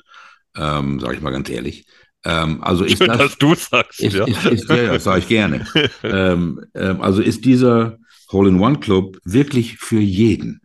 Ähm, 0.56 1.00
Sage 1.00 1.16
ich 1.16 1.22
mal 1.22 1.32
ganz 1.32 1.50
ehrlich. 1.50 1.86
Ähm, 2.26 2.64
also 2.64 2.84
ist 2.84 2.98
Schön, 3.00 3.08
das, 3.08 3.18
dass 3.18 3.38
du 3.38 3.56
sagst. 3.56 4.00
Ist, 4.00 4.16
ja, 4.16 4.26
ist, 4.26 4.46
ist, 4.46 4.70
ja, 4.70 4.76
ja 4.76 5.00
sage 5.00 5.20
ich 5.20 5.28
gerne. 5.28 5.66
ähm, 6.04 6.62
ähm, 6.74 7.02
also 7.02 7.22
ist 7.22 7.46
dieser 7.46 7.98
Hole-in-One-Club 8.32 9.20
wirklich 9.24 9.78
für 9.78 10.00
jeden. 10.00 10.62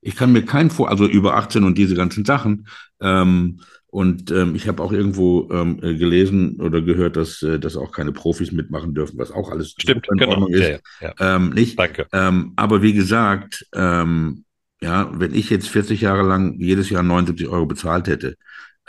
Ich 0.00 0.16
kann 0.16 0.32
mir 0.32 0.44
keinen 0.44 0.70
vor, 0.70 0.90
also 0.90 1.06
über 1.06 1.36
18 1.36 1.64
und 1.64 1.78
diese 1.78 1.94
ganzen 1.94 2.24
Sachen. 2.24 2.68
Ähm, 3.00 3.60
und 3.86 4.30
ähm, 4.32 4.56
ich 4.56 4.66
habe 4.66 4.82
auch 4.82 4.92
irgendwo 4.92 5.48
ähm, 5.52 5.78
äh, 5.80 5.94
gelesen 5.94 6.60
oder 6.60 6.82
gehört, 6.82 7.16
dass, 7.16 7.42
äh, 7.42 7.60
dass 7.60 7.76
auch 7.76 7.92
keine 7.92 8.10
Profis 8.10 8.50
mitmachen 8.50 8.92
dürfen, 8.92 9.18
was 9.18 9.30
auch 9.30 9.50
alles 9.50 9.70
Stimmt, 9.78 10.08
in 10.10 10.18
genau. 10.18 10.48
ist. 10.48 10.80
Ja, 11.00 11.14
ja. 11.18 11.38
Nicht? 11.38 11.78
Danke. 11.78 12.08
Aber 12.10 12.82
wie 12.82 12.92
gesagt, 12.92 13.66
ja, 13.72 15.10
wenn 15.18 15.34
ich 15.34 15.48
jetzt 15.48 15.68
40 15.68 16.02
Jahre 16.02 16.22
lang 16.22 16.58
jedes 16.58 16.90
Jahr 16.90 17.02
79 17.02 17.48
Euro 17.48 17.66
bezahlt 17.66 18.08
hätte, 18.08 18.36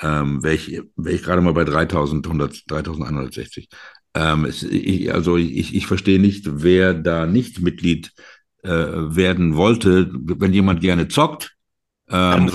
ähm, 0.02 0.44
wäre 0.44 0.56
ich, 0.56 0.82
wär 0.96 1.14
ich 1.14 1.24
gerade 1.24 1.42
mal 1.42 1.54
bei 1.54 1.64
3.160. 1.64 3.68
Ähm, 4.14 4.46
es, 4.46 4.64
ich, 4.64 5.14
also 5.14 5.38
ich, 5.38 5.76
ich 5.76 5.88
verstehe 5.88 6.20
nicht, 6.20 6.64
wer 6.64 6.94
da 6.94 7.26
nicht 7.26 7.62
Mitglied 7.62 8.14
äh, 8.64 8.70
werden 8.70 9.56
wollte. 9.56 10.10
Wenn 10.14 10.54
jemand 10.54 10.82
gerne 10.82 11.08
zockt, 11.08 11.56
ähm, 12.10 12.52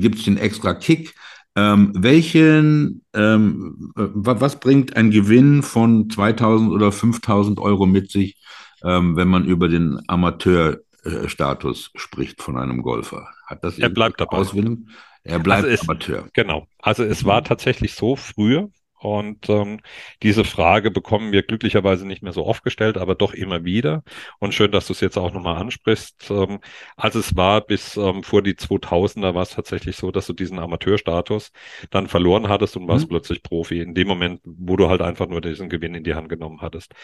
gibt 0.00 0.16
es 0.16 0.24
den 0.24 0.36
extra 0.36 0.74
Kick. 0.74 1.14
Ähm, 1.56 1.92
welchen, 1.94 3.02
ähm, 3.14 3.92
was 3.94 4.58
bringt 4.58 4.96
ein 4.96 5.12
Gewinn 5.12 5.62
von 5.62 6.10
2000 6.10 6.72
oder 6.72 6.90
5000 6.90 7.60
Euro 7.60 7.86
mit 7.86 8.10
sich, 8.10 8.36
ähm, 8.82 9.16
wenn 9.16 9.28
man 9.28 9.44
über 9.44 9.68
den 9.68 10.00
Amateurstatus 10.08 11.92
spricht 11.94 12.42
von 12.42 12.56
einem 12.56 12.82
Golfer? 12.82 13.28
Hat 13.46 13.62
das 13.62 13.78
er 13.78 13.88
bleibt 13.88 14.20
dabei. 14.20 14.38
Auswirkungen? 14.38 14.90
Er 15.24 15.38
bleibt 15.38 15.64
also 15.64 15.74
es, 15.74 15.82
Amateur. 15.82 16.28
Genau. 16.32 16.66
Also 16.78 17.02
es 17.04 17.24
war 17.24 17.42
tatsächlich 17.42 17.94
so 17.94 18.14
früher, 18.16 18.70
und 19.04 19.50
ähm, 19.50 19.80
diese 20.22 20.44
Frage 20.44 20.90
bekommen 20.90 21.30
wir 21.30 21.42
glücklicherweise 21.42 22.06
nicht 22.06 22.22
mehr 22.22 22.32
so 22.32 22.46
oft 22.46 22.64
gestellt, 22.64 22.96
aber 22.96 23.14
doch 23.14 23.34
immer 23.34 23.62
wieder. 23.62 24.02
Und 24.38 24.54
schön, 24.54 24.72
dass 24.72 24.86
du 24.86 24.94
es 24.94 25.00
jetzt 25.00 25.18
auch 25.18 25.34
nochmal 25.34 25.56
ansprichst. 25.56 26.30
Ähm, 26.30 26.60
als 26.96 27.14
es 27.14 27.36
war 27.36 27.60
bis 27.60 27.98
ähm, 27.98 28.22
vor 28.22 28.40
die 28.40 28.54
2000er 28.54 29.34
war 29.34 29.42
es 29.42 29.50
tatsächlich 29.50 29.96
so, 29.96 30.10
dass 30.10 30.26
du 30.26 30.32
diesen 30.32 30.58
Amateurstatus 30.58 31.52
dann 31.90 32.08
verloren 32.08 32.48
hattest 32.48 32.78
und 32.78 32.88
warst 32.88 33.04
mhm. 33.04 33.10
plötzlich 33.10 33.42
Profi. 33.42 33.82
In 33.82 33.92
dem 33.92 34.08
Moment, 34.08 34.40
wo 34.42 34.74
du 34.78 34.88
halt 34.88 35.02
einfach 35.02 35.28
nur 35.28 35.42
diesen 35.42 35.68
Gewinn 35.68 35.94
in 35.94 36.04
die 36.04 36.14
Hand 36.14 36.30
genommen 36.30 36.62
hattest. 36.62 36.94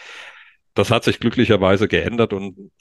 Das 0.73 0.89
hat 0.89 1.03
sich 1.03 1.19
glücklicherweise 1.19 1.87
geändert 1.87 2.33
und 2.33 2.71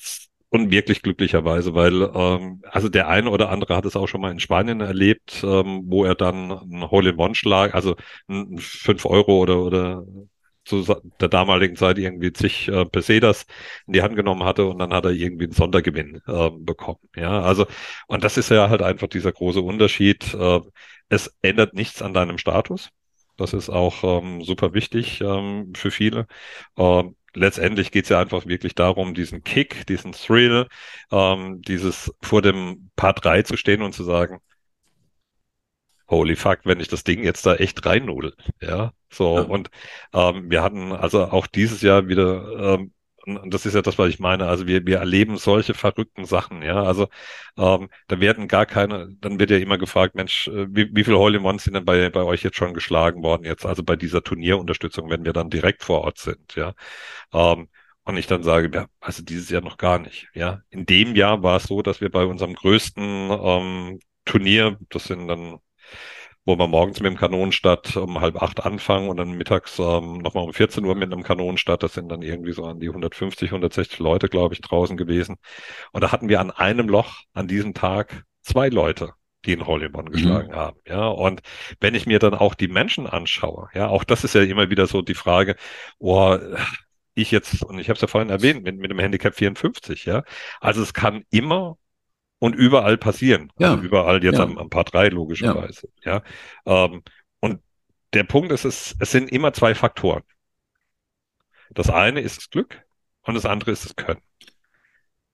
und 0.50 0.70
wirklich 0.70 1.02
glücklicherweise, 1.02 1.74
weil 1.74 2.02
ähm, 2.14 2.62
also 2.70 2.88
der 2.88 3.08
eine 3.08 3.30
oder 3.30 3.50
andere 3.50 3.76
hat 3.76 3.84
es 3.86 3.96
auch 3.96 4.08
schon 4.08 4.20
mal 4.20 4.32
in 4.32 4.40
Spanien 4.40 4.80
erlebt, 4.80 5.42
ähm, 5.44 5.82
wo 5.86 6.04
er 6.04 6.14
dann 6.16 6.50
einen 6.52 6.90
Hole-in-One-Schlag, 6.90 7.74
also 7.74 7.96
ein 8.28 8.58
5 8.58 9.06
Euro 9.06 9.38
oder 9.38 9.60
oder 9.62 10.04
zu 10.64 10.84
der 11.20 11.28
damaligen 11.28 11.74
Zeit 11.76 11.98
irgendwie 11.98 12.32
zig 12.32 12.68
äh, 12.68 12.84
Pesetas 12.84 13.46
in 13.86 13.94
die 13.94 14.02
Hand 14.02 14.14
genommen 14.16 14.44
hatte 14.44 14.66
und 14.66 14.78
dann 14.78 14.92
hat 14.92 15.04
er 15.04 15.10
irgendwie 15.12 15.44
einen 15.44 15.52
Sondergewinn 15.52 16.20
äh, 16.26 16.50
bekommen. 16.50 16.98
Ja, 17.16 17.40
also 17.42 17.66
und 18.08 18.24
das 18.24 18.36
ist 18.36 18.50
ja 18.50 18.68
halt 18.68 18.82
einfach 18.82 19.08
dieser 19.08 19.32
große 19.32 19.60
Unterschied. 19.60 20.34
Äh, 20.34 20.60
es 21.08 21.34
ändert 21.42 21.74
nichts 21.74 22.02
an 22.02 22.14
deinem 22.14 22.38
Status. 22.38 22.90
Das 23.36 23.54
ist 23.54 23.70
auch 23.70 24.04
ähm, 24.04 24.42
super 24.44 24.74
wichtig 24.74 25.20
ähm, 25.22 25.72
für 25.74 25.90
viele. 25.90 26.26
Ähm, 26.76 27.16
letztendlich 27.34 27.90
geht 27.90 28.04
es 28.04 28.10
ja 28.10 28.20
einfach 28.20 28.46
wirklich 28.46 28.74
darum, 28.74 29.14
diesen 29.14 29.44
Kick, 29.44 29.86
diesen 29.86 30.12
Thrill, 30.12 30.68
ähm, 31.10 31.62
dieses 31.62 32.12
vor 32.20 32.42
dem 32.42 32.90
Part 32.96 33.24
3 33.24 33.42
zu 33.42 33.56
stehen 33.56 33.82
und 33.82 33.92
zu 33.94 34.04
sagen, 34.04 34.40
holy 36.08 36.36
fuck, 36.36 36.60
wenn 36.64 36.80
ich 36.80 36.88
das 36.88 37.04
Ding 37.04 37.22
jetzt 37.22 37.46
da 37.46 37.54
echt 37.54 37.84
reinnudel. 37.86 38.34
Ja, 38.60 38.92
so. 39.10 39.36
Ja. 39.36 39.42
Und 39.42 39.70
ähm, 40.12 40.50
wir 40.50 40.62
hatten 40.62 40.92
also 40.92 41.24
auch 41.26 41.46
dieses 41.46 41.82
Jahr 41.82 42.08
wieder 42.08 42.74
ähm, 42.78 42.92
und 43.26 43.52
das 43.52 43.66
ist 43.66 43.74
ja 43.74 43.82
das, 43.82 43.98
was 43.98 44.08
ich 44.08 44.18
meine. 44.18 44.46
Also 44.48 44.66
wir, 44.66 44.86
wir 44.86 44.98
erleben 44.98 45.36
solche 45.36 45.74
verrückten 45.74 46.24
Sachen, 46.24 46.62
ja. 46.62 46.82
Also 46.82 47.08
ähm, 47.58 47.88
da 48.08 48.20
werden 48.20 48.48
gar 48.48 48.66
keine, 48.66 49.08
dann 49.20 49.38
wird 49.38 49.50
ja 49.50 49.58
immer 49.58 49.78
gefragt, 49.78 50.14
Mensch, 50.14 50.48
äh, 50.48 50.66
wie, 50.74 50.94
wie 50.94 51.04
viele 51.04 51.18
Hole-in-Ones 51.18 51.64
sind 51.64 51.74
denn 51.74 51.84
bei, 51.84 52.10
bei 52.10 52.22
euch 52.22 52.42
jetzt 52.42 52.56
schon 52.56 52.74
geschlagen 52.74 53.22
worden 53.22 53.44
jetzt? 53.44 53.66
Also 53.66 53.82
bei 53.82 53.96
dieser 53.96 54.22
Turnierunterstützung, 54.22 55.10
wenn 55.10 55.24
wir 55.24 55.32
dann 55.32 55.50
direkt 55.50 55.82
vor 55.84 56.02
Ort 56.02 56.18
sind, 56.18 56.54
ja. 56.56 56.74
Ähm, 57.32 57.68
und 58.04 58.16
ich 58.16 58.26
dann 58.26 58.42
sage, 58.42 58.70
ja, 58.74 58.86
also 59.00 59.22
dieses 59.22 59.50
Jahr 59.50 59.62
noch 59.62 59.76
gar 59.78 59.98
nicht, 59.98 60.28
ja. 60.34 60.62
In 60.70 60.86
dem 60.86 61.14
Jahr 61.16 61.42
war 61.42 61.56
es 61.56 61.64
so, 61.64 61.82
dass 61.82 62.00
wir 62.00 62.10
bei 62.10 62.24
unserem 62.24 62.54
größten 62.54 63.30
ähm, 63.30 64.00
Turnier, 64.24 64.78
das 64.88 65.04
sind 65.04 65.28
dann 65.28 65.58
wo 66.50 66.58
wir 66.58 66.66
morgens 66.66 67.00
mit 67.00 67.10
dem 67.10 67.16
Kanonenstart 67.16 67.96
um 67.96 68.20
halb 68.20 68.42
acht 68.42 68.64
anfangen 68.64 69.08
und 69.08 69.18
dann 69.18 69.32
mittags 69.32 69.78
ähm, 69.78 70.18
nochmal 70.18 70.44
um 70.44 70.52
14 70.52 70.84
Uhr 70.84 70.96
mit 70.96 71.12
einem 71.12 71.22
Kanonenstart. 71.22 71.82
Das 71.82 71.94
sind 71.94 72.08
dann 72.08 72.22
irgendwie 72.22 72.52
so 72.52 72.64
an 72.64 72.80
die 72.80 72.88
150, 72.88 73.50
160 73.50 74.00
Leute, 74.00 74.28
glaube 74.28 74.54
ich, 74.54 74.60
draußen 74.60 74.96
gewesen. 74.96 75.36
Und 75.92 76.02
da 76.02 76.10
hatten 76.10 76.28
wir 76.28 76.40
an 76.40 76.50
einem 76.50 76.88
Loch 76.88 77.22
an 77.32 77.46
diesem 77.46 77.72
Tag 77.74 78.24
zwei 78.42 78.68
Leute 78.68 79.12
die 79.46 79.52
in 79.52 79.66
Hollywood 79.66 80.04
mhm. 80.04 80.12
geschlagen 80.12 80.54
haben. 80.54 80.78
Ja, 80.86 81.08
und 81.08 81.40
wenn 81.80 81.94
ich 81.94 82.04
mir 82.04 82.18
dann 82.18 82.34
auch 82.34 82.54
die 82.54 82.68
Menschen 82.68 83.06
anschaue, 83.06 83.70
ja, 83.72 83.88
auch 83.88 84.04
das 84.04 84.22
ist 84.22 84.34
ja 84.34 84.42
immer 84.42 84.68
wieder 84.68 84.86
so 84.86 85.00
die 85.00 85.14
Frage, 85.14 85.56
oh, 85.98 86.36
ich 87.14 87.30
jetzt, 87.30 87.64
und 87.64 87.78
ich 87.78 87.88
habe 87.88 87.94
es 87.94 88.02
ja 88.02 88.06
vorhin 88.06 88.28
erwähnt, 88.28 88.64
mit, 88.64 88.76
mit 88.78 88.90
dem 88.90 88.98
Handicap 88.98 89.34
54, 89.34 90.04
ja. 90.04 90.24
Also 90.60 90.82
es 90.82 90.92
kann 90.92 91.24
immer 91.30 91.78
und 92.40 92.56
überall 92.56 92.98
passieren. 92.98 93.52
Ja. 93.58 93.70
Also 93.70 93.82
überall 93.82 94.24
jetzt 94.24 94.38
ja. 94.38 94.44
am, 94.44 94.58
am 94.58 94.68
Part 94.68 94.92
3 94.92 95.10
logischerweise. 95.10 95.88
Ja. 96.02 96.22
ja. 96.66 96.84
Ähm, 96.86 97.02
und 97.38 97.62
der 98.12 98.24
Punkt 98.24 98.50
ist, 98.50 98.64
es, 98.64 98.96
es 98.98 99.12
sind 99.12 99.30
immer 99.30 99.52
zwei 99.52 99.76
Faktoren. 99.76 100.24
Das 101.70 101.88
eine 101.88 102.20
ist 102.20 102.38
das 102.38 102.50
Glück 102.50 102.82
und 103.22 103.34
das 103.34 103.46
andere 103.46 103.70
ist 103.70 103.84
das 103.84 103.94
Können 103.94 104.20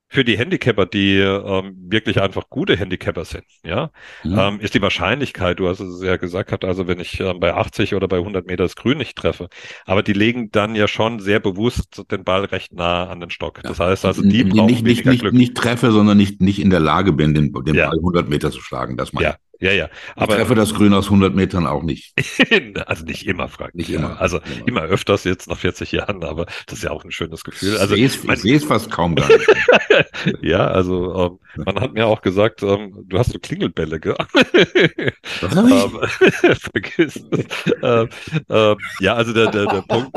für 0.09 0.25
die 0.25 0.39
Handicapper, 0.39 0.87
die 0.87 1.19
ähm, 1.19 1.77
wirklich 1.89 2.21
einfach 2.21 2.49
gute 2.49 2.77
Handicapper 2.77 3.25
sind, 3.25 3.45
ja, 3.65 3.91
mhm. 4.23 4.39
ähm, 4.39 4.61
ist 4.61 4.75
die 4.75 4.83
Wahrscheinlichkeit, 4.83 5.59
du 5.59 5.69
hast 5.69 5.81
es 5.81 6.03
ja 6.03 6.17
gesagt, 6.17 6.53
hat 6.53 6.65
also 6.65 6.87
wenn 6.87 7.01
ich 7.01 7.19
ähm, 7.21 7.41
bei 7.41 7.55
80 7.55 7.95
oder 7.95 8.07
bei 8.07 8.19
100 8.19 8.47
Meter 8.47 8.63
das 8.63 8.77
Grün 8.77 8.99
nicht 8.99 9.17
treffe, 9.17 9.49
aber 9.85 10.03
die 10.03 10.13
legen 10.13 10.51
dann 10.53 10.75
ja 10.75 10.87
schon 10.87 11.19
sehr 11.19 11.41
bewusst 11.41 12.05
den 12.11 12.25
Ball 12.25 12.45
recht 12.45 12.73
nah 12.73 13.09
an 13.09 13.21
den 13.21 13.31
Stock. 13.31 13.61
Das 13.63 13.81
heißt 13.81 14.05
also, 14.05 14.23
die 14.23 14.45
brauchen 14.45 14.67
nicht, 14.67 14.85
nicht, 14.85 15.07
nicht, 15.07 15.33
nicht 15.33 15.57
treffe, 15.57 15.91
sondern 15.91 16.17
nicht, 16.17 16.41
nicht 16.41 16.61
in 16.61 16.71
der 16.71 16.81
Lage 16.81 17.13
bin, 17.13 17.35
den, 17.35 17.53
den 17.53 17.75
ja. 17.75 17.89
Ball 17.89 17.99
100 17.99 18.29
Meter 18.29 18.51
zu 18.51 18.61
schlagen. 18.61 18.97
Das 18.97 19.13
meine 19.13 19.29
ja. 19.29 19.37
Ja, 19.61 19.73
ja. 19.73 19.89
Aber 20.15 20.33
ich 20.33 20.39
treffe 20.39 20.55
das 20.55 20.75
Grün 20.75 20.93
aus 20.93 21.07
100 21.07 21.35
Metern 21.35 21.67
auch 21.67 21.83
nicht. 21.83 22.15
also 22.87 23.05
nicht 23.05 23.27
immer, 23.27 23.49
Frank. 23.49 23.75
Nicht 23.75 23.91
immer. 23.91 24.11
Ja, 24.11 24.17
also 24.17 24.39
immer. 24.39 24.69
immer. 24.69 24.83
öfters 24.83 25.25
jetzt 25.25 25.49
nach 25.49 25.59
40 25.59 25.93
Jahren, 25.93 26.23
aber 26.25 26.47
das 26.67 26.79
ist 26.79 26.85
ja 26.85 26.91
auch 26.91 27.05
ein 27.05 27.11
schönes 27.11 27.43
Gefühl. 27.43 27.79
Also 27.79 27.95
ich 27.95 28.13
sehe 28.13 28.57
es 28.57 28.65
fast 28.65 28.91
kaum 28.91 29.15
gar 29.15 29.29
nicht. 29.29 29.47
ja, 30.43 30.67
also 30.67 31.39
ähm, 31.57 31.65
man 31.65 31.81
hat 31.81 31.95
mir 31.95 32.07
auch 32.07 32.21
gesagt, 32.21 32.63
ähm, 32.63 33.05
du 33.07 33.19
hast 33.19 33.33
so 33.33 33.39
Klingelbälle, 33.39 33.99
gell? 33.99 34.15
Was 35.41 35.57
hab 35.57 35.67
ich? 35.67 36.43
Ähm, 36.43 36.57
vergiss 36.57 37.17
es. 37.17 37.45
Ähm, 37.83 38.09
ähm, 38.51 38.77
ja, 39.01 39.15
also 39.15 39.33
der, 39.33 39.51
der, 39.51 39.67
der 39.67 39.83
Punkt. 39.83 40.15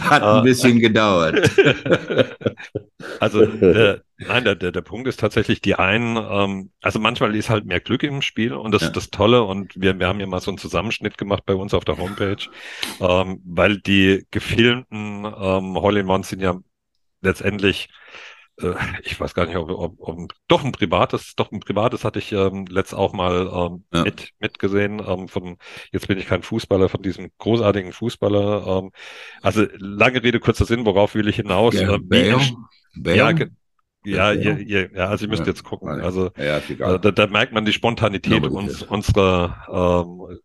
hat 0.00 0.22
ein 0.22 0.44
bisschen 0.44 0.78
gedauert. 0.78 1.50
also 3.20 3.44
der, 3.46 4.02
Nein, 4.18 4.44
der, 4.44 4.56
der, 4.56 4.72
der 4.72 4.80
Punkt 4.80 5.06
ist 5.06 5.20
tatsächlich 5.20 5.60
die 5.60 5.76
einen, 5.76 6.16
ähm, 6.16 6.70
also 6.82 6.98
manchmal 6.98 7.36
ist 7.36 7.50
halt 7.50 7.66
mehr 7.66 7.78
Glück 7.78 8.02
im 8.02 8.20
Spiel 8.20 8.52
und 8.52 8.72
das 8.72 8.82
ja. 8.82 8.88
ist 8.88 8.96
das 8.96 9.10
Tolle 9.10 9.44
und 9.44 9.80
wir, 9.80 9.98
wir 9.98 10.08
haben 10.08 10.18
ja 10.18 10.26
mal 10.26 10.40
so 10.40 10.50
einen 10.50 10.58
Zusammenschnitt 10.58 11.18
gemacht 11.18 11.44
bei 11.46 11.54
uns 11.54 11.72
auf 11.72 11.84
der 11.84 11.98
Homepage, 11.98 12.44
ähm, 13.00 13.40
weil 13.44 13.78
die 13.78 14.26
gefilmten 14.32 15.24
ähm, 15.24 15.76
Hole-in-Ones 15.76 16.30
sind 16.30 16.40
ja 16.40 16.58
letztendlich 17.20 17.88
äh, 18.60 18.74
ich 19.02 19.18
weiß 19.20 19.34
gar 19.34 19.46
nicht, 19.46 19.56
ob, 19.56 19.70
ob, 19.70 19.94
ob 20.00 20.32
doch 20.48 20.64
ein 20.64 20.72
privates, 20.72 21.34
doch 21.36 21.52
ein 21.52 21.60
privates 21.60 22.04
hatte 22.04 22.18
ich 22.18 22.32
ähm, 22.32 22.66
letzt 22.66 22.94
auch 22.94 23.12
mal 23.12 23.48
ähm, 23.52 23.84
ja. 23.92 24.02
mit 24.02 24.30
mitgesehen. 24.40 25.02
Ähm, 25.06 25.28
von 25.28 25.58
jetzt 25.92 26.08
bin 26.08 26.18
ich 26.18 26.26
kein 26.26 26.42
Fußballer, 26.42 26.88
von 26.88 27.02
diesem 27.02 27.30
großartigen 27.38 27.92
Fußballer. 27.92 28.66
Ähm, 28.66 28.90
also 29.42 29.64
lange 29.76 30.22
Rede 30.22 30.40
kurzer 30.40 30.64
Sinn, 30.64 30.84
worauf 30.86 31.14
will 31.14 31.28
ich 31.28 31.36
hinaus? 31.36 31.74
Ja, 31.74 31.94
äh, 31.94 31.98
Bale, 31.98 32.40
Bale. 32.96 33.16
Ja, 33.16 33.32
Ja, 34.04 34.32
ihr, 34.32 34.58
ihr, 34.58 34.90
ja, 34.94 35.08
also 35.08 35.24
ich 35.24 35.30
müsste 35.30 35.46
ja, 35.46 35.50
jetzt 35.50 35.64
gucken. 35.64 35.88
Also 35.88 36.30
ja, 36.36 36.58
äh, 36.58 36.98
da, 36.98 37.10
da, 37.10 37.26
merkt 37.26 37.52
man 37.52 37.64
die 37.64 37.72
Spontanität 37.72 38.44
uns, 38.46 38.82
unserer 38.82 40.06
ähm, 40.06 40.38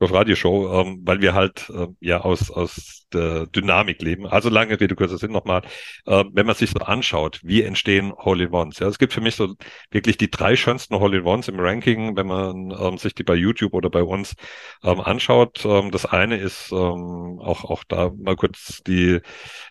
Radioshow, 0.00 0.80
ähm, 0.80 1.00
weil 1.04 1.20
wir 1.20 1.34
halt 1.34 1.70
äh, 1.70 1.86
ja 2.00 2.20
aus, 2.20 2.50
aus 2.50 3.06
der 3.12 3.46
Dynamik 3.46 4.02
leben. 4.02 4.26
Also 4.26 4.48
lange 4.48 4.78
Rede, 4.80 4.94
kurzer 4.94 5.18
Sinn 5.18 5.32
nochmal. 5.32 5.62
Äh, 6.06 6.24
wenn 6.32 6.46
man 6.46 6.54
sich 6.54 6.70
so 6.70 6.80
anschaut, 6.80 7.40
wie 7.42 7.62
entstehen 7.62 8.12
Hole-in-Ones? 8.12 8.78
Ja, 8.78 8.88
es 8.88 8.98
gibt 8.98 9.12
für 9.12 9.20
mich 9.20 9.34
so 9.36 9.54
wirklich 9.90 10.18
die 10.18 10.30
drei 10.30 10.56
schönsten 10.56 10.98
Hole-in-Ones 10.98 11.48
im 11.48 11.58
Ranking, 11.58 12.16
wenn 12.16 12.26
man 12.26 12.70
ähm, 12.78 12.98
sich 12.98 13.14
die 13.14 13.24
bei 13.24 13.34
YouTube 13.34 13.74
oder 13.74 13.90
bei 13.90 14.02
uns 14.02 14.34
ähm, 14.84 15.00
anschaut. 15.00 15.64
Ähm, 15.64 15.90
das 15.90 16.06
eine 16.06 16.36
ist 16.36 16.70
ähm, 16.72 17.40
auch, 17.40 17.64
auch 17.64 17.84
da 17.84 18.10
mal 18.16 18.36
kurz 18.36 18.82
die, 18.86 19.20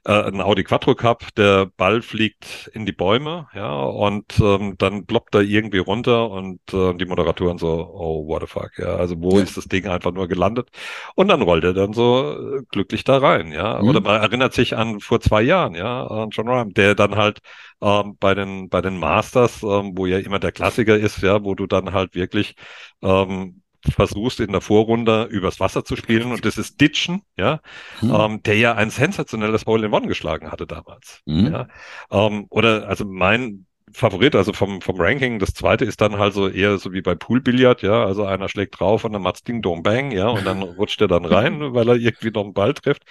äh, 0.05 0.11
ein 0.11 0.41
Audi 0.41 0.63
Quattro 0.63 0.95
Cup. 0.95 1.27
Der 1.35 1.67
Ball 1.77 2.01
fliegt 2.01 2.69
in 2.73 2.85
die 2.85 2.91
Bäume, 2.91 3.47
ja, 3.53 3.83
und 3.83 4.39
ähm, 4.39 4.75
dann 4.77 5.05
ploppt 5.05 5.35
er 5.35 5.41
irgendwie 5.41 5.79
runter 5.79 6.29
und 6.29 6.59
äh, 6.73 6.93
die 6.95 7.05
Moderatoren 7.05 7.57
so, 7.57 7.67
oh, 7.67 8.27
what 8.27 8.41
the 8.41 8.47
fuck, 8.47 8.71
ja, 8.77 8.95
also 8.95 9.15
wo 9.21 9.37
ja. 9.37 9.43
ist 9.43 9.57
das 9.57 9.65
Ding 9.65 9.87
einfach 9.87 10.11
nur 10.17 10.27
gelandet? 10.27 10.69
Und 11.15 11.29
dann 11.29 11.41
rollt 11.41 11.63
er 11.63 11.73
dann 11.73 11.93
so 11.93 12.57
äh, 12.57 12.63
glücklich 12.69 13.03
da 13.03 13.17
rein, 13.17 13.51
ja. 13.51 13.81
Mhm. 13.81 13.89
Oder 13.89 14.01
man 14.01 14.21
erinnert 14.21 14.53
sich 14.53 14.75
an 14.75 14.99
vor 14.99 15.21
zwei 15.21 15.41
Jahren, 15.41 15.75
ja, 15.75 16.05
an 16.07 16.29
John 16.31 16.49
Rahm, 16.49 16.73
der 16.73 16.95
dann 16.95 17.15
halt 17.15 17.39
ähm, 17.81 18.17
bei 18.19 18.33
den 18.35 18.69
bei 18.69 18.81
den 18.81 18.99
Masters, 18.99 19.63
ähm, 19.63 19.93
wo 19.95 20.05
ja 20.05 20.19
immer 20.19 20.39
der 20.39 20.51
Klassiker 20.51 20.97
ist, 20.97 21.21
ja, 21.21 21.43
wo 21.43 21.55
du 21.55 21.67
dann 21.67 21.93
halt 21.93 22.15
wirklich 22.15 22.55
ähm, 23.01 23.61
versuchst 23.89 24.39
in 24.39 24.51
der 24.51 24.61
Vorrunde 24.61 25.23
übers 25.25 25.59
Wasser 25.59 25.85
zu 25.85 25.95
spielen 25.95 26.31
und 26.31 26.43
das 26.43 26.57
ist 26.57 26.81
Ditchen, 26.81 27.21
ja, 27.37 27.61
mhm. 28.01 28.13
ähm, 28.13 28.43
der 28.43 28.57
ja 28.57 28.75
ein 28.75 28.89
sensationelles 28.89 29.65
Hole 29.65 29.85
in 29.85 29.93
One 29.93 30.07
geschlagen 30.07 30.51
hatte 30.51 30.67
damals. 30.67 31.21
Mhm. 31.25 31.51
Ja. 31.51 31.67
Ähm, 32.11 32.47
oder 32.49 32.87
also 32.87 33.05
mein 33.05 33.66
Favorit, 33.93 34.35
also 34.35 34.53
vom, 34.53 34.81
vom 34.81 34.99
Ranking. 34.99 35.39
Das 35.39 35.53
zweite 35.53 35.85
ist 35.85 36.01
dann 36.01 36.17
halt 36.17 36.33
so 36.33 36.49
eher 36.49 36.77
so 36.77 36.91
wie 36.93 37.01
bei 37.01 37.15
Poolbillard, 37.15 37.81
ja. 37.83 38.05
Also 38.05 38.25
einer 38.25 38.49
schlägt 38.49 38.79
drauf 38.79 39.05
und 39.05 39.13
dann 39.13 39.21
macht's 39.21 39.43
Ding 39.43 39.61
Dong 39.61 39.81
Bang, 39.83 40.11
ja, 40.11 40.27
und 40.27 40.45
dann 40.45 40.61
rutscht 40.63 41.01
er 41.01 41.07
dann 41.07 41.25
rein, 41.25 41.59
weil 41.73 41.87
er 41.89 41.95
irgendwie 41.95 42.31
noch 42.31 42.43
einen 42.43 42.53
Ball 42.53 42.73
trifft. 42.73 43.03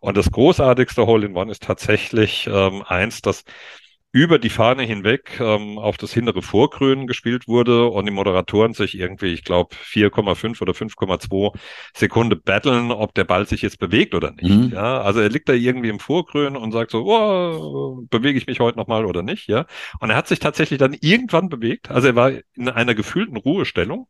Und 0.00 0.16
das 0.16 0.30
großartigste 0.30 1.06
Hole 1.06 1.26
in 1.26 1.36
One 1.36 1.50
ist 1.50 1.62
tatsächlich 1.62 2.48
ähm, 2.50 2.82
eins, 2.86 3.20
das 3.22 3.44
über 4.12 4.38
die 4.38 4.50
Fahne 4.50 4.82
hinweg 4.82 5.40
ähm, 5.40 5.78
auf 5.78 5.96
das 5.96 6.12
hintere 6.12 6.42
Vorgrün 6.42 7.06
gespielt 7.06 7.48
wurde 7.48 7.86
und 7.86 8.04
die 8.04 8.12
Moderatoren 8.12 8.74
sich 8.74 8.96
irgendwie, 8.98 9.32
ich 9.32 9.42
glaube, 9.42 9.74
4,5 9.74 10.60
oder 10.60 10.72
5,2 10.74 11.56
Sekunde 11.94 12.36
battlen, 12.36 12.92
ob 12.92 13.14
der 13.14 13.24
Ball 13.24 13.46
sich 13.46 13.62
jetzt 13.62 13.78
bewegt 13.78 14.14
oder 14.14 14.32
nicht. 14.32 14.50
Mhm. 14.50 14.70
Ja, 14.74 15.00
also 15.00 15.20
er 15.20 15.30
liegt 15.30 15.48
da 15.48 15.54
irgendwie 15.54 15.88
im 15.88 15.98
Vorgrün 15.98 16.56
und 16.56 16.72
sagt 16.72 16.90
so, 16.90 17.06
oh, 17.06 18.02
bewege 18.10 18.36
ich 18.36 18.46
mich 18.46 18.60
heute 18.60 18.78
nochmal 18.78 19.06
oder 19.06 19.22
nicht, 19.22 19.48
ja. 19.48 19.64
Und 19.98 20.10
er 20.10 20.16
hat 20.16 20.28
sich 20.28 20.40
tatsächlich 20.40 20.78
dann 20.78 20.94
irgendwann 21.00 21.48
bewegt. 21.48 21.90
Also 21.90 22.08
er 22.08 22.14
war 22.14 22.32
in 22.54 22.68
einer 22.68 22.94
gefühlten 22.94 23.38
Ruhestellung 23.38 24.08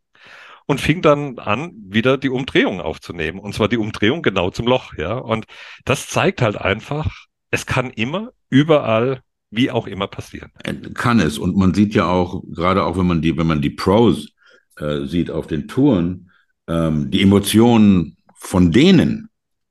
und 0.67 0.81
fing 0.81 1.01
dann 1.01 1.39
an, 1.39 1.73
wieder 1.77 2.19
die 2.19 2.29
Umdrehung 2.29 2.81
aufzunehmen. 2.81 3.39
Und 3.39 3.55
zwar 3.55 3.69
die 3.69 3.79
Umdrehung 3.79 4.23
genau 4.23 4.51
zum 4.51 4.67
Loch, 4.67 4.95
ja. 4.97 5.15
Und 5.15 5.45
das 5.85 6.09
zeigt 6.09 6.43
halt 6.43 6.57
einfach, 6.57 7.09
es 7.53 7.67
kann 7.67 7.91
immer 7.91 8.31
überall 8.49 9.23
wie 9.53 9.71
auch 9.71 9.87
immer 9.87 10.09
passieren. 10.09 10.51
Äh, 10.65 10.75
kann 10.95 11.21
es. 11.21 11.39
Und 11.39 11.57
man 11.57 11.75
sieht 11.75 11.95
ja 11.95 12.07
auch, 12.07 12.43
gerade 12.51 12.85
auch 12.85 12.99
wenn 12.99 13.07
man 13.07 13.23
die, 13.23 13.37
wenn 13.37 13.47
man 13.47 13.63
die 13.63 13.71
Pros 13.71 14.31
äh, 14.79 15.05
sieht 15.05 15.31
auf 15.31 15.47
den 15.47 15.69
Touren, 15.69 16.31
ähm, 16.67 17.11
die 17.11 17.23
Emotionen 17.23 18.17
von 18.35 18.73
denen, 18.73 19.29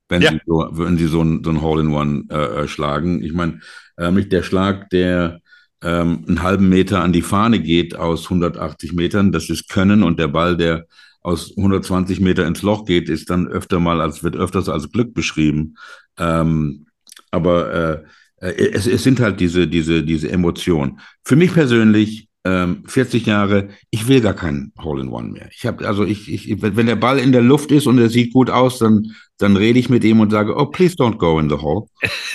wenn 0.07 0.21
ja. 0.21 0.31
sie 0.31 0.41
so, 0.45 0.69
wenn 0.71 0.97
sie 0.97 1.07
so 1.07 1.21
ein, 1.21 1.43
so 1.43 1.49
ein 1.49 1.61
Hole-in-One 1.61 2.25
äh, 2.29 2.63
äh, 2.63 2.67
schlagen. 2.67 3.23
Ich 3.23 3.33
meine, 3.33 3.59
äh, 3.97 4.11
nicht 4.11 4.31
der 4.31 4.43
Schlag, 4.43 4.89
der 4.91 5.41
ähm, 5.83 6.25
einen 6.27 6.43
halben 6.43 6.69
Meter 6.69 7.01
an 7.01 7.11
die 7.11 7.23
Fahne 7.23 7.59
geht 7.59 7.95
aus 7.95 8.25
180 8.25 8.93
Metern, 8.93 9.31
das 9.31 9.49
ist 9.49 9.67
Können 9.67 10.03
und 10.03 10.19
der 10.19 10.27
Ball, 10.27 10.55
der 10.55 10.85
aus 11.21 11.55
120 11.57 12.19
Meter 12.19 12.45
ins 12.45 12.61
Loch 12.61 12.85
geht, 12.85 13.09
ist 13.09 13.29
dann 13.29 13.47
öfter 13.47 13.79
mal 13.79 14.01
als 14.01 14.23
wird 14.23 14.35
öfters 14.35 14.69
als 14.69 14.91
Glück 14.91 15.13
beschrieben. 15.13 15.75
Ähm, 16.17 16.87
aber 17.31 17.73
äh, 17.73 18.03
es, 18.41 18.87
es 18.87 19.03
sind 19.03 19.19
halt 19.19 19.39
diese, 19.39 19.67
diese, 19.67 20.03
diese 20.03 20.31
Emotionen. 20.31 20.99
Für 21.23 21.35
mich 21.35 21.53
persönlich, 21.53 22.27
ähm, 22.43 22.83
40 22.87 23.27
Jahre, 23.27 23.69
ich 23.91 24.07
will 24.07 24.19
gar 24.19 24.33
keinen 24.33 24.73
Hole-in-One 24.81 25.29
mehr. 25.29 25.49
Ich 25.53 25.65
habe, 25.67 25.87
also 25.87 26.03
ich, 26.03 26.31
ich, 26.31 26.61
wenn 26.61 26.87
der 26.87 26.95
Ball 26.95 27.19
in 27.19 27.31
der 27.31 27.43
Luft 27.43 27.71
ist 27.71 27.85
und 27.85 27.99
er 27.99 28.09
sieht 28.09 28.33
gut 28.33 28.49
aus, 28.49 28.79
dann, 28.79 29.13
dann 29.37 29.55
rede 29.55 29.77
ich 29.77 29.89
mit 29.89 30.03
ihm 30.03 30.19
und 30.19 30.31
sage, 30.31 30.55
oh, 30.57 30.65
please 30.65 30.95
don't 30.95 31.17
go 31.17 31.37
in 31.37 31.49
the 31.49 31.57
hole. 31.57 31.85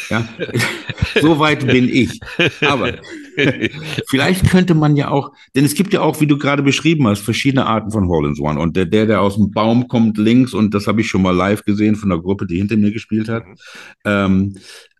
Ja, 0.08 0.28
so 1.20 1.40
weit 1.40 1.66
bin 1.66 1.88
ich. 1.88 2.20
Aber 2.60 2.94
vielleicht 4.08 4.48
könnte 4.48 4.74
man 4.74 4.96
ja 4.96 5.08
auch, 5.10 5.32
denn 5.56 5.64
es 5.64 5.74
gibt 5.74 5.92
ja 5.92 6.02
auch, 6.02 6.20
wie 6.20 6.28
du 6.28 6.38
gerade 6.38 6.62
beschrieben 6.62 7.08
hast, 7.08 7.22
verschiedene 7.22 7.66
Arten 7.66 7.90
von 7.90 8.06
Hole-in-One. 8.06 8.60
Und 8.60 8.76
der, 8.76 8.86
der, 8.86 9.06
der 9.06 9.20
aus 9.22 9.34
dem 9.34 9.50
Baum 9.50 9.88
kommt 9.88 10.18
links, 10.18 10.54
und 10.54 10.72
das 10.72 10.86
habe 10.86 11.00
ich 11.00 11.08
schon 11.08 11.22
mal 11.22 11.34
live 11.34 11.64
gesehen 11.64 11.96
von 11.96 12.10
der 12.10 12.20
Gruppe, 12.20 12.46
die 12.46 12.58
hinter 12.58 12.76
mir 12.76 12.92
gespielt 12.92 13.28
hat. 13.28 13.44
Mhm. 13.44 13.56
Ähm, 14.04 14.54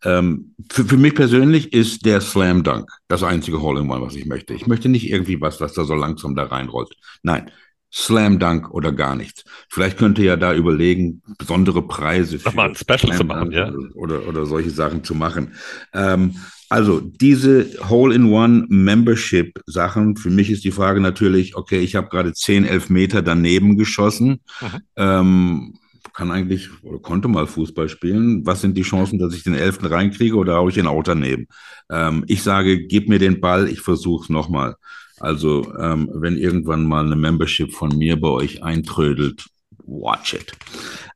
ähm, 0.07 0.55
für, 0.71 0.85
für 0.85 0.97
mich 0.97 1.17
persönlich 1.17 1.73
ist 1.73 2.07
der 2.07 2.21
Slam 2.21 2.63
Dunk 2.63 2.89
das 3.09 3.25
einzige 3.25 3.61
Hole-in-One, 3.61 4.07
was 4.07 4.15
ich 4.15 4.27
möchte. 4.27 4.55
Ich 4.55 4.69
möchte 4.69 4.89
nicht 4.89 5.11
irgendwie 5.11 5.41
was, 5.41 5.61
was 5.61 5.73
da 5.73 5.83
so 5.85 5.95
langsam 5.95 6.37
da 6.37 6.45
reinrollt. 6.45 6.95
Nein, 7.23 7.51
Slam 7.93 8.39
Dunk 8.39 8.71
oder 8.71 8.93
gar 8.93 9.17
nichts. 9.17 9.43
Vielleicht 9.69 9.99
könnte 9.99 10.23
ja 10.23 10.37
da 10.37 10.55
überlegen, 10.55 11.23
besondere 11.39 11.83
Preise 11.83 12.39
für 12.39 12.51
Nochmal 12.51 12.69
ein 12.69 12.77
Special 12.77 13.01
Slam 13.01 13.17
zu 13.17 13.25
machen, 13.25 13.51
ja. 13.51 13.73
Oder, 13.95 14.29
oder 14.29 14.47
solche 14.47 14.71
Sachen 14.71 15.03
zu 15.03 15.17
machen. 15.17 15.55
Ähm, 15.93 16.37
also 16.69 17.01
diese 17.01 17.69
Hole-in-One-Membership-Sachen, 17.89 20.17
für 20.17 20.31
mich 20.31 20.51
ist 20.51 20.65
die 20.65 20.73
Frage 20.73 21.01
natürlich, 21.01 21.57
okay, 21.57 21.79
ich 21.81 21.97
habe 21.97 22.09
gerade 22.09 22.33
10, 22.33 22.65
11 22.65 22.91
Meter 22.91 23.23
daneben 23.23 23.77
geschossen. 23.77 24.41
Mhm. 24.61 24.81
Ähm, 24.97 25.79
kann 26.17 26.31
eigentlich 26.31 26.71
oder 26.83 26.99
konnte 26.99 27.29
mal 27.29 27.47
Fußball 27.47 27.89
spielen. 27.89 28.45
Was 28.47 28.62
sind 28.62 28.77
die 28.77 28.83
Chancen, 28.83 29.19
dass 29.19 29.35
ich 29.35 29.45
den 29.45 29.55
Elften 29.55 29.87
reinkriege 29.87 30.37
oder 30.37 30.55
habe 30.55 30.71
ich 30.71 30.75
den 30.75 30.87
Outer 30.87 31.14
neben? 31.14 31.47
Ähm, 31.91 32.25
ich 32.27 32.43
sage, 32.43 32.87
gib 32.87 33.09
mir 33.09 33.19
den 33.19 33.41
Ball, 33.41 33.69
ich 33.69 33.81
versuche 33.81 34.25
es 34.25 34.31
nochmal. 34.31 34.77
Also, 35.19 35.75
ähm, 35.79 36.11
wenn 36.12 36.37
irgendwann 36.37 36.87
mal 36.87 37.05
eine 37.05 37.17
Membership 37.17 37.73
von 37.73 37.97
mir 37.97 38.21
bei 38.21 38.29
euch 38.29 38.62
eintrödelt, 38.62 39.47
watch 39.87 40.35
it. 40.35 40.53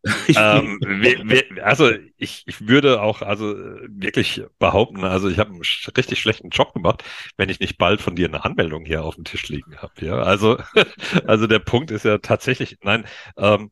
ähm, 0.36 0.78
wir, 0.86 1.22
wir, 1.24 1.66
also 1.66 1.90
ich, 2.16 2.44
ich 2.46 2.68
würde 2.68 3.02
auch 3.02 3.22
also 3.22 3.54
wirklich 3.88 4.42
behaupten, 4.58 5.04
also 5.04 5.28
ich 5.28 5.38
habe 5.38 5.50
einen 5.50 5.62
richtig 5.96 6.20
schlechten 6.20 6.50
Job 6.50 6.72
gemacht, 6.72 7.04
wenn 7.36 7.48
ich 7.48 7.60
nicht 7.60 7.78
bald 7.78 8.00
von 8.00 8.16
dir 8.16 8.28
eine 8.28 8.44
Anmeldung 8.44 8.84
hier 8.84 9.04
auf 9.04 9.16
dem 9.16 9.24
Tisch 9.24 9.48
liegen 9.48 9.76
habe. 9.78 9.92
Ja, 10.00 10.16
also 10.16 10.58
also 11.26 11.46
der 11.46 11.58
Punkt 11.58 11.90
ist 11.90 12.04
ja 12.04 12.18
tatsächlich, 12.18 12.78
nein, 12.82 13.04
ähm, 13.36 13.70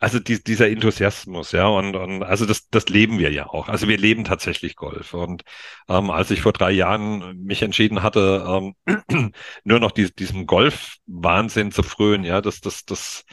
also 0.00 0.18
die, 0.18 0.42
dieser 0.42 0.68
Enthusiasmus, 0.70 1.52
ja, 1.52 1.68
und, 1.68 1.94
und 1.94 2.22
also 2.22 2.46
das, 2.46 2.68
das 2.70 2.88
leben 2.88 3.18
wir 3.18 3.30
ja 3.32 3.46
auch. 3.48 3.68
Also 3.68 3.86
wir 3.86 3.98
leben 3.98 4.24
tatsächlich 4.24 4.74
Golf. 4.74 5.12
Und 5.12 5.42
ähm, 5.88 6.10
als 6.10 6.30
ich 6.30 6.40
vor 6.40 6.54
drei 6.54 6.70
Jahren 6.70 7.36
mich 7.44 7.60
entschieden 7.62 8.02
hatte, 8.02 8.74
ähm, 8.88 9.32
nur 9.64 9.78
noch 9.78 9.90
die, 9.90 10.10
diesem 10.14 10.46
Golf-Wahnsinn 10.46 11.70
zu 11.70 11.82
frönen, 11.82 12.24
ja, 12.24 12.40
das, 12.40 12.60
das, 12.60 12.86
das, 12.86 13.24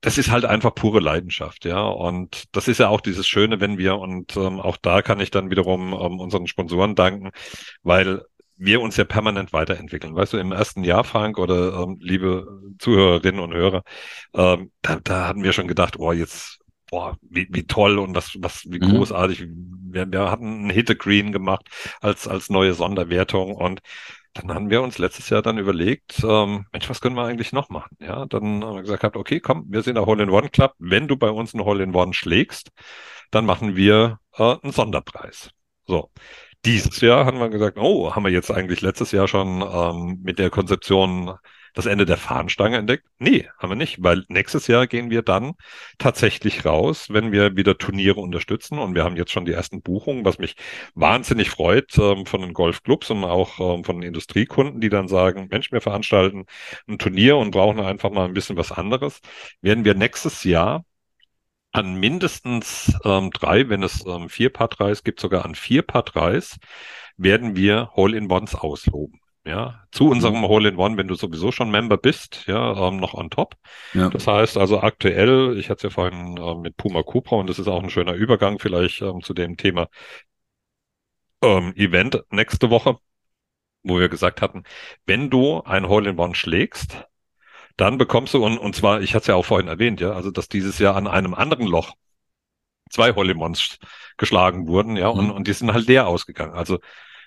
das 0.00 0.18
ist 0.18 0.30
halt 0.30 0.44
einfach 0.44 0.72
pure 0.74 1.00
Leidenschaft, 1.00 1.64
ja. 1.64 1.80
Und 1.80 2.44
das 2.52 2.68
ist 2.68 2.78
ja 2.78 2.88
auch 2.88 3.00
dieses 3.00 3.26
Schöne, 3.26 3.60
wenn 3.60 3.76
wir, 3.78 3.98
und 3.98 4.36
ähm, 4.36 4.60
auch 4.60 4.76
da 4.76 5.02
kann 5.02 5.18
ich 5.18 5.32
dann 5.32 5.50
wiederum 5.50 5.92
ähm, 5.92 6.20
unseren 6.20 6.46
Sponsoren 6.46 6.94
danken, 6.94 7.30
weil 7.82 8.22
wir 8.58 8.80
uns 8.80 8.96
ja 8.96 9.04
permanent 9.04 9.52
weiterentwickeln. 9.52 10.14
Weißt 10.14 10.32
du, 10.32 10.38
im 10.38 10.52
ersten 10.52 10.84
Jahr, 10.84 11.04
Frank, 11.04 11.38
oder 11.38 11.80
ähm, 11.82 11.98
liebe 12.00 12.46
Zuhörerinnen 12.78 13.40
und 13.40 13.54
Hörer, 13.54 13.82
ähm, 14.34 14.72
da, 14.82 14.98
da 15.02 15.28
hatten 15.28 15.44
wir 15.44 15.52
schon 15.52 15.68
gedacht, 15.68 15.98
oh, 15.98 16.12
jetzt, 16.12 16.58
boah, 16.90 17.16
wie, 17.22 17.46
wie 17.50 17.66
toll 17.66 17.98
und 17.98 18.14
was, 18.14 18.36
was, 18.40 18.64
wie 18.68 18.78
mhm. 18.80 18.96
großartig. 18.96 19.46
Wir, 19.90 20.10
wir 20.10 20.30
hatten 20.30 20.46
einen 20.46 20.70
Hitte 20.70 20.96
Green 20.96 21.32
gemacht 21.32 21.68
als, 22.00 22.28
als 22.28 22.50
neue 22.50 22.74
Sonderwertung 22.74 23.54
und 23.54 23.80
dann 24.34 24.54
haben 24.54 24.70
wir 24.70 24.82
uns 24.82 24.98
letztes 24.98 25.30
Jahr 25.30 25.42
dann 25.42 25.58
überlegt, 25.58 26.22
ähm, 26.22 26.66
Mensch, 26.72 26.88
was 26.88 27.00
können 27.00 27.16
wir 27.16 27.24
eigentlich 27.24 27.52
noch 27.52 27.70
machen? 27.70 27.96
Ja, 28.00 28.26
dann 28.26 28.62
haben 28.64 28.76
wir 28.76 28.82
gesagt, 28.82 29.16
okay, 29.16 29.40
komm, 29.40 29.64
wir 29.68 29.82
sind 29.82 29.94
der 29.96 30.06
Hole-in-One 30.06 30.50
Club. 30.50 30.74
Wenn 30.78 31.08
du 31.08 31.16
bei 31.16 31.30
uns 31.30 31.54
einen 31.54 31.64
Hole-in-One 31.64 32.12
schlägst, 32.12 32.70
dann 33.30 33.46
machen 33.46 33.74
wir 33.74 34.20
äh, 34.36 34.56
einen 34.62 34.72
Sonderpreis. 34.72 35.50
So. 35.86 36.10
Dieses 36.64 37.00
Jahr 37.00 37.24
haben 37.24 37.38
wir 37.38 37.48
gesagt, 37.48 37.78
oh, 37.78 38.14
haben 38.14 38.24
wir 38.24 38.32
jetzt 38.32 38.50
eigentlich 38.50 38.80
letztes 38.80 39.12
Jahr 39.12 39.28
schon 39.28 39.62
ähm, 39.62 40.20
mit 40.22 40.38
der 40.38 40.50
Konzeption 40.50 41.34
das 41.72 41.86
Ende 41.86 42.04
der 42.04 42.16
Fahnenstange 42.16 42.76
entdeckt? 42.76 43.06
Nee, 43.18 43.48
haben 43.58 43.70
wir 43.70 43.76
nicht, 43.76 44.02
weil 44.02 44.24
nächstes 44.28 44.66
Jahr 44.66 44.86
gehen 44.88 45.08
wir 45.10 45.22
dann 45.22 45.54
tatsächlich 45.98 46.64
raus, 46.64 47.06
wenn 47.10 47.30
wir 47.32 47.56
wieder 47.56 47.78
Turniere 47.78 48.20
unterstützen 48.20 48.78
und 48.78 48.94
wir 48.96 49.04
haben 49.04 49.16
jetzt 49.16 49.30
schon 49.32 49.44
die 49.44 49.52
ersten 49.52 49.82
Buchungen, 49.82 50.24
was 50.24 50.38
mich 50.38 50.56
wahnsinnig 50.94 51.48
freut 51.50 51.96
ähm, 51.98 52.26
von 52.26 52.40
den 52.40 52.52
Golfclubs 52.54 53.10
und 53.10 53.24
auch 53.24 53.60
ähm, 53.60 53.84
von 53.84 54.00
den 54.00 54.08
Industriekunden, 54.08 54.80
die 54.80 54.88
dann 54.90 55.06
sagen, 55.08 55.48
Mensch, 55.50 55.70
wir 55.70 55.80
veranstalten 55.80 56.44
ein 56.88 56.98
Turnier 56.98 57.36
und 57.36 57.52
brauchen 57.52 57.78
einfach 57.80 58.10
mal 58.10 58.24
ein 58.26 58.34
bisschen 58.34 58.56
was 58.56 58.72
anderes, 58.72 59.20
werden 59.62 59.84
wir 59.84 59.94
nächstes 59.94 60.42
Jahr 60.44 60.84
an 61.78 61.94
mindestens 61.94 62.98
ähm, 63.04 63.30
drei, 63.30 63.68
wenn 63.68 63.82
es 63.82 64.04
ähm, 64.06 64.28
vier 64.28 64.50
Part 64.52 64.78
3 64.78 64.94
gibt 65.04 65.20
sogar 65.20 65.44
an 65.44 65.54
vier 65.54 65.82
Part 65.82 66.14
3 66.14 66.40
werden 67.16 67.56
wir 67.56 67.90
Hole-in-Ones 67.96 68.54
ausloben. 68.54 69.20
Ja, 69.44 69.86
zu 69.92 70.10
unserem 70.10 70.42
Hole-in-One, 70.46 70.98
wenn 70.98 71.08
du 71.08 71.14
sowieso 71.14 71.52
schon 71.52 71.70
Member 71.70 71.96
bist, 71.96 72.44
ja, 72.46 72.88
ähm, 72.88 72.98
noch 72.98 73.14
on 73.14 73.30
top. 73.30 73.56
Ja. 73.94 74.10
Das 74.10 74.26
heißt 74.26 74.58
also 74.58 74.80
aktuell, 74.80 75.56
ich 75.58 75.70
hatte 75.70 75.78
es 75.78 75.82
ja 75.84 75.90
vorhin 75.90 76.36
äh, 76.36 76.54
mit 76.56 76.76
Puma 76.76 77.02
Cupra 77.02 77.36
und 77.36 77.48
das 77.48 77.58
ist 77.58 77.66
auch 77.66 77.82
ein 77.82 77.88
schöner 77.88 78.12
Übergang 78.12 78.58
vielleicht 78.58 79.00
ähm, 79.00 79.22
zu 79.22 79.32
dem 79.32 79.56
Thema 79.56 79.88
ähm, 81.42 81.72
Event 81.76 82.22
nächste 82.30 82.68
Woche, 82.68 82.98
wo 83.82 83.98
wir 83.98 84.08
gesagt 84.10 84.42
hatten, 84.42 84.64
wenn 85.06 85.30
du 85.30 85.62
ein 85.62 85.88
Hole-in-One 85.88 86.34
schlägst, 86.34 87.06
dann 87.78 87.98
bekommst 87.98 88.34
du, 88.34 88.44
und, 88.44 88.58
und 88.58 88.76
zwar, 88.76 89.02
ich 89.02 89.14
hatte 89.14 89.22
es 89.22 89.28
ja 89.28 89.36
auch 89.36 89.46
vorhin 89.46 89.68
erwähnt, 89.68 90.00
ja, 90.02 90.12
also 90.12 90.30
dass 90.32 90.48
dieses 90.48 90.78
Jahr 90.80 90.96
an 90.96 91.08
einem 91.08 91.34
anderen 91.34 91.66
Loch 91.66 91.94
zwei 92.90 93.12
Hole-in-Ones 93.14 93.78
geschlagen 94.16 94.66
wurden, 94.68 94.96
ja, 94.96 95.08
und, 95.08 95.26
Mhm. 95.26 95.30
und 95.32 95.48
die 95.48 95.52
sind 95.52 95.72
halt 95.72 95.86
leer 95.86 96.06
ausgegangen. 96.08 96.54
Also 96.54 96.78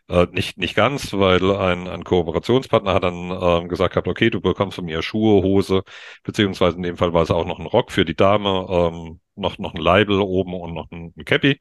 äh, 0.09 0.27
nicht, 0.31 0.57
nicht 0.59 0.75
ganz, 0.75 1.13
weil 1.13 1.43
ein, 1.57 1.87
ein 1.89 2.03
Kooperationspartner 2.05 2.93
hat 2.93 3.03
dann 3.03 3.31
ähm, 3.31 3.69
gesagt 3.69 3.95
gehabt, 3.95 4.07
okay, 4.09 4.29
du 4.31 4.41
bekommst 4.41 4.75
von 4.77 4.85
mir 4.85 5.01
Schuhe, 5.03 5.43
Hose, 5.43 5.83
beziehungsweise 6.23 6.77
in 6.77 6.83
dem 6.83 6.97
Fall 6.97 7.13
war 7.13 7.23
es 7.23 7.31
auch 7.31 7.45
noch 7.45 7.59
ein 7.59 7.67
Rock 7.67 7.91
für 7.91 8.05
die 8.05 8.15
Dame, 8.15 8.67
ähm, 8.69 9.21
noch, 9.35 9.57
noch 9.59 9.73
ein 9.75 9.81
Leibel 9.81 10.21
oben 10.21 10.55
und 10.55 10.75
noch 10.75 10.91
ein, 10.91 11.13
ein 11.17 11.25
Cappy. 11.25 11.59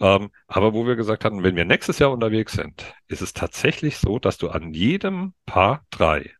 Ähm, 0.00 0.30
aber 0.48 0.74
wo 0.74 0.86
wir 0.86 0.96
gesagt 0.96 1.24
hatten, 1.24 1.42
wenn 1.44 1.56
wir 1.56 1.66
nächstes 1.66 1.98
Jahr 2.00 2.12
unterwegs 2.12 2.54
sind, 2.54 2.94
ist 3.08 3.22
es 3.22 3.32
tatsächlich 3.34 3.98
so, 3.98 4.18
dass 4.20 4.38
du 4.38 4.50
an 4.50 4.72
jedem 4.74 5.34
Paar 5.46 5.86
drei 5.90 6.32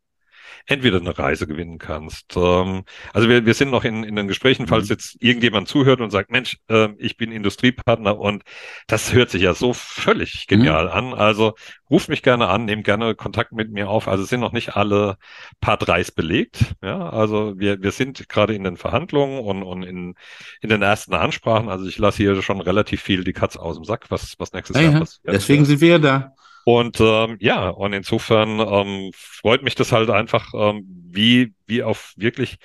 entweder 0.67 0.99
eine 0.99 1.17
Reise 1.19 1.47
gewinnen 1.47 1.79
kannst. 1.79 2.37
Ähm, 2.37 2.85
also 3.13 3.29
wir, 3.29 3.47
wir 3.47 3.55
sind 3.55 3.71
noch 3.71 3.85
in, 3.85 4.05
in 4.05 4.17
den 4.17 4.29
Gesprächen, 4.29 4.67
falls 4.67 4.89
Mhm. 4.89 4.91
jetzt 4.91 5.17
irgendjemand 5.23 5.69
zuhört 5.69 6.01
und 6.01 6.11
sagt, 6.11 6.31
Mensch, 6.31 6.59
äh, 6.69 6.89
ich 6.99 7.17
bin 7.17 7.33
Industriepartner 7.33 8.19
und 8.19 8.43
das 8.87 9.13
hört 9.13 9.31
sich 9.31 9.43
ja 9.43 9.55
so 9.55 9.73
völlig 9.73 10.47
genial 10.47 10.89
an. 10.89 11.15
Also 11.15 11.55
ruft 11.91 12.09
mich 12.09 12.23
gerne 12.23 12.49
an, 12.49 12.65
nehmt 12.65 12.85
gerne 12.85 13.15
Kontakt 13.15 13.53
mit 13.53 13.71
mir 13.71 13.89
auf. 13.89 14.09
Also 14.09 14.25
es 14.25 14.29
sind 14.31 14.41
noch 14.41 14.53
nicht 14.53 14.77
alle 14.77 15.17
Paar 15.61 15.77
Dreis 15.77 16.11
belegt. 16.11 16.75
Ja, 16.83 17.09
also 17.11 17.59
wir, 17.59 17.83
wir 17.83 17.93
sind 17.93 18.29
gerade 18.29 18.55
in 18.55 18.65
den 18.65 18.77
Verhandlungen 18.77 19.41
und, 19.41 19.63
und 19.63 19.83
in, 19.83 20.15
in 20.61 20.69
den 20.69 20.83
ersten 20.83 21.15
Ansprachen. 21.15 21.69
Also 21.69 21.87
ich 21.87 21.99
lasse 21.99 22.19
hier 22.19 22.43
schon 22.43 22.61
relativ 22.61 23.03
viel 23.03 23.25
die 23.25 23.33
Katze 23.33 23.61
aus 23.61 23.77
dem 23.77 23.85
Sack, 23.85 24.07
was, 24.11 24.35
was 24.39 24.53
nächstes 24.53 24.77
Ja, 24.77 24.83
Jahr 24.83 24.93
ja. 24.93 24.99
passiert. 24.99 25.23
Deswegen 25.31 25.65
sind 25.65 25.81
wir 25.81 25.89
ja 25.89 25.99
da. 25.99 26.33
Und 26.69 26.99
ähm, 27.01 27.37
ja, 27.39 27.69
und 27.69 27.93
insofern 27.93 28.59
ähm, 28.59 29.13
freut 29.15 29.63
mich 29.63 29.77
das 29.77 29.93
halt 29.93 30.11
einfach, 30.11 30.53
ähm, 30.53 30.85
wie, 31.13 31.55
wie 31.67 31.85
auf 31.85 32.13
wirklich 32.17 32.57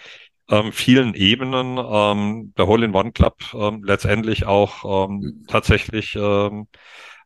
ähm, 0.49 0.71
vielen 0.71 1.13
Ebenen 1.13 1.77
ähm, 1.77 2.51
der 2.57 2.65
Hole-in-One 2.65 3.11
Club 3.11 3.37
ähm, 3.53 3.83
letztendlich 3.83 4.47
auch 4.47 5.07
ähm, 5.07 5.45
tatsächlich 5.47 6.15
ähm, 6.15 6.65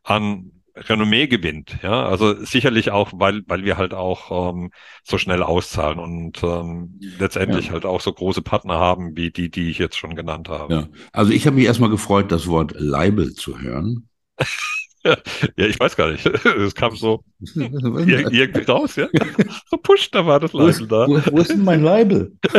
an 0.04 0.50
Renommee 0.74 1.28
gewinnt. 1.28 1.78
Ja, 1.82 2.06
also 2.06 2.44
sicherlich 2.44 2.90
auch, 2.90 3.10
weil, 3.14 3.40
weil 3.46 3.64
wir 3.64 3.78
halt 3.78 3.94
auch 3.94 4.50
ähm, 4.52 4.70
so 5.02 5.16
schnell 5.16 5.42
auszahlen 5.42 5.98
und 5.98 6.42
ähm, 6.42 7.00
letztendlich 7.00 7.68
Ja. 7.68 7.72
halt 7.72 7.86
auch 7.86 8.02
so 8.02 8.12
große 8.12 8.42
Partner 8.42 8.74
haben, 8.74 9.16
wie 9.16 9.30
die, 9.30 9.50
die 9.50 9.70
ich 9.70 9.78
jetzt 9.78 9.96
schon 9.96 10.14
genannt 10.14 10.50
habe. 10.50 10.74
Ja. 10.74 10.88
Also 11.12 11.32
ich 11.32 11.46
habe 11.46 11.56
mich 11.56 11.64
erstmal 11.64 11.88
gefreut, 11.88 12.30
das 12.30 12.46
Wort 12.48 12.74
Leibel 12.76 13.32
zu 13.32 13.58
hören. 13.58 14.10
Ja, 15.56 15.66
ich 15.66 15.78
weiß 15.78 15.96
gar 15.96 16.10
nicht. 16.10 16.26
Es 16.44 16.74
kam 16.74 16.96
so 16.96 17.22
ir 17.54 18.32
irgendwie 18.32 18.62
raus, 18.62 18.96
ja. 18.96 19.08
So 19.70 19.76
push, 19.76 20.10
da 20.10 20.24
war 20.26 20.40
das 20.40 20.52
Label 20.52 20.86
da. 20.86 21.06
wo, 21.06 21.20
wo 21.32 21.38
ist 21.40 21.50
denn 21.50 21.64
mein 21.64 21.82
Leibel? 21.82 22.32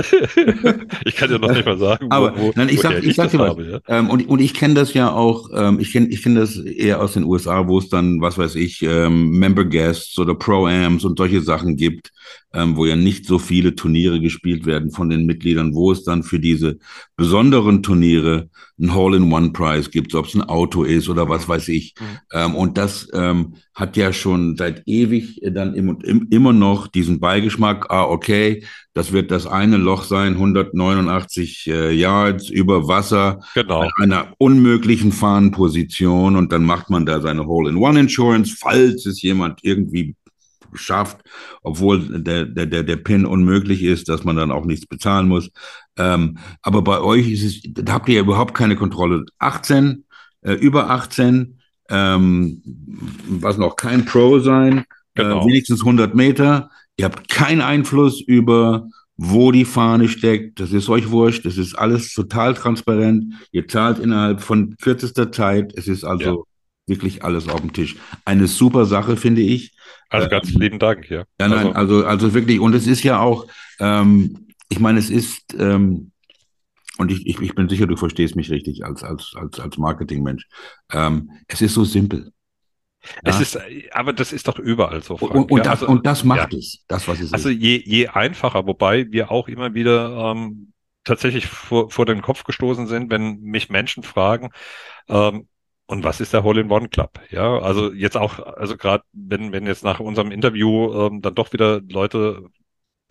Ich 1.06 1.16
kann 1.16 1.30
dir 1.30 1.40
noch 1.40 1.52
nicht 1.52 1.66
mal 1.66 1.78
sagen, 1.78 2.08
Aber 2.12 2.38
wo, 2.38 2.52
nein, 2.56 2.70
ich 2.70 2.82
sag, 2.82 3.04
ich 3.04 3.16
sag 3.16 3.26
das 3.26 3.32
dir 3.32 3.40
was. 3.40 3.50
habe, 3.50 3.64
ja. 3.66 3.80
Ähm, 3.88 4.10
und, 4.10 4.28
und 4.28 4.40
ich 4.40 4.54
kenne 4.54 4.74
das 4.74 4.94
ja 4.94 5.12
auch, 5.12 5.50
ähm, 5.54 5.80
ich 5.80 5.92
kenne 5.92 6.08
ich 6.08 6.22
kenn 6.22 6.36
das 6.36 6.58
eher 6.58 7.02
aus 7.02 7.14
den 7.14 7.24
USA, 7.24 7.68
wo 7.68 7.78
es 7.80 7.90
dann, 7.90 8.22
was 8.22 8.38
weiß 8.38 8.56
ich, 8.56 8.82
ähm, 8.84 9.32
Member 9.32 9.66
Guests 9.66 10.18
oder 10.20 10.36
Pro-Ams 10.36 11.06
und 11.06 11.18
solche 11.18 11.42
Sachen 11.42 11.76
gibt, 11.76 12.12
ähm, 12.54 12.76
wo 12.76 12.86
ja 12.86 12.96
nicht 12.96 13.26
so 13.26 13.40
viele 13.40 13.76
Turniere 13.76 14.20
gespielt 14.20 14.66
werden 14.66 14.92
von 14.92 15.10
den 15.10 15.26
Mitgliedern, 15.26 15.74
wo 15.74 15.92
es 15.92 16.04
dann 16.04 16.24
für 16.24 16.40
diese 16.40 16.78
besonderen 17.16 17.84
Turniere 17.84 18.50
ein 18.80 18.94
Hole-in-One-Prize 18.94 19.90
gibt, 19.90 20.14
ob 20.14 20.26
es 20.28 20.36
ein 20.36 20.44
Auto 20.44 20.84
ist 20.84 21.10
oder 21.10 21.30
was 21.30 21.48
weiß 21.50 21.68
ich. 21.70 21.96
Mhm. 22.00 22.06
Ähm, 22.34 22.56
und 22.56 22.78
das 22.78 23.10
ähm, 23.14 23.56
hat 23.74 23.98
ja 23.98 24.14
schon 24.14 24.56
seit 24.68 24.84
ewig 24.86 25.40
dann 25.52 25.74
im, 25.76 26.00
im, 26.02 26.28
immer 26.30 26.52
noch 26.52 26.88
diesen 26.88 27.20
Beigeschmack, 27.20 27.90
ah, 27.90 28.04
okay, 28.04 28.66
das 28.94 29.14
wird 29.14 29.32
das 29.32 29.48
eine 29.48 29.78
Loch 29.78 30.04
sein, 30.04 30.34
189 30.34 31.68
äh, 31.68 31.92
Yards 31.94 32.50
über 32.50 32.88
Wasser, 32.88 33.40
Genau. 33.54 33.82
an 33.82 33.92
einer 34.00 34.34
unmöglichen 34.38 35.12
Fahnenposition 35.12 36.36
und 36.36 36.52
dann 36.52 36.66
macht 36.66 36.90
man 36.90 37.06
da 37.06 37.22
seine 37.22 37.46
Hole-in-One-Insurance, 37.46 38.58
falls 38.60 39.06
es 39.06 39.22
jemand 39.22 39.60
irgendwie 39.64 40.16
schafft, 40.74 41.20
obwohl 41.64 42.22
der, 42.22 42.46
der, 42.46 42.66
der, 42.66 42.84
der 42.84 42.98
Pin 42.98 43.26
unmöglich 43.26 43.84
ist, 43.84 44.10
dass 44.10 44.26
man 44.26 44.36
dann 44.36 44.52
auch 44.52 44.66
nichts 44.66 44.86
bezahlen 44.86 45.28
muss. 45.30 45.50
Ähm, 45.98 46.38
aber 46.62 46.82
bei 46.82 47.00
euch 47.00 47.32
ist 47.32 47.44
es, 47.44 47.62
da 47.74 47.94
habt 47.94 48.10
ihr 48.10 48.16
ja 48.16 48.22
überhaupt 48.22 48.54
keine 48.54 48.76
Kontrolle. 48.76 49.24
18, 49.40 50.04
äh, 50.42 50.54
über 50.54 50.90
18, 50.90 51.57
ähm, 51.90 52.62
was 53.28 53.58
noch 53.58 53.76
kein 53.76 54.06
Pro 54.06 54.40
sein, 54.40 54.84
Genau. 55.16 55.42
äh, 55.42 55.46
wenigstens 55.48 55.80
100 55.82 56.14
Meter. 56.14 56.70
Ihr 56.98 57.06
habt 57.06 57.28
keinen 57.30 57.62
Einfluss 57.62 58.22
über 58.22 58.88
wo 59.18 59.52
die 59.52 59.66
Fahne 59.66 60.08
steckt, 60.08 60.60
das 60.60 60.72
ist 60.72 60.90
euch 60.90 61.10
wurscht, 61.10 61.44
das 61.46 61.58
ist 61.58 61.74
alles 61.74 62.14
total 62.14 62.54
transparent. 62.54 63.34
Ihr 63.52 63.68
zahlt 63.68 63.98
innerhalb 63.98 64.42
von 64.42 64.76
kürzester 64.78 65.32
Zeit. 65.32 65.74
Es 65.76 65.88
ist 65.88 66.04
also 66.04 66.46
wirklich 66.86 67.24
alles 67.24 67.50
auf 67.50 67.60
dem 67.60 67.74
Tisch. 67.74 67.96
Eine 68.26 68.48
super 68.48 68.86
Sache, 68.86 69.18
finde 69.18 69.42
ich. 69.42 69.76
Also 70.10 70.30
ganz 70.30 70.54
lieben 70.54 70.78
Dank, 70.78 71.10
ja. 71.10 71.24
Ja, 71.42 71.48
nein, 71.48 71.74
Also, 71.74 72.04
also, 72.04 72.06
also 72.06 72.34
wirklich, 72.36 72.60
und 72.60 72.76
es 72.76 72.86
ist 72.86 73.04
ja 73.04 73.20
auch, 73.20 73.48
ähm, 73.80 74.48
ich 74.70 74.80
meine, 74.80 75.00
es 75.00 75.10
ist, 75.10 75.56
ähm, 75.58 76.12
und 76.98 77.12
ich, 77.12 77.26
ich, 77.28 77.40
ich 77.40 77.56
bin 77.56 77.70
sicher, 77.70 77.88
du 77.88 77.96
verstehst 77.96 78.36
mich 78.36 78.50
richtig 78.50 78.86
als, 78.86 79.04
als, 79.04 79.34
als, 79.36 79.60
als 79.60 79.78
Marketingmensch. 79.78 80.48
Ähm, 80.92 81.32
es 81.48 81.62
ist 81.62 81.74
so 81.74 81.84
simpel. 81.84 82.32
es 83.24 83.36
ja. 83.36 83.42
ist, 83.42 83.60
aber 83.92 84.14
das 84.14 84.34
ist 84.34 84.48
doch 84.48 84.60
überall 84.60 85.04
so, 85.04 85.18
Frank. 85.18 85.34
Und, 85.34 85.52
und, 85.52 85.58
ja, 85.60 85.64
das, 85.64 85.82
also, 85.82 85.88
und 85.88 86.06
das 86.06 86.24
macht 86.24 86.54
ja. 86.54 86.60
es, 86.60 86.84
das, 86.88 87.08
was 87.08 87.20
es 87.20 87.34
Also 87.34 87.50
je, 87.50 87.82
je 87.84 88.08
einfacher, 88.08 88.66
wobei 88.66 89.12
wir 89.12 89.32
auch 89.32 89.48
immer 89.48 89.74
wieder 89.74 90.32
ähm, 90.32 90.74
tatsächlich 91.04 91.48
vor, 91.48 91.90
vor 91.90 92.06
den 92.06 92.22
Kopf 92.22 92.44
gestoßen 92.44 92.88
sind, 92.88 93.10
wenn 93.10 93.40
mich 93.42 93.70
Menschen 93.70 94.04
fragen, 94.04 94.50
ähm, 95.08 95.48
und 95.90 96.04
was 96.04 96.20
ist 96.20 96.34
der 96.34 96.44
Hole-in-One 96.44 96.90
Club? 96.90 97.22
Ja, 97.30 97.60
also 97.60 97.94
jetzt 97.94 98.18
auch, 98.18 98.40
also 98.40 98.76
gerade 98.76 99.06
wenn, 99.14 99.54
wenn 99.54 99.66
jetzt 99.66 99.86
nach 99.86 100.02
unserem 100.02 100.32
Interview 100.32 100.94
ähm, 100.94 101.22
dann 101.22 101.34
doch 101.34 101.54
wieder 101.54 101.80
Leute, 101.80 102.44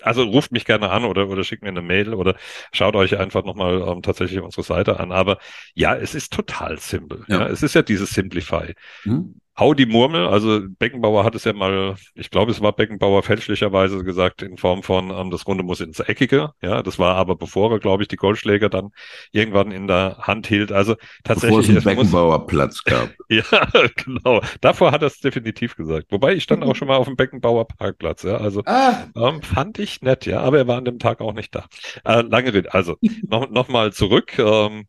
also 0.03 0.22
ruft 0.24 0.53
mich 0.53 0.64
gerne 0.64 0.90
an 0.90 1.05
oder, 1.05 1.28
oder 1.28 1.44
schickt 1.44 1.62
mir 1.62 1.68
eine 1.70 1.82
Mail 1.82 2.14
oder 2.14 2.36
schaut 2.72 2.97
euch 2.97 3.18
einfach 3.18 3.44
nochmal 3.44 3.82
ähm, 3.86 4.03
tatsächlich 4.03 4.40
unsere 4.40 4.62
Seite 4.62 5.01
an. 5.01 5.12
Aber 5.12 5.38
ja, 5.74 5.97
es 5.97 6.14
ist 6.14 6.32
total 6.32 6.78
simpel. 6.78 7.24
Ja. 7.28 7.40
Ja, 7.40 7.47
es 7.49 7.62
ist 7.62 7.74
ja 7.74 7.82
dieses 7.82 8.11
Simplify. 8.11 8.74
Hm? 9.03 9.40
Hau 9.59 9.73
die 9.75 9.87
Murmel, 9.87 10.27
also 10.27 10.61
Beckenbauer 10.79 11.25
hat 11.25 11.35
es 11.35 11.45
ja 11.45 11.53
mal, 11.55 11.97
ich 12.15 12.31
glaube, 12.31 12.51
es 12.53 12.61
war 12.61 12.75
Beckenbauer 12.75 13.23
fälschlicherweise 13.23 14.05
gesagt 14.05 14.43
in 14.43 14.59
Form 14.59 14.83
von, 14.83 15.11
ähm, 15.11 15.31
das 15.31 15.47
Runde 15.47 15.65
muss 15.65 15.81
ins 15.81 15.99
Eckige. 16.01 16.51
Ja, 16.61 16.83
das 16.83 16.99
war 16.99 17.17
aber 17.17 17.37
bevor 17.37 17.73
er, 17.73 17.79
glaube 17.79 18.03
ich, 18.03 18.09
die 18.09 18.17
Goldschläger 18.17 18.69
dann 18.69 18.91
irgendwann 19.33 19.73
in 19.73 19.87
der 19.87 20.19
Hand 20.19 20.47
hielt. 20.47 20.73
Also 20.73 20.97
Bevor 21.33 21.61
es 21.61 21.69
tatsächlich, 21.69 21.69
einen 21.69 21.83
es 21.83 21.91
muss, 21.91 22.19
Beckenbauer 22.21 22.47
Platz 22.47 22.83
gab. 22.85 23.17
ja, 23.29 23.43
genau. 23.97 24.41
Davor 24.61 24.93
hat 24.93 25.03
er 25.03 25.09
es 25.09 25.21
definitiv 25.21 25.77
gesagt. 25.77 26.07
Wobei 26.11 26.35
ich 26.35 26.43
stand 26.45 26.63
auch 26.65 26.75
schon 26.77 26.89
mal 26.89 26.97
auf 26.97 27.07
dem 27.07 27.17
Beckenbauer 27.17 27.67
Parkplatz. 27.69 28.23
Ja, 28.23 28.37
also 28.39 28.65
Ah, 28.65 29.09
ähm, 29.17 29.43
fand 29.43 29.79
ich 29.79 30.03
nett, 30.03 30.27
ja, 30.27 30.41
aber 30.41 30.59
er 30.59 30.69
war 30.69 30.79
an 30.79 30.85
dem 30.85 30.99
Tag 30.99 31.21
auch 31.21 31.33
nicht 31.35 31.55
da. 31.55 31.67
Äh, 32.05 32.23
lange 32.23 32.55
Rede. 32.55 32.75
Also 32.75 32.97
noch, 33.29 33.51
noch 33.51 33.69
mal 33.69 33.93
zurück. 33.93 34.39
Ähm, 34.39 34.87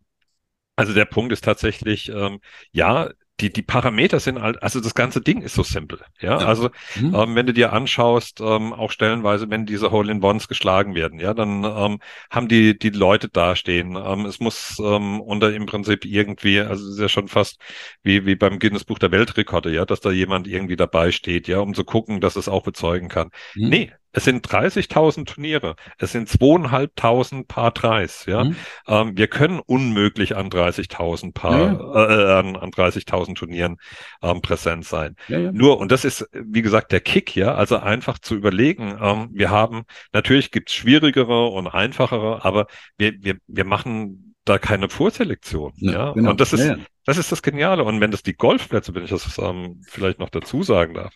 also 0.76 0.94
der 0.94 1.06
Punkt 1.06 1.34
ist 1.34 1.44
tatsächlich, 1.44 2.10
ähm, 2.10 2.40
ja, 2.72 3.10
die, 3.40 3.52
die 3.54 3.62
Parameter 3.62 4.20
sind 4.20 4.42
halt, 4.42 4.64
also 4.64 4.80
das 4.82 4.96
ganze 4.96 5.22
Ding 5.22 5.42
ist 5.42 5.54
so 5.56 5.64
simpel. 5.64 6.00
Ja, 6.20 6.40
Ja. 6.40 6.48
also 6.48 6.70
hm? 6.94 7.14
ähm, 7.14 7.36
wenn 7.36 7.46
du 7.46 7.54
dir 7.54 7.74
anschaust, 7.74 8.42
ähm, 8.42 8.74
auch 8.74 8.92
stellenweise, 8.92 9.50
wenn 9.50 9.66
diese 9.66 9.92
Hole-in-Ones 9.92 10.48
geschlagen 10.48 10.96
werden, 10.96 11.20
ja, 11.20 11.34
dann 11.34 11.64
ähm, 11.64 12.00
haben 12.32 12.48
die 12.48 12.78
die 12.78 12.90
Leute 12.90 13.30
dastehen. 13.30 13.96
Ähm, 13.96 14.26
es 14.26 14.40
muss 14.40 14.78
ähm, 14.80 15.22
unter 15.22 15.54
im 15.54 15.66
Prinzip 15.68 16.06
irgendwie, 16.06 16.60
also 16.60 16.86
es 16.86 16.94
ist 16.96 17.00
ja 17.00 17.10
schon 17.10 17.28
fast 17.28 17.60
wie 18.04 18.26
wie 18.26 18.36
beim 18.36 18.60
Guinness 18.60 18.86
Buch 18.86 19.00
der 19.00 19.12
Weltrekorde, 19.12 19.72
ja, 19.74 19.86
dass 19.86 20.00
da 20.02 20.12
jemand 20.12 20.48
irgendwie 20.48 20.76
dabei 20.76 21.12
steht, 21.12 21.48
ja, 21.48 21.60
um 21.60 21.74
zu 21.74 21.84
gucken, 21.84 22.22
dass 22.22 22.36
es 22.36 22.50
auch 22.50 22.64
bezeugen 22.64 23.08
kann. 23.10 23.30
Hm? 23.54 23.70
Nee, 23.70 23.92
es 24.12 24.24
sind 24.24 24.48
30.000 24.48 25.26
Turniere, 25.26 25.76
es 25.98 26.12
sind 26.12 26.30
zweieinhalbtausend 26.30 27.48
Paar 27.48 27.72
Dreis, 27.72 28.26
ja. 28.26 28.44
Hm? 28.44 28.56
Ähm, 28.88 29.18
wir 29.18 29.28
können 29.28 29.60
unmöglich 29.60 30.36
an 30.36 30.50
30.000 30.50 31.34
Paar, 31.34 31.80
äh, 31.96 32.34
an, 32.34 32.56
an 32.56 32.72
30.000 32.72 33.36
Turnieren 33.36 33.78
ähm, 34.22 34.42
präsent 34.42 34.86
sein. 34.86 35.16
Ja, 35.28 35.40
ja. 35.40 35.52
Nur, 35.52 35.80
und 35.80 35.92
das 35.92 36.06
ist, 36.06 36.28
wie 36.34 36.62
gesagt, 36.62 36.92
der 36.92 37.02
Kick, 37.02 37.36
ja, 37.36 37.54
also 37.56 37.78
einfach 37.78 38.20
zu 38.20 38.36
überlegen, 38.36 38.98
ähm, 39.02 39.30
wir 39.34 39.50
haben, 39.50 39.84
natürlich 40.14 40.52
gibt's 40.52 40.74
schwierigere 40.74 41.48
und 41.48 41.68
einfachere, 41.68 42.44
aber 42.46 42.68
wir, 42.98 43.14
wir, 43.22 43.38
wir 43.48 43.66
machen 43.66 44.36
da 44.46 44.58
keine 44.58 44.90
Vorselektion, 44.90 45.74
Ja, 45.76 45.92
ja, 45.92 46.12
genau. 46.14 46.32
und 46.32 46.40
das 46.40 46.54
ist, 46.54 46.62
Ja, 46.62 46.76
ja. 46.76 46.78
Das 47.08 47.18
ist 47.18 47.32
das 47.32 47.42
Geniale. 47.42 47.86
Und 47.86 48.02
wenn 48.02 48.12
das 48.12 48.22
die 48.22 48.36
Golfplätze, 48.36 48.94
wenn 48.94 49.06
ich 49.06 49.10
das 49.10 49.38
ähm, 49.38 49.82
vielleicht 49.88 50.20
noch 50.20 50.30
dazu 50.30 50.62
sagen 50.62 50.94
darf, 50.94 51.14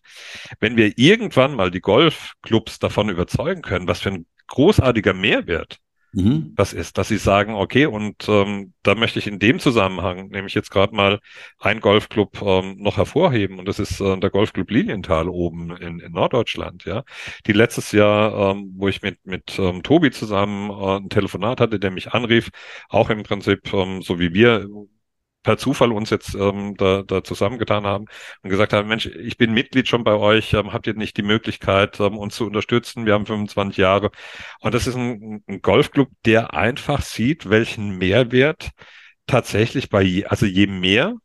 wenn 0.61 0.77
wir 0.77 0.97
irgendwann 0.97 1.53
mal 1.53 1.69
die 1.69 1.81
Golfclubs 1.81 2.79
davon 2.79 3.09
überzeugen 3.09 3.61
können, 3.61 3.89
was 3.89 3.99
für 3.99 4.09
ein 4.09 4.25
großartiger 4.47 5.13
Mehrwert 5.13 5.79
mhm. 6.13 6.53
das 6.55 6.71
ist, 6.71 6.97
dass 6.97 7.09
sie 7.09 7.17
sagen, 7.17 7.55
okay, 7.55 7.87
und 7.87 8.27
ähm, 8.29 8.73
da 8.83 8.95
möchte 8.95 9.19
ich 9.19 9.27
in 9.27 9.37
dem 9.37 9.59
Zusammenhang 9.59 10.29
nämlich 10.29 10.53
jetzt 10.53 10.71
gerade 10.71 10.95
mal 10.95 11.19
einen 11.59 11.81
Golfclub 11.81 12.41
ähm, 12.41 12.77
noch 12.77 12.95
hervorheben 12.95 13.59
und 13.59 13.67
das 13.67 13.79
ist 13.79 13.99
äh, 13.99 14.17
der 14.17 14.29
Golfclub 14.29 14.71
Lilienthal 14.71 15.27
oben 15.27 15.75
in, 15.75 15.99
in 15.99 16.13
Norddeutschland, 16.13 16.85
ja, 16.85 17.03
die 17.47 17.53
letztes 17.53 17.91
Jahr, 17.91 18.51
ähm, 18.51 18.73
wo 18.77 18.87
ich 18.87 19.01
mit 19.01 19.19
mit 19.25 19.59
ähm, 19.59 19.83
Tobi 19.83 20.11
zusammen 20.11 20.69
äh, 20.69 20.97
ein 21.03 21.09
Telefonat 21.09 21.59
hatte, 21.59 21.79
der 21.79 21.91
mich 21.91 22.13
anrief, 22.13 22.49
auch 22.87 23.09
im 23.09 23.23
Prinzip 23.23 23.73
ähm, 23.73 24.01
so 24.01 24.19
wie 24.19 24.33
wir 24.33 24.67
per 25.43 25.57
Zufall 25.57 25.91
uns 25.91 26.09
jetzt 26.09 26.35
ähm, 26.35 26.75
da, 26.77 27.03
da 27.03 27.23
zusammengetan 27.23 27.85
haben 27.85 28.05
und 28.43 28.49
gesagt 28.49 28.73
haben, 28.73 28.87
Mensch, 28.87 29.07
ich 29.07 29.37
bin 29.37 29.53
Mitglied 29.53 29.87
schon 29.87 30.03
bei 30.03 30.13
euch, 30.13 30.53
ähm, 30.53 30.73
habt 30.73 30.87
ihr 30.87 30.93
nicht 30.93 31.17
die 31.17 31.23
Möglichkeit, 31.23 31.99
ähm, 31.99 32.17
uns 32.17 32.35
zu 32.35 32.45
unterstützen? 32.45 33.05
Wir 33.05 33.13
haben 33.13 33.25
25 33.25 33.77
Jahre. 33.77 34.11
Und 34.61 34.73
das 34.73 34.87
ist 34.87 34.95
ein, 34.95 35.43
ein 35.47 35.61
Golfclub, 35.61 36.09
der 36.25 36.53
einfach 36.53 37.01
sieht, 37.01 37.49
welchen 37.49 37.97
Mehrwert 37.97 38.71
tatsächlich 39.27 39.89
bei, 39.89 40.01
je, 40.03 40.25
also 40.25 40.45
je 40.45 40.67
mehr 40.67 41.15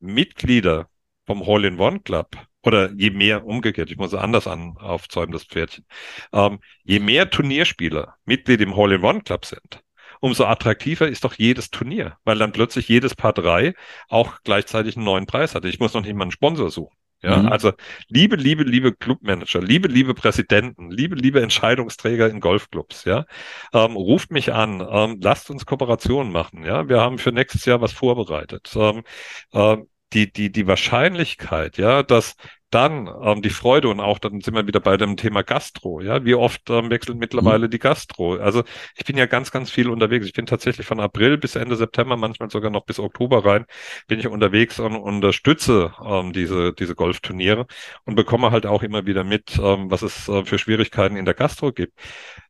Mitglieder 0.00 0.88
vom 1.26 1.46
Hall-in-One-Club 1.46 2.36
oder 2.62 2.92
je 2.92 3.10
mehr 3.10 3.44
umgekehrt, 3.44 3.90
ich 3.90 3.96
muss 3.96 4.14
anders 4.14 4.46
an 4.46 4.76
aufzäumen, 4.78 5.32
das 5.32 5.44
Pferdchen, 5.44 5.86
ähm, 6.32 6.60
je 6.82 6.98
mehr 7.00 7.30
Turnierspieler 7.30 8.16
Mitglied 8.24 8.60
im 8.60 8.76
Hall-in-One-Club 8.76 9.44
sind, 9.44 9.83
umso 10.20 10.44
attraktiver 10.44 11.08
ist 11.08 11.24
doch 11.24 11.34
jedes 11.34 11.70
Turnier, 11.70 12.16
weil 12.24 12.38
dann 12.38 12.52
plötzlich 12.52 12.88
jedes 12.88 13.14
Paar 13.14 13.32
drei 13.32 13.74
auch 14.08 14.38
gleichzeitig 14.44 14.96
einen 14.96 15.04
neuen 15.04 15.26
Preis 15.26 15.54
hat. 15.54 15.64
Ich 15.64 15.80
muss 15.80 15.94
noch 15.94 16.02
nicht 16.02 16.14
mal 16.14 16.22
einen 16.24 16.30
Sponsor 16.30 16.70
suchen. 16.70 16.96
Ja, 17.24 17.38
mhm. 17.38 17.48
also 17.48 17.72
liebe, 18.08 18.36
liebe, 18.36 18.64
liebe 18.64 18.92
Clubmanager, 18.92 19.62
liebe, 19.62 19.88
liebe 19.88 20.12
Präsidenten, 20.12 20.90
liebe, 20.90 21.14
liebe 21.14 21.40
Entscheidungsträger 21.40 22.28
in 22.28 22.38
Golfclubs, 22.40 23.06
ja, 23.06 23.24
ähm, 23.72 23.96
ruft 23.96 24.30
mich 24.30 24.52
an, 24.52 24.86
ähm, 24.86 25.20
lasst 25.22 25.48
uns 25.48 25.64
Kooperationen 25.64 26.30
machen, 26.30 26.64
ja, 26.64 26.86
wir 26.86 27.00
haben 27.00 27.16
für 27.16 27.32
nächstes 27.32 27.64
Jahr 27.64 27.80
was 27.80 27.94
vorbereitet. 27.94 28.70
Ähm, 28.76 29.04
äh, 29.52 29.78
die, 30.14 30.32
die, 30.32 30.50
die 30.52 30.66
Wahrscheinlichkeit, 30.66 31.76
ja, 31.78 32.02
dass 32.02 32.36
dann 32.70 33.08
ähm, 33.22 33.40
die 33.40 33.50
Freude 33.50 33.88
und 33.88 34.00
auch 34.00 34.18
dann 34.18 34.40
sind 34.40 34.54
wir 34.54 34.66
wieder 34.66 34.80
bei 34.80 34.96
dem 34.96 35.16
Thema 35.16 35.42
Gastro. 35.42 36.00
Ja, 36.00 36.24
wie 36.24 36.34
oft 36.34 36.68
ähm, 36.70 36.90
wechselt 36.90 37.18
mittlerweile 37.18 37.66
mhm. 37.66 37.70
die 37.70 37.78
Gastro? 37.78 38.34
Also 38.34 38.64
ich 38.96 39.04
bin 39.04 39.16
ja 39.16 39.26
ganz, 39.26 39.52
ganz 39.52 39.70
viel 39.70 39.88
unterwegs. 39.88 40.26
Ich 40.26 40.32
bin 40.32 40.46
tatsächlich 40.46 40.86
von 40.86 40.98
April 40.98 41.38
bis 41.38 41.54
Ende 41.54 41.76
September, 41.76 42.16
manchmal 42.16 42.50
sogar 42.50 42.70
noch 42.70 42.84
bis 42.84 42.98
Oktober 42.98 43.44
rein, 43.44 43.66
bin 44.08 44.18
ich 44.18 44.26
unterwegs 44.26 44.80
und 44.80 44.96
unterstütze 44.96 45.94
ähm, 46.04 46.32
diese 46.32 46.72
diese 46.72 46.96
Golfturniere 46.96 47.66
und 48.06 48.16
bekomme 48.16 48.50
halt 48.50 48.66
auch 48.66 48.82
immer 48.82 49.06
wieder 49.06 49.22
mit, 49.24 49.56
ähm, 49.58 49.90
was 49.90 50.02
es 50.02 50.28
äh, 50.28 50.44
für 50.44 50.58
Schwierigkeiten 50.58 51.16
in 51.16 51.24
der 51.26 51.34
Gastro 51.34 51.72
gibt. 51.72 51.98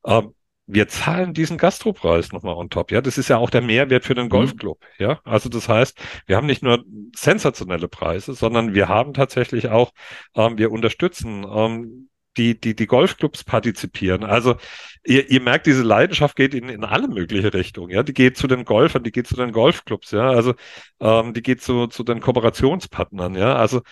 Ähm, 0.07 0.35
wir 0.67 0.89
zahlen 0.89 1.35
diesen 1.35 1.59
Gastropreis 1.59 2.33
nochmal 2.33 2.55
on 2.55 2.71
top. 2.71 2.91
Ja, 2.91 3.01
das 3.01 3.19
ist 3.19 3.29
ja 3.29 3.37
auch 3.37 3.51
der 3.51 3.61
Mehrwert 3.61 4.05
für 4.05 4.15
den 4.15 4.27
mhm. 4.27 4.31
Golfclub. 4.31 4.81
Ja, 4.99 5.21
also 5.25 5.49
das 5.49 5.69
heißt, 5.69 5.99
wir 6.27 6.37
haben 6.37 6.47
nicht 6.47 6.63
nur 6.63 6.85
sensationelle 7.15 7.89
Preise, 7.89 8.35
sondern 8.35 8.75
wir 8.75 8.89
haben 8.89 9.13
tatsächlich 9.13 9.69
auch, 9.69 9.93
ähm, 10.35 10.57
wir 10.57 10.73
unterstützen 10.73 11.45
ähm, 11.49 12.09
die, 12.37 12.59
die, 12.59 12.75
die 12.75 12.87
Golfclubs 12.87 13.45
partizipieren. 13.45 14.25
Also 14.25 14.57
ihr, 15.05 15.31
ihr 15.31 15.41
merkt, 15.41 15.67
diese 15.67 15.83
Leidenschaft 15.83 16.37
geht 16.37 16.55
in, 16.55 16.69
in 16.69 16.85
alle 16.85 17.09
mögliche 17.09 17.53
Richtungen. 17.53 17.91
Ja, 17.91 18.03
die 18.03 18.15
geht 18.15 18.37
zu 18.37 18.47
den 18.47 18.65
Golfern, 18.65 19.05
die 19.05 19.13
geht 19.13 19.27
zu 19.27 19.37
den 19.37 19.53
Golfclubs. 19.53 20.11
Ja, 20.11 20.31
also 20.31 20.55
ähm, 21.01 21.35
die 21.35 21.43
geht 21.43 21.63
zu, 21.63 21.87
zu 21.87 22.03
den 22.03 22.21
Kooperationspartnern. 22.21 23.35
Ja, 23.35 23.57
also 23.57 23.83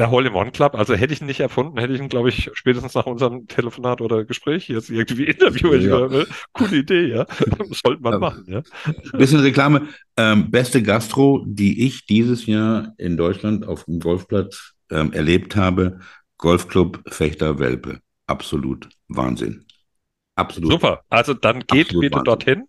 der 0.00 0.10
Hole-in-One-Club, 0.10 0.74
also 0.74 0.94
hätte 0.94 1.12
ich 1.12 1.20
ihn 1.20 1.26
nicht 1.26 1.40
erfunden, 1.40 1.78
hätte 1.78 1.92
ich 1.92 2.00
ihn, 2.00 2.08
glaube 2.08 2.30
ich, 2.30 2.50
spätestens 2.54 2.94
nach 2.94 3.06
unserem 3.06 3.46
Telefonat 3.46 4.00
oder 4.00 4.24
Gespräch 4.24 4.68
jetzt 4.68 4.88
irgendwie 4.88 5.24
interviewen. 5.26 5.82
Ja. 5.82 6.06
Ja. 6.06 6.24
Coole 6.52 6.76
Idee, 6.78 7.06
ja. 7.08 7.26
Sollte 7.70 8.02
man 8.02 8.18
machen, 8.18 8.44
ja. 8.48 8.62
Bisschen 9.12 9.40
Reklame. 9.40 9.88
Ähm, 10.16 10.50
beste 10.50 10.82
Gastro, 10.82 11.44
die 11.46 11.86
ich 11.86 12.06
dieses 12.06 12.46
Jahr 12.46 12.94
in 12.96 13.16
Deutschland 13.16 13.66
auf 13.66 13.84
dem 13.84 14.00
Golfplatz 14.00 14.72
ähm, 14.90 15.12
erlebt 15.12 15.54
habe, 15.54 16.00
Golfclub 16.38 17.02
Fechter 17.08 17.58
Welpe. 17.58 18.00
Absolut 18.26 18.88
Wahnsinn. 19.08 19.66
Absolut. 20.34 20.72
Super. 20.72 21.02
Also 21.10 21.34
dann 21.34 21.60
geht 21.60 21.88
Absolut 21.88 22.00
bitte 22.00 22.16
Wahnsinn. 22.16 22.24
dorthin. 22.24 22.64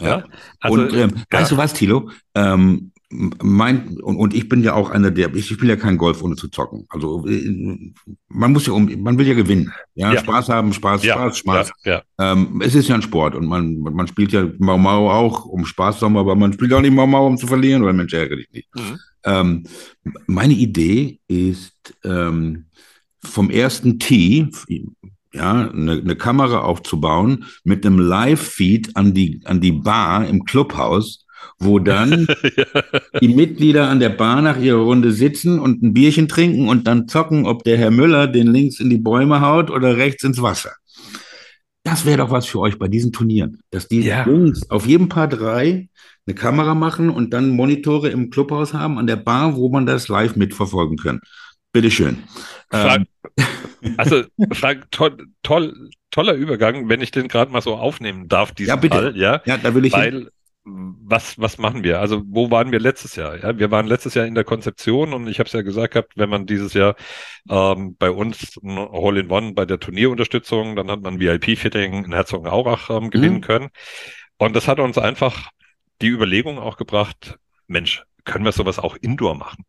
Ja. 0.00 0.06
ja. 0.06 0.24
Also, 0.60 0.82
und 0.82 0.92
ähm, 0.92 1.22
weißt 1.30 1.52
du 1.52 1.56
was, 1.56 1.72
Thilo? 1.72 2.10
Ähm, 2.34 2.92
mein, 3.42 3.98
und, 4.00 4.16
und 4.16 4.34
ich 4.34 4.48
bin 4.48 4.62
ja 4.62 4.74
auch 4.74 4.90
einer 4.90 5.10
der, 5.10 5.34
ich 5.34 5.46
spiele 5.46 5.74
ja 5.74 5.76
kein 5.76 5.96
Golf 5.96 6.22
ohne 6.22 6.36
zu 6.36 6.48
zocken. 6.48 6.86
Also 6.88 7.26
äh, 7.26 7.92
man 8.28 8.52
muss 8.52 8.66
ja 8.66 8.72
um, 8.72 8.90
man 9.02 9.18
will 9.18 9.26
ja 9.26 9.34
gewinnen. 9.34 9.72
Ja, 9.94 10.12
ja. 10.12 10.20
Spaß 10.20 10.48
haben, 10.48 10.72
Spaß, 10.72 11.04
ja. 11.04 11.14
Spaß, 11.14 11.38
Spaß. 11.38 11.72
Ja. 11.84 12.02
Ähm, 12.18 12.60
es 12.64 12.74
ist 12.74 12.88
ja 12.88 12.96
ein 12.96 13.02
Sport 13.02 13.34
und 13.34 13.46
man, 13.46 13.78
man 13.78 14.06
spielt 14.08 14.32
ja 14.32 14.48
Mau 14.58 14.78
Mau 14.78 15.10
auch, 15.10 15.44
um 15.44 15.64
Spaß 15.64 15.98
zu 15.98 16.06
haben, 16.06 16.16
aber 16.16 16.34
man 16.34 16.52
spielt 16.52 16.72
auch 16.72 16.80
nicht 16.80 16.94
Mau 16.94 17.06
Mau, 17.06 17.26
um 17.26 17.36
zu 17.36 17.46
verlieren, 17.46 17.82
oder 17.82 17.92
Mensch, 17.92 18.12
ärgere 18.12 18.36
dich 18.36 18.50
nicht. 18.50 18.68
Mhm. 18.74 18.98
Ähm, 19.24 19.64
meine 20.26 20.54
Idee 20.54 21.20
ist, 21.28 21.94
ähm, 22.04 22.66
vom 23.22 23.50
ersten 23.50 23.98
Tee, 23.98 24.48
ja, 25.32 25.68
eine, 25.68 25.92
eine 25.92 26.16
Kamera 26.16 26.60
aufzubauen 26.60 27.46
mit 27.64 27.84
einem 27.84 27.98
Live-Feed 27.98 28.96
an 28.96 29.14
die, 29.14 29.40
an 29.44 29.60
die 29.60 29.72
Bar 29.72 30.26
im 30.28 30.44
Clubhaus 30.44 31.23
wo 31.58 31.78
dann 31.78 32.26
die 33.20 33.28
Mitglieder 33.28 33.88
an 33.88 34.00
der 34.00 34.10
Bar 34.10 34.42
nach 34.42 34.58
ihrer 34.58 34.80
Runde 34.80 35.12
sitzen 35.12 35.58
und 35.58 35.82
ein 35.82 35.94
Bierchen 35.94 36.28
trinken 36.28 36.68
und 36.68 36.86
dann 36.86 37.08
zocken, 37.08 37.46
ob 37.46 37.64
der 37.64 37.78
Herr 37.78 37.90
Müller 37.90 38.26
den 38.26 38.48
links 38.48 38.80
in 38.80 38.90
die 38.90 38.98
Bäume 38.98 39.40
haut 39.40 39.70
oder 39.70 39.96
rechts 39.96 40.24
ins 40.24 40.42
Wasser. 40.42 40.72
Das 41.84 42.06
wäre 42.06 42.18
doch 42.18 42.30
was 42.30 42.46
für 42.46 42.60
euch 42.60 42.78
bei 42.78 42.88
diesen 42.88 43.12
Turnieren, 43.12 43.60
dass 43.70 43.88
die 43.88 44.00
ja. 44.00 44.26
Jungs 44.26 44.70
auf 44.70 44.86
jedem 44.86 45.08
Paar 45.08 45.28
drei 45.28 45.88
eine 46.26 46.34
Kamera 46.34 46.74
machen 46.74 47.10
und 47.10 47.34
dann 47.34 47.50
Monitore 47.50 48.08
im 48.08 48.30
Clubhaus 48.30 48.72
haben 48.72 48.98
an 48.98 49.06
der 49.06 49.16
Bar, 49.16 49.56
wo 49.56 49.68
man 49.68 49.84
das 49.84 50.08
live 50.08 50.36
mitverfolgen 50.36 50.96
kann. 50.96 51.20
Bitteschön. 51.72 52.22
Frank, 52.70 53.06
ähm. 53.36 53.46
Also, 53.98 54.22
Frank, 54.52 54.86
toll, 54.90 55.26
toll, 55.42 55.90
toller 56.10 56.32
Übergang, 56.32 56.88
wenn 56.88 57.02
ich 57.02 57.10
den 57.10 57.28
gerade 57.28 57.52
mal 57.52 57.60
so 57.60 57.74
aufnehmen 57.74 58.28
darf, 58.28 58.52
diesen 58.52 58.70
ja, 58.70 58.76
bitte. 58.76 58.96
Fall, 58.96 59.16
ja, 59.16 59.42
ja 59.44 59.58
da 59.58 59.74
will 59.74 59.84
ich 59.84 59.92
weil, 59.92 60.10
hin 60.10 60.28
was, 60.64 61.38
was 61.38 61.58
machen 61.58 61.84
wir? 61.84 62.00
Also 62.00 62.22
wo 62.26 62.50
waren 62.50 62.72
wir 62.72 62.80
letztes 62.80 63.16
Jahr? 63.16 63.36
Ja, 63.36 63.58
wir 63.58 63.70
waren 63.70 63.86
letztes 63.86 64.14
Jahr 64.14 64.26
in 64.26 64.34
der 64.34 64.44
Konzeption 64.44 65.12
und 65.12 65.28
ich 65.28 65.38
habe 65.38 65.46
es 65.46 65.52
ja 65.52 65.62
gesagt 65.62 65.92
gehabt, 65.92 66.12
wenn 66.16 66.30
man 66.30 66.46
dieses 66.46 66.72
Jahr 66.72 66.96
ähm, 67.50 67.96
bei 67.98 68.10
uns 68.10 68.56
ein 68.62 68.78
Hall-in-One 68.78 69.52
bei 69.52 69.66
der 69.66 69.78
Turnierunterstützung, 69.78 70.76
dann 70.76 70.90
hat 70.90 71.02
man 71.02 71.20
VIP-Fitting 71.20 72.04
in 72.04 72.12
Herzogenaurach 72.12 72.88
ähm, 72.90 73.10
gewinnen 73.10 73.36
mhm. 73.36 73.42
können. 73.42 73.68
Und 74.38 74.56
das 74.56 74.66
hat 74.66 74.80
uns 74.80 74.96
einfach 74.96 75.50
die 76.00 76.08
Überlegung 76.08 76.58
auch 76.58 76.76
gebracht, 76.76 77.38
Mensch, 77.66 78.04
können 78.24 78.44
wir 78.44 78.52
sowas 78.52 78.78
auch 78.78 78.96
indoor 78.96 79.34
machen? 79.34 79.64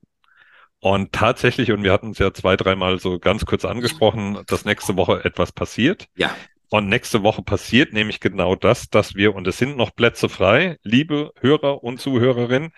Und 0.79 1.11
tatsächlich, 1.13 1.71
und 1.71 1.83
wir 1.83 1.91
hatten 1.91 2.11
es 2.11 2.19
ja 2.19 2.33
zwei, 2.33 2.55
dreimal 2.55 2.99
so 2.99 3.19
ganz 3.19 3.45
kurz 3.45 3.65
angesprochen, 3.65 4.39
dass 4.47 4.65
nächste 4.65 4.95
Woche 4.95 5.25
etwas 5.25 5.51
passiert. 5.51 6.07
Ja. 6.15 6.35
Und 6.76 6.89
nächste 6.89 7.23
Woche 7.23 7.41
passiert 7.41 7.93
nämlich 7.93 8.19
genau 8.19 8.57
das, 8.57 8.89
dass 8.89 9.15
wir, 9.15 9.34
und 9.34 9.47
es 9.47 9.57
sind 9.57 9.78
noch 9.78 9.95
Plätze 9.95 10.28
frei, 10.28 10.78
liebe 10.84 11.32
Hörer 11.39 11.82
und 11.86 12.01
Zuhörerinnen, 12.01 12.73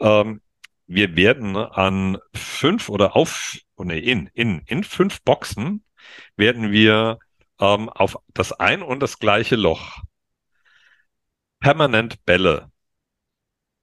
ähm, 0.00 0.40
wir 0.88 1.14
werden 1.14 1.54
an 1.54 2.18
fünf 2.34 2.88
oder 2.88 3.14
auf, 3.14 3.56
oh 3.76 3.84
nee, 3.84 4.00
in, 4.00 4.28
in, 4.34 4.62
in 4.66 4.82
fünf 4.82 5.22
Boxen 5.22 5.84
werden 6.36 6.72
wir 6.72 7.20
ähm, 7.60 7.88
auf 7.90 8.16
das 8.34 8.50
ein 8.50 8.82
und 8.82 9.04
das 9.04 9.20
gleiche 9.20 9.54
Loch 9.54 9.98
permanent 11.60 12.24
Bälle 12.24 12.72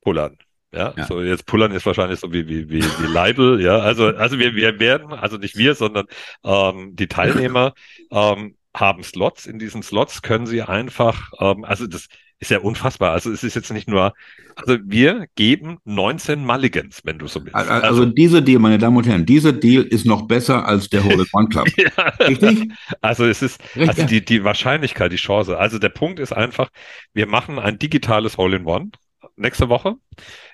pullern. 0.01 0.37
Ja, 0.73 0.93
ja, 0.97 1.05
so 1.05 1.21
jetzt 1.21 1.45
pullern 1.45 1.71
ist 1.71 1.85
wahrscheinlich 1.85 2.19
so 2.19 2.33
wie, 2.33 2.49
wie, 2.49 2.69
wie, 2.69 2.83
wie 2.83 3.07
Leibel, 3.07 3.61
ja. 3.61 3.79
Also, 3.79 4.07
also 4.07 4.37
wir, 4.37 4.53
wir 4.53 4.81
werden, 4.81 5.13
also 5.13 5.37
nicht 5.37 5.55
wir, 5.55 5.75
sondern 5.75 6.07
ähm, 6.43 6.93
die 6.97 7.07
Teilnehmer 7.07 7.73
ähm, 8.11 8.57
haben 8.75 9.03
Slots. 9.03 9.45
In 9.45 9.57
diesen 9.59 9.81
Slots 9.81 10.21
können 10.21 10.45
sie 10.45 10.61
einfach, 10.61 11.31
ähm, 11.39 11.63
also 11.63 11.87
das 11.87 12.07
ist 12.39 12.51
ja 12.51 12.59
unfassbar. 12.59 13.11
Also 13.13 13.31
es 13.31 13.43
ist 13.43 13.55
jetzt 13.55 13.71
nicht 13.71 13.89
nur, 13.89 14.13
also 14.55 14.77
wir 14.83 15.27
geben 15.35 15.77
19 15.85 16.45
Mulligans, 16.45 17.01
wenn 17.03 17.17
du 17.17 17.27
so 17.27 17.43
willst. 17.43 17.55
Also, 17.55 17.71
also 17.71 18.05
dieser 18.05 18.41
Deal, 18.41 18.59
meine 18.59 18.77
Damen 18.77 18.97
und 18.97 19.07
Herren, 19.07 19.25
dieser 19.25 19.53
Deal 19.53 19.83
ist 19.83 20.05
noch 20.05 20.23
besser 20.27 20.67
als 20.67 20.89
der 20.89 21.03
Hole 21.03 21.25
One 21.31 21.47
Club. 21.47 21.67
ja. 21.77 22.03
Richtig? 22.19 22.71
Also 23.01 23.25
es 23.25 23.41
ist, 23.41 23.61
Richtig? 23.75 23.89
also 23.89 24.03
die, 24.03 24.23
die 24.23 24.43
Wahrscheinlichkeit, 24.43 25.11
die 25.11 25.17
Chance. 25.17 25.57
Also 25.57 25.79
der 25.79 25.89
Punkt 25.89 26.19
ist 26.19 26.33
einfach, 26.33 26.69
wir 27.13 27.27
machen 27.27 27.57
ein 27.57 27.79
digitales 27.79 28.37
Hole 28.37 28.57
in 28.57 28.65
One 28.65 28.91
nächste 29.37 29.69
Woche 29.69 29.95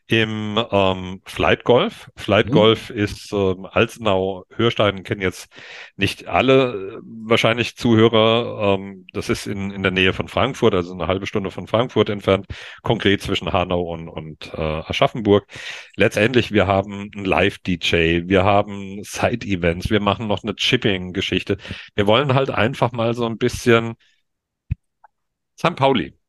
im 0.07 0.59
ähm, 0.71 1.21
Flight 1.25 1.63
Golf. 1.63 2.09
Flight 2.15 2.47
mhm. 2.47 2.51
Golf 2.51 2.89
ist 2.89 3.31
ähm, 3.31 3.65
Alzenau, 3.65 4.45
Hörstein 4.49 5.03
kennen 5.03 5.21
jetzt 5.21 5.51
nicht 5.95 6.27
alle 6.27 6.73
äh, 6.73 6.99
wahrscheinlich 7.03 7.77
Zuhörer. 7.77 8.75
Ähm, 8.75 9.05
das 9.13 9.29
ist 9.29 9.47
in, 9.47 9.71
in 9.71 9.83
der 9.83 9.91
Nähe 9.91 10.13
von 10.13 10.27
Frankfurt, 10.27 10.73
also 10.73 10.93
eine 10.93 11.07
halbe 11.07 11.27
Stunde 11.27 11.51
von 11.51 11.67
Frankfurt 11.67 12.09
entfernt, 12.09 12.47
konkret 12.81 13.21
zwischen 13.21 13.53
Hanau 13.53 13.81
und, 13.81 14.09
und 14.09 14.53
äh, 14.53 14.61
Aschaffenburg. 14.61 15.45
Letztendlich, 15.95 16.51
wir 16.51 16.67
haben 16.67 17.11
ein 17.15 17.25
Live-DJ, 17.25 18.27
wir 18.27 18.43
haben 18.43 19.03
Side-Events, 19.03 19.89
wir 19.89 20.01
machen 20.01 20.27
noch 20.27 20.43
eine 20.43 20.55
Chipping-Geschichte. 20.55 21.57
Wir 21.95 22.07
wollen 22.07 22.33
halt 22.33 22.49
einfach 22.49 22.91
mal 22.91 23.13
so 23.13 23.25
ein 23.25 23.37
bisschen 23.37 23.95
St. 25.57 25.75
Pauli. 25.75 26.20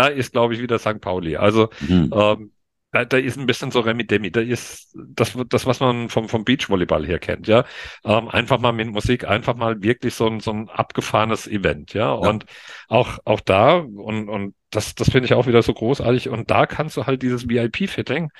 Da 0.00 0.06
ist, 0.06 0.32
glaube 0.32 0.54
ich, 0.54 0.62
wieder 0.62 0.78
St. 0.78 0.98
Pauli. 0.98 1.36
Also 1.36 1.68
mhm. 1.86 2.10
ähm, 2.14 2.52
da, 2.92 3.04
da 3.04 3.18
ist 3.18 3.38
ein 3.38 3.46
bisschen 3.46 3.70
so 3.70 3.80
Remi 3.80 4.06
Demi. 4.06 4.30
Da 4.30 4.40
ist 4.40 4.92
das, 4.94 5.36
das 5.48 5.66
was 5.66 5.80
man 5.80 6.08
vom, 6.08 6.28
vom 6.28 6.44
Beachvolleyball 6.44 7.06
her 7.06 7.18
kennt, 7.18 7.46
ja. 7.46 7.64
Ähm, 8.04 8.28
einfach 8.28 8.58
mal 8.58 8.72
mit 8.72 8.88
Musik, 8.88 9.26
einfach 9.26 9.54
mal 9.54 9.82
wirklich 9.82 10.14
so 10.14 10.26
ein, 10.26 10.40
so 10.40 10.52
ein 10.52 10.68
abgefahrenes 10.68 11.46
Event, 11.46 11.94
ja. 11.94 12.06
ja. 12.06 12.12
Und 12.12 12.46
auch, 12.88 13.18
auch 13.24 13.40
da, 13.40 13.76
und, 13.76 14.28
und 14.28 14.54
das, 14.70 14.94
das 14.94 15.10
finde 15.10 15.26
ich 15.26 15.34
auch 15.34 15.46
wieder 15.46 15.62
so 15.62 15.72
großartig. 15.72 16.28
Und 16.28 16.50
da 16.50 16.66
kannst 16.66 16.96
du 16.96 17.06
halt 17.06 17.22
dieses 17.22 17.48
VIP-Fitting, 17.48 18.30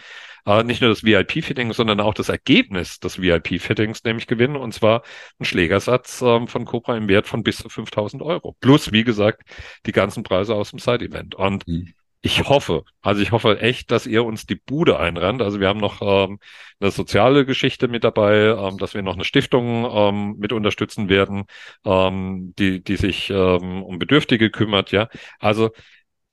äh, 0.46 0.64
nicht 0.64 0.80
nur 0.80 0.90
das 0.90 1.05
VIP-Fitting, 1.05 1.72
sondern 1.72 2.01
auch 2.01 2.14
das 2.14 2.28
Ergebnis 2.28 2.98
des 2.98 3.20
VIP-Fittings 3.20 4.03
nämlich 4.05 4.26
gewinnen. 4.26 4.57
Und 4.57 4.72
zwar 4.74 5.03
ein 5.38 5.44
Schlägersatz 5.44 6.22
ähm, 6.22 6.48
von 6.48 6.64
Cobra 6.64 6.96
im 6.96 7.09
Wert 7.09 7.28
von 7.28 7.42
bis 7.44 7.59
zu 7.59 7.68
5000 7.68 8.22
Euro. 8.22 8.57
Plus, 8.61 8.92
wie 8.92 9.05
gesagt, 9.05 9.42
die 9.86 9.92
ganzen 9.92 10.22
Preise 10.24 10.55
aus 10.55 10.70
dem 10.70 10.80
Side-Event. 10.80 11.34
Und 11.36 11.66
mhm 11.68 11.94
ich 12.22 12.44
hoffe, 12.48 12.84
also 13.00 13.22
ich 13.22 13.32
hoffe 13.32 13.60
echt, 13.60 13.90
dass 13.90 14.06
ihr 14.06 14.24
uns 14.24 14.44
die 14.44 14.54
Bude 14.56 14.98
einrennt. 14.98 15.40
Also 15.40 15.58
wir 15.58 15.68
haben 15.68 15.80
noch 15.80 16.02
ähm, 16.02 16.38
eine 16.78 16.90
soziale 16.90 17.46
Geschichte 17.46 17.88
mit 17.88 18.04
dabei, 18.04 18.34
ähm, 18.48 18.76
dass 18.78 18.94
wir 18.94 19.02
noch 19.02 19.14
eine 19.14 19.24
Stiftung 19.24 19.88
ähm, 19.90 20.36
mit 20.38 20.52
unterstützen 20.52 21.08
werden, 21.08 21.44
ähm, 21.84 22.54
die, 22.58 22.82
die 22.82 22.96
sich 22.96 23.30
ähm, 23.30 23.82
um 23.82 23.98
Bedürftige 23.98 24.50
kümmert, 24.50 24.92
ja. 24.92 25.08
Also 25.38 25.70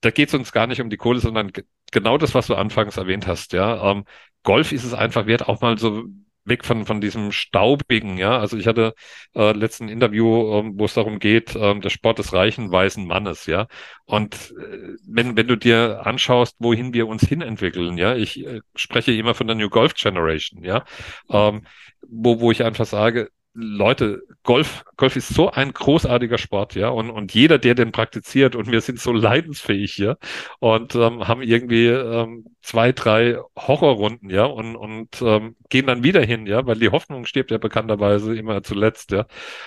da 0.01 0.11
geht 0.11 0.29
es 0.29 0.35
uns 0.35 0.51
gar 0.51 0.67
nicht 0.67 0.81
um 0.81 0.89
die 0.89 0.97
Kohle, 0.97 1.19
sondern 1.19 1.51
genau 1.91 2.17
das, 2.17 2.35
was 2.35 2.47
du 2.47 2.55
anfangs 2.55 2.97
erwähnt 2.97 3.27
hast, 3.27 3.53
ja. 3.53 3.91
Ähm, 3.91 4.05
Golf 4.43 4.71
ist 4.73 4.83
es 4.83 4.93
einfach 4.93 5.25
wert, 5.25 5.47
auch 5.47 5.61
mal 5.61 5.77
so 5.77 6.05
weg 6.47 6.65
von, 6.65 6.85
von 6.85 7.01
diesem 7.01 7.31
Staubigen, 7.31 8.17
ja. 8.17 8.39
Also 8.39 8.57
ich 8.57 8.67
hatte 8.67 8.93
äh, 9.35 9.51
letzten 9.51 9.89
Interview, 9.89 10.53
ähm, 10.59 10.73
wo 10.77 10.85
es 10.85 10.93
darum 10.93 11.19
geht, 11.19 11.55
ähm, 11.55 11.81
der 11.81 11.89
Sport 11.89 12.19
des 12.19 12.33
reichen, 12.33 12.71
weißen 12.71 13.05
Mannes, 13.05 13.45
ja. 13.45 13.67
Und 14.05 14.53
äh, 14.59 14.95
wenn, 15.07 15.35
wenn 15.37 15.47
du 15.47 15.57
dir 15.57 16.05
anschaust, 16.05 16.55
wohin 16.59 16.93
wir 16.93 17.07
uns 17.07 17.23
hinentwickeln, 17.27 17.97
ja, 17.97 18.15
ich 18.15 18.45
äh, 18.45 18.61
spreche 18.75 19.11
immer 19.13 19.33
von 19.35 19.47
der 19.47 19.55
New 19.55 19.69
Golf 19.69 19.93
Generation, 19.95 20.63
ja, 20.63 20.85
ähm, 21.29 21.63
wo, 22.07 22.39
wo 22.39 22.51
ich 22.51 22.63
einfach 22.63 22.85
sage, 22.85 23.29
Leute, 23.59 24.21
Golf, 24.43 24.85
Golf 24.97 25.15
ist 25.15 25.29
so 25.29 25.49
ein 25.49 25.73
großartiger 25.73 26.37
Sport, 26.37 26.75
ja, 26.75 26.89
und, 26.89 27.09
und 27.09 27.33
jeder, 27.33 27.57
der 27.57 27.73
den 27.73 27.91
praktiziert, 27.91 28.55
und 28.55 28.71
wir 28.71 28.81
sind 28.81 28.99
so 28.99 29.11
leidensfähig 29.11 29.91
hier 29.93 30.19
und 30.59 30.93
ähm, 30.93 31.27
haben 31.27 31.41
irgendwie 31.41 31.87
ähm, 31.87 32.45
zwei, 32.61 32.91
drei 32.91 33.39
Horrorrunden, 33.57 34.29
ja, 34.29 34.45
und, 34.45 34.75
und 34.75 35.21
ähm, 35.23 35.55
gehen 35.69 35.87
dann 35.87 36.03
wieder 36.03 36.21
hin, 36.23 36.45
ja, 36.45 36.67
weil 36.67 36.77
die 36.77 36.89
Hoffnung 36.89 37.25
stirbt 37.25 37.49
ja 37.49 37.57
bekannterweise 37.57 38.37
immer 38.37 38.61
zuletzt, 38.61 39.09
ja, 39.09 39.25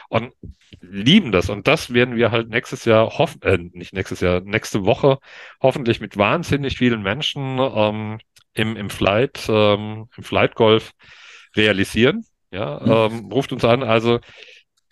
und 0.09 0.32
lieben 0.80 1.32
das. 1.32 1.51
Und 1.51 1.66
das 1.66 1.93
werden 1.93 2.14
wir 2.14 2.30
halt 2.30 2.49
nächstes 2.49 2.84
Jahr 2.84 3.18
hoffen, 3.18 3.43
äh, 3.43 3.59
nicht 3.59 3.93
nächstes 3.93 4.20
Jahr, 4.20 4.41
nächste 4.41 4.84
Woche 4.84 5.18
hoffentlich 5.61 6.01
mit 6.01 6.16
wahnsinnig 6.16 6.78
vielen 6.78 7.03
Menschen 7.03 7.59
ähm, 7.59 8.20
im, 8.55 8.76
im 8.76 8.88
Flight, 8.88 9.47
ähm, 9.49 10.09
im 10.16 10.22
Flight 10.22 10.55
Golf 10.55 10.93
realisieren. 11.57 12.24
Ja, 12.51 13.07
ähm, 13.07 13.26
ruft 13.32 13.53
uns 13.53 13.64
an. 13.64 13.82
Also 13.82 14.18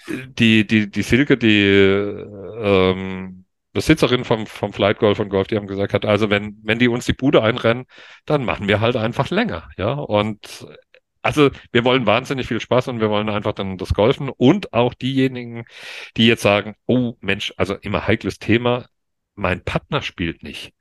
die, 0.09 0.67
die, 0.67 0.91
die 0.91 1.03
Silke, 1.03 1.37
die 1.37 1.63
ähm, 1.65 3.45
Besitzerin 3.73 4.25
vom, 4.25 4.47
vom 4.47 4.73
Flight 4.73 4.99
Golf 4.99 5.19
und 5.21 5.29
Golf, 5.29 5.49
die 5.49 5.57
haben 5.57 5.67
gesagt 5.67 5.93
hat, 5.93 6.05
also 6.05 6.31
wenn, 6.31 6.59
wenn 6.63 6.79
die 6.79 6.89
uns 6.89 7.05
die 7.07 7.13
Bude 7.13 7.43
einrennen, 7.43 7.85
dann 8.25 8.45
machen 8.45 8.69
wir 8.69 8.81
halt 8.81 8.97
einfach 8.97 9.31
länger. 9.31 9.69
Ja, 9.77 9.93
und 9.93 10.67
also 11.23 11.51
wir 11.73 11.85
wollen 11.85 12.07
wahnsinnig 12.07 12.47
viel 12.47 12.61
Spaß 12.61 12.89
und 12.89 13.01
wir 13.01 13.11
wollen 13.11 13.29
einfach 13.29 13.53
dann 13.53 13.77
das 13.77 13.93
Golfen 13.95 14.31
und 14.31 14.73
auch 14.73 14.95
diejenigen, 14.95 15.65
die 16.17 16.27
jetzt 16.27 16.43
sagen, 16.43 16.75
oh 16.87 17.15
Mensch, 17.21 17.53
also 17.57 17.75
immer 17.75 18.07
heikles 18.07 18.39
Thema, 18.39 18.87
mein 19.35 19.63
Partner 19.65 20.03
spielt 20.03 20.43
nicht. 20.43 20.73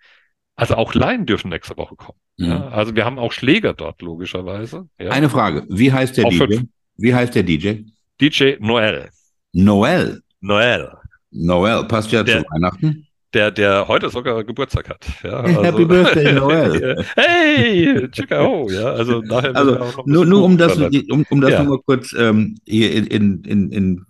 Also 0.57 0.73
auch 0.73 0.95
Laien 0.95 1.27
dürfen 1.27 1.49
nächste 1.49 1.77
Woche 1.77 1.95
kommen. 1.95 2.17
Mhm. 2.37 2.47
Ja, 2.47 2.67
also 2.69 2.95
wir 2.95 3.05
haben 3.05 3.19
auch 3.19 3.31
Schläger 3.31 3.73
dort, 3.73 4.01
logischerweise. 4.01 4.89
Ja. 4.99 5.11
Eine 5.11 5.29
Frage. 5.29 5.65
Wie 5.69 5.93
heißt 5.93 6.17
der 6.17 6.25
auch 6.25 6.31
DJ? 6.31 6.61
Wie 6.97 7.13
heißt 7.13 7.35
der 7.35 7.43
DJ? 7.43 7.83
DJ 8.19 8.55
Noel. 8.59 9.09
Noel. 9.53 10.23
Noel. 10.41 10.91
Noel 11.29 11.83
passt 11.85 12.11
ja 12.11 12.23
der, 12.23 12.39
zu 12.39 12.45
Weihnachten. 12.49 13.05
Der, 13.35 13.51
der 13.51 13.87
heute 13.87 14.09
sogar 14.09 14.43
Geburtstag 14.43 14.89
hat. 14.89 15.05
Ja, 15.23 15.29
also, 15.41 15.63
Happy 15.63 15.85
Birthday, 15.85 16.33
Noel. 16.33 17.05
hey, 17.15 18.07
Chicago. 18.11 18.67
Ja, 18.71 18.93
also 18.93 19.21
nachher 19.21 19.55
also, 19.55 20.03
nur, 20.07 20.25
nur 20.25 20.43
um 20.43 20.57
das, 20.57 20.75
um, 20.75 21.23
um 21.29 21.39
das 21.39 21.51
ja. 21.51 21.63
nur 21.63 21.77
mal 21.77 21.83
kurz 21.85 22.15
ähm, 22.17 22.57
hier 22.65 22.95
in, 22.95 23.05
in, 23.05 23.43
in, 23.43 23.71
in, 23.71 24.05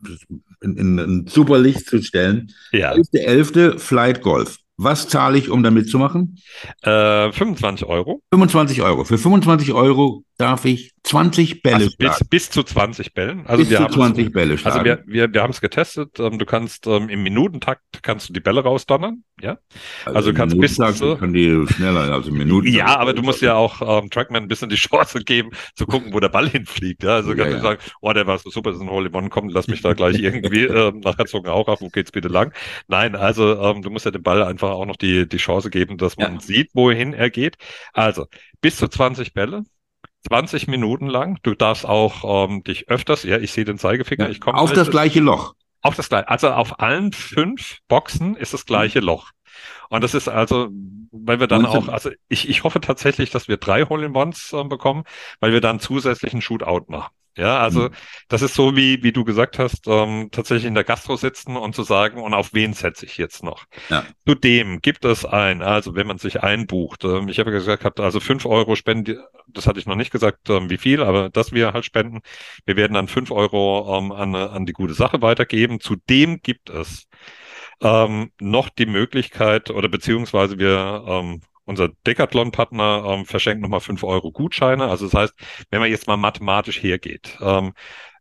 in, 0.61 0.77
in 0.77 0.99
ein 0.99 1.27
super 1.27 1.59
Licht 1.59 1.87
zu 1.87 2.01
stellen. 2.01 2.53
Ja. 2.71 2.93
11.11. 2.93 3.79
Flight 3.79 4.21
Golf. 4.21 4.59
Was 4.77 5.07
zahle 5.07 5.37
ich, 5.39 5.49
um 5.49 5.63
da 5.63 5.71
mitzumachen? 5.71 6.37
Äh, 6.83 7.31
25 7.31 7.87
Euro. 7.87 8.21
25 8.31 8.81
Euro. 8.83 9.03
Für 9.03 9.17
25 9.17 9.73
Euro 9.73 10.23
darf 10.37 10.65
ich 10.65 10.91
20 11.03 11.63
Bälle 11.63 11.75
also 11.75 11.97
bis, 11.97 12.19
bis 12.29 12.49
zu 12.51 12.63
20 12.63 13.13
Bällen. 13.13 13.47
Also 13.47 13.63
bis 13.63 13.71
wir 13.71 13.77
zu 13.77 13.93
20 13.93 14.31
Bälle 14.31 14.57
schlagen. 14.57 14.77
Also 14.77 14.85
wir, 14.85 15.03
wir, 15.07 15.33
wir 15.33 15.41
haben 15.41 15.51
es 15.51 15.61
getestet. 15.61 16.19
Ähm, 16.19 16.37
du 16.37 16.45
kannst 16.45 16.85
ähm, 16.85 17.09
im 17.09 17.23
Minutentakt 17.23 17.81
kannst 18.03 18.29
du 18.29 18.33
die 18.33 18.39
Bälle 18.39 18.61
rausdonnern. 18.61 19.23
Ja. 19.41 19.57
Also, 20.05 20.17
also 20.17 20.31
du 20.31 20.37
kannst 20.37 20.59
bis 20.59 20.75
zu, 20.75 21.15
können 21.17 21.33
die 21.33 21.65
schneller, 21.73 22.13
also 22.13 22.31
Minuten. 22.31 22.67
Ja, 22.67 22.97
aber 22.97 23.13
du 23.13 23.23
musst 23.23 23.41
ja 23.41 23.55
auch 23.55 23.81
ähm, 23.81 24.09
Trackman 24.09 24.43
ein 24.43 24.47
bisschen 24.47 24.69
die 24.69 24.75
Chance 24.87 25.23
geben, 25.23 25.51
zu 25.75 25.87
gucken, 25.87 26.13
wo 26.13 26.19
der 26.19 26.29
Ball 26.29 26.47
hinfliegt. 26.47 27.03
Ja. 27.03 27.15
Also 27.15 27.31
ja, 27.31 27.37
kannst 27.37 27.51
ja. 27.51 27.57
du 27.57 27.63
sagen, 27.63 27.81
oh, 28.01 28.13
der 28.13 28.27
war 28.27 28.37
so 28.37 28.49
super, 28.51 28.69
das 28.69 28.79
ist 28.79 28.83
ein 28.83 28.91
Holy 28.91 29.09
One, 29.11 29.29
komm, 29.29 29.49
lass 29.49 29.67
mich 29.67 29.81
da 29.81 29.93
gleich 29.93 30.19
irgendwie 30.19 30.63
ähm, 30.65 30.99
nach 30.99 31.17
auch 31.17 31.67
auf, 31.67 31.81
wo 31.81 31.89
geht's 31.89 32.11
bitte 32.11 32.27
lang? 32.27 32.53
Nein, 32.87 33.15
also 33.15 33.59
ähm, 33.59 33.81
du 33.81 33.89
musst 33.89 34.05
ja 34.05 34.11
dem 34.11 34.23
Ball 34.23 34.43
einfach 34.43 34.69
auch 34.69 34.85
noch 34.85 34.97
die, 34.97 35.27
die 35.27 35.37
Chance 35.37 35.69
geben, 35.71 35.97
dass 35.97 36.17
man 36.17 36.35
ja. 36.35 36.39
sieht, 36.41 36.69
wohin 36.73 37.13
er 37.13 37.29
geht. 37.29 37.57
Also 37.93 38.27
bis 38.61 38.77
zu 38.77 38.87
20 38.87 39.33
Bälle 39.33 39.63
20 40.27 40.67
Minuten 40.67 41.07
lang. 41.07 41.39
Du 41.43 41.55
darfst 41.55 41.85
auch 41.85 42.47
ähm, 42.49 42.63
dich 42.63 42.89
öfters, 42.89 43.23
ja, 43.23 43.37
ich 43.37 43.51
sehe 43.51 43.65
den 43.65 43.77
Zeigefinger, 43.77 44.25
ja, 44.25 44.31
ich 44.31 44.41
komme. 44.41 44.57
Auf 44.57 44.73
das 44.73 44.89
gleiche 44.89 45.19
Loch. 45.19 45.53
Auf 45.81 45.95
das 45.95 46.09
gleiche. 46.09 46.27
Also 46.29 46.49
auf 46.49 46.79
allen 46.79 47.13
fünf 47.13 47.79
Boxen 47.87 48.35
ist 48.35 48.53
das 48.53 48.65
gleiche 48.65 48.99
Loch. 48.99 49.31
Und 49.89 50.03
das 50.03 50.13
ist 50.13 50.27
also, 50.27 50.69
weil 51.11 51.39
wir 51.39 51.47
dann 51.47 51.65
auch, 51.65 51.87
also 51.87 52.11
ich, 52.27 52.49
ich 52.49 52.63
hoffe 52.63 52.81
tatsächlich, 52.81 53.29
dass 53.29 53.47
wir 53.47 53.57
drei 53.57 53.85
Hole-in-Ones 53.85 54.53
äh, 54.53 54.63
bekommen, 54.63 55.03
weil 55.39 55.53
wir 55.53 55.61
dann 55.61 55.79
zusätzlichen 55.79 56.41
Shootout 56.41 56.85
machen. 56.87 57.11
Ja, 57.37 57.59
also 57.59 57.83
mhm. 57.83 57.93
das 58.27 58.41
ist 58.41 58.55
so, 58.55 58.75
wie, 58.75 59.03
wie 59.03 59.11
du 59.11 59.23
gesagt 59.23 59.59
hast, 59.59 59.87
ähm, 59.87 60.29
tatsächlich 60.31 60.65
in 60.65 60.73
der 60.73 60.83
Gastro 60.83 61.15
sitzen 61.15 61.55
und 61.55 61.75
zu 61.75 61.83
sagen, 61.83 62.21
und 62.21 62.33
auf 62.33 62.53
wen 62.53 62.73
setze 62.73 63.05
ich 63.05 63.17
jetzt 63.17 63.43
noch? 63.43 63.65
Ja. 63.89 64.03
Zudem 64.25 64.81
gibt 64.81 65.05
es 65.05 65.23
ein, 65.23 65.61
also 65.61 65.95
wenn 65.95 66.07
man 66.07 66.17
sich 66.17 66.41
einbucht, 66.41 67.03
ähm, 67.03 67.29
ich 67.29 67.39
habe 67.39 67.51
gesagt, 67.51 67.99
also 67.99 68.19
fünf 68.19 68.45
Euro 68.47 68.75
spenden, 68.75 69.19
das 69.47 69.67
hatte 69.67 69.79
ich 69.79 69.85
noch 69.85 69.95
nicht 69.95 70.11
gesagt, 70.11 70.49
ähm, 70.49 70.69
wie 70.71 70.77
viel, 70.77 71.03
aber 71.03 71.29
dass 71.29 71.51
wir 71.51 71.73
halt 71.73 71.85
spenden. 71.85 72.21
Wir 72.65 72.75
werden 72.75 72.93
dann 72.93 73.07
fünf 73.07 73.29
Euro 73.31 73.97
ähm, 73.97 74.11
an, 74.11 74.33
an 74.35 74.65
die 74.65 74.73
gute 74.73 74.95
Sache 74.95 75.21
weitergeben. 75.21 75.79
Zudem 75.79 76.41
gibt 76.41 76.71
es 76.71 77.07
ähm, 77.81 78.31
noch 78.39 78.69
die 78.69 78.87
Möglichkeit 78.87 79.69
oder 79.69 79.89
beziehungsweise 79.89 80.57
wir 80.57 81.03
ähm, 81.07 81.41
unser 81.67 81.89
Decathlon-Partner 82.07 83.03
ähm, 83.07 83.25
verschenkt 83.25 83.61
nochmal 83.61 83.81
fünf 83.81 84.03
Euro 84.03 84.31
Gutscheine. 84.31 84.87
Also 84.87 85.05
das 85.05 85.13
heißt, 85.13 85.33
wenn 85.69 85.79
man 85.79 85.89
jetzt 85.91 86.07
mal 86.07 86.17
mathematisch 86.17 86.81
hergeht, 86.81 87.37
ähm, 87.41 87.73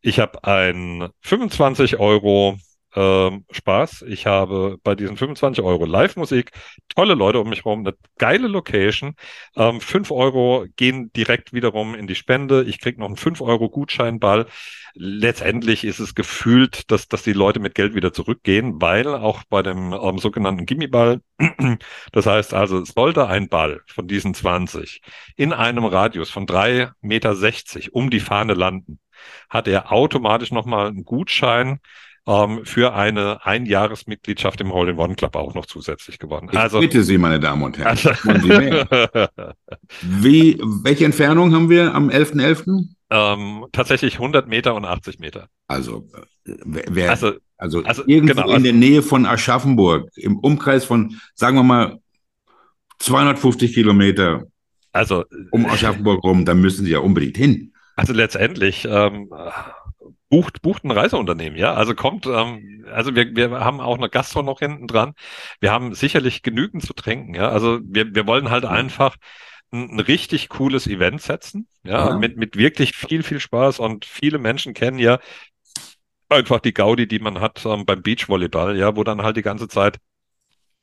ich 0.03 0.19
habe 0.21 0.45
ein 0.45 1.09
25 1.21 1.99
Euro 1.99 2.59
ähm, 2.97 3.45
Spaß. 3.51 4.03
Ich 4.09 4.27
habe 4.27 4.79
bei 4.83 4.95
diesen 4.95 5.17
25 5.17 5.63
Euro 5.63 5.85
Live-Musik 5.85 6.51
tolle 6.89 7.15
Leute 7.15 7.41
um 7.41 7.49
mich 7.49 7.65
herum, 7.65 7.81
eine 7.81 7.95
geile 8.19 8.49
Location. 8.49 9.15
Ähm, 9.55 9.81
5 9.81 10.11
Euro 10.11 10.67
gehen 10.77 11.13
direkt 11.13 11.53
wiederum 11.53 11.95
in 11.95 12.07
die 12.07 12.15
Spende. 12.15 12.65
Ich 12.65 12.81
krieg 12.81 12.99
noch 12.99 13.07
einen 13.07 13.17
5 13.17 13.41
Euro 13.43 13.69
Gutscheinball. 13.69 14.47
Letztendlich 14.95 15.85
ist 15.85 15.99
es 15.99 16.15
gefühlt, 16.15 16.91
dass, 16.91 17.07
dass 17.07 17.23
die 17.23 17.35
Leute 17.35 17.61
mit 17.61 17.75
Geld 17.75 17.95
wieder 17.95 18.15
zurückgehen, 18.15 18.81
weil 18.81 19.07
auch 19.09 19.43
bei 19.51 19.63
dem 19.63 19.93
ähm, 19.93 20.19
sogenannten 20.19 20.65
Gimmiball, 20.65 21.21
das 22.13 22.25
heißt 22.25 22.55
also, 22.55 22.83
sollte 22.85 23.27
ein 23.27 23.49
Ball 23.51 23.83
von 23.87 24.09
diesen 24.09 24.33
20 24.33 25.03
in 25.37 25.53
einem 25.53 25.85
Radius 25.85 26.31
von 26.31 26.47
3,60 26.47 26.93
Meter 27.03 27.35
um 27.93 28.09
die 28.09 28.21
Fahne 28.21 28.55
landen, 28.55 28.99
hat 29.51 29.69
er 29.69 29.93
automatisch 29.93 30.51
nochmal 30.51 30.89
einen 30.89 31.05
Gutschein 31.05 31.81
ähm, 32.27 32.61
für 32.65 32.95
eine 32.95 33.45
Einjahresmitgliedschaft 33.47 34.61
im 34.61 34.73
Hole-in-One-Club 34.73 35.37
auch 35.37 35.55
noch 35.55 35.67
zusätzlich 35.67 36.19
gewonnen. 36.19 36.49
Ich 36.53 36.59
Also, 36.59 36.81
bitte 36.81 37.03
Sie, 37.05 37.19
meine 37.19 37.39
Damen 37.41 37.63
und 37.63 37.79
Herren. 37.79 37.89
also 37.89 38.11
wollen 38.25 38.41
Sie 38.43 38.49
mehr? 38.49 39.31
Wie, 40.03 40.59
welche 40.83 41.05
Entfernung 41.05 41.55
haben 41.55 41.71
wir 41.71 41.95
am 41.95 42.09
11.11.? 42.11 42.89
ähm, 43.09 43.67
tatsächlich 43.71 44.15
100 44.15 44.49
Meter 44.49 44.75
und 44.75 44.85
80 44.85 45.21
Meter. 45.21 45.47
Also, 45.69 46.09
wer, 46.45 46.83
wer- 46.89 47.11
Also, 47.11 47.35
also, 47.57 47.83
also, 47.85 48.03
irgendwo 48.07 48.35
genau, 48.35 48.47
in 48.49 48.53
also- 48.55 48.65
der 48.65 48.73
Nähe 48.73 49.03
von 49.03 49.25
Aschaffenburg, 49.27 50.09
im 50.17 50.39
Umkreis 50.41 50.85
von, 50.85 51.17
sagen 51.35 51.57
wir 51.57 51.63
mal, 51.63 51.99
250 52.99 53.75
Kilometer 53.75 54.45
also, 54.93 55.25
um 55.51 55.67
Aschaffenburg 55.67 56.25
rum, 56.25 56.45
da 56.47 56.55
müssen 56.55 56.87
Sie 56.87 56.91
ja 56.93 57.01
unbedingt 57.01 57.37
hin. 57.37 57.73
also 57.97 58.13
letztendlich 58.15 58.87
ähm, 58.91 59.29
bucht, 60.29 60.63
bucht 60.63 60.85
ein 60.85 60.91
Reiseunternehmen, 60.91 61.59
ja. 61.59 61.75
Also 61.75 61.95
kommt, 61.95 62.27
ähm, 62.27 62.85
also 62.93 63.15
wir, 63.15 63.35
wir 63.37 63.51
haben 63.61 63.81
auch 63.81 63.97
eine 63.99 64.09
Gastro 64.11 64.43
noch 64.43 64.59
hinten 64.61 64.87
dran. 64.87 65.15
Wir 65.61 65.73
haben 65.73 65.95
sicherlich 65.95 66.43
genügend 66.43 66.85
zu 66.85 66.95
trinken, 66.95 67.35
ja. 67.35 67.49
Also 67.51 67.81
wir, 67.85 68.15
wir 68.15 68.27
wollen 68.27 68.51
halt 68.51 68.65
einfach 68.65 69.17
ein, 69.73 69.91
ein 69.91 70.01
richtig 70.01 70.49
cooles 70.49 70.87
Event 70.87 71.23
setzen, 71.23 71.69
ja, 71.85 72.11
Ja. 72.11 72.17
mit, 72.19 72.37
mit 72.37 72.57
wirklich 72.57 72.97
viel, 72.97 73.23
viel 73.23 73.41
Spaß 73.41 73.81
und 73.81 74.05
viele 74.05 74.39
Menschen 74.39 74.75
kennen 74.75 74.99
ja 74.99 75.19
einfach 76.29 76.61
die 76.61 76.75
Gaudi, 76.75 77.07
die 77.09 77.19
man 77.19 77.41
hat 77.41 77.65
ähm, 77.67 77.85
beim 77.87 78.03
Beachvolleyball, 78.03 78.77
ja, 78.77 78.97
wo 78.97 79.05
dann 79.05 79.23
halt 79.23 79.37
die 79.37 79.43
ganze 79.43 79.69
Zeit 79.69 79.99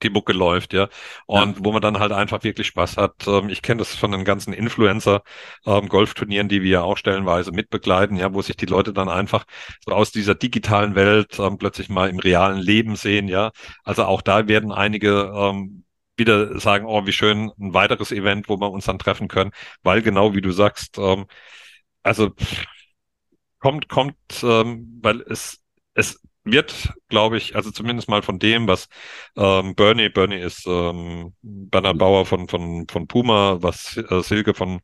die 0.04 0.10
Mucke 0.10 0.34
läuft, 0.34 0.74
ja, 0.74 0.90
und 1.26 1.64
wo 1.64 1.72
man 1.72 1.82
dann 1.82 2.00
halt 2.00 2.12
einfach 2.12 2.44
wirklich 2.44 2.68
Spaß 2.68 2.98
hat. 2.98 3.28
Ähm, 3.28 3.50
ich 3.50 3.62
kenne 3.62 3.80
das 3.80 3.96
von 3.96 4.12
den 4.12 4.26
ganzen 4.26 4.54
Influencer 4.54 5.24
ähm, 5.66 5.90
die 5.90 6.62
wir 6.62 6.70
ja 6.70 6.82
auch 6.82 6.98
stellenweise 6.98 7.52
mitbegleiten, 7.52 8.18
ja, 8.18 8.34
wo 8.34 8.42
sich 8.42 8.58
die 8.58 8.66
Leute 8.66 8.94
dann 8.94 9.10
einfach 9.10 9.46
so 9.86 9.94
aus 9.94 10.12
dieser 10.12 10.36
digitalen 10.36 10.96
Welt 10.96 11.40
ähm, 11.40 11.58
plötzlich 11.58 11.90
mal 11.90 12.10
im 12.10 12.20
realen 12.20 12.60
Leben 12.60 12.96
sehen, 12.96 13.28
ja. 13.28 13.52
Also 13.84 14.06
auch 14.06 14.22
da 14.22 14.48
werden 14.48 14.72
einige 14.72 15.32
wieder 16.18 16.60
sagen, 16.60 16.86
oh, 16.86 17.06
wie 17.06 17.12
schön, 17.12 17.52
ein 17.60 17.74
weiteres 17.74 18.12
Event, 18.12 18.48
wo 18.50 18.58
wir 18.58 18.72
uns 18.72 18.86
dann 18.86 19.00
treffen 19.00 19.28
können, 19.28 19.52
weil 19.82 20.02
genau 20.02 20.36
wie 20.36 20.42
du 20.42 20.52
sagst, 20.52 21.00
also 22.04 22.32
kommt, 23.60 23.88
kommt, 23.90 24.16
ähm, 24.44 25.00
weil 25.02 25.22
es, 25.22 25.62
es 25.94 26.20
wird, 26.44 26.94
glaube 27.10 27.38
ich, 27.38 27.56
also 27.56 27.72
zumindest 27.72 28.10
mal 28.10 28.22
von 28.22 28.40
dem, 28.40 28.68
was 28.68 28.88
ähm, 29.38 29.76
Bernie, 29.76 30.10
Bernie 30.10 30.38
ist 30.40 30.66
ähm, 30.68 31.34
Bernhard 31.42 31.98
Bauer 31.98 32.26
von, 32.26 32.48
von, 32.48 32.86
von 32.90 33.08
Puma, 33.08 33.58
was 33.62 33.98
äh, 33.98 34.22
Silke 34.22 34.54
von 34.54 34.82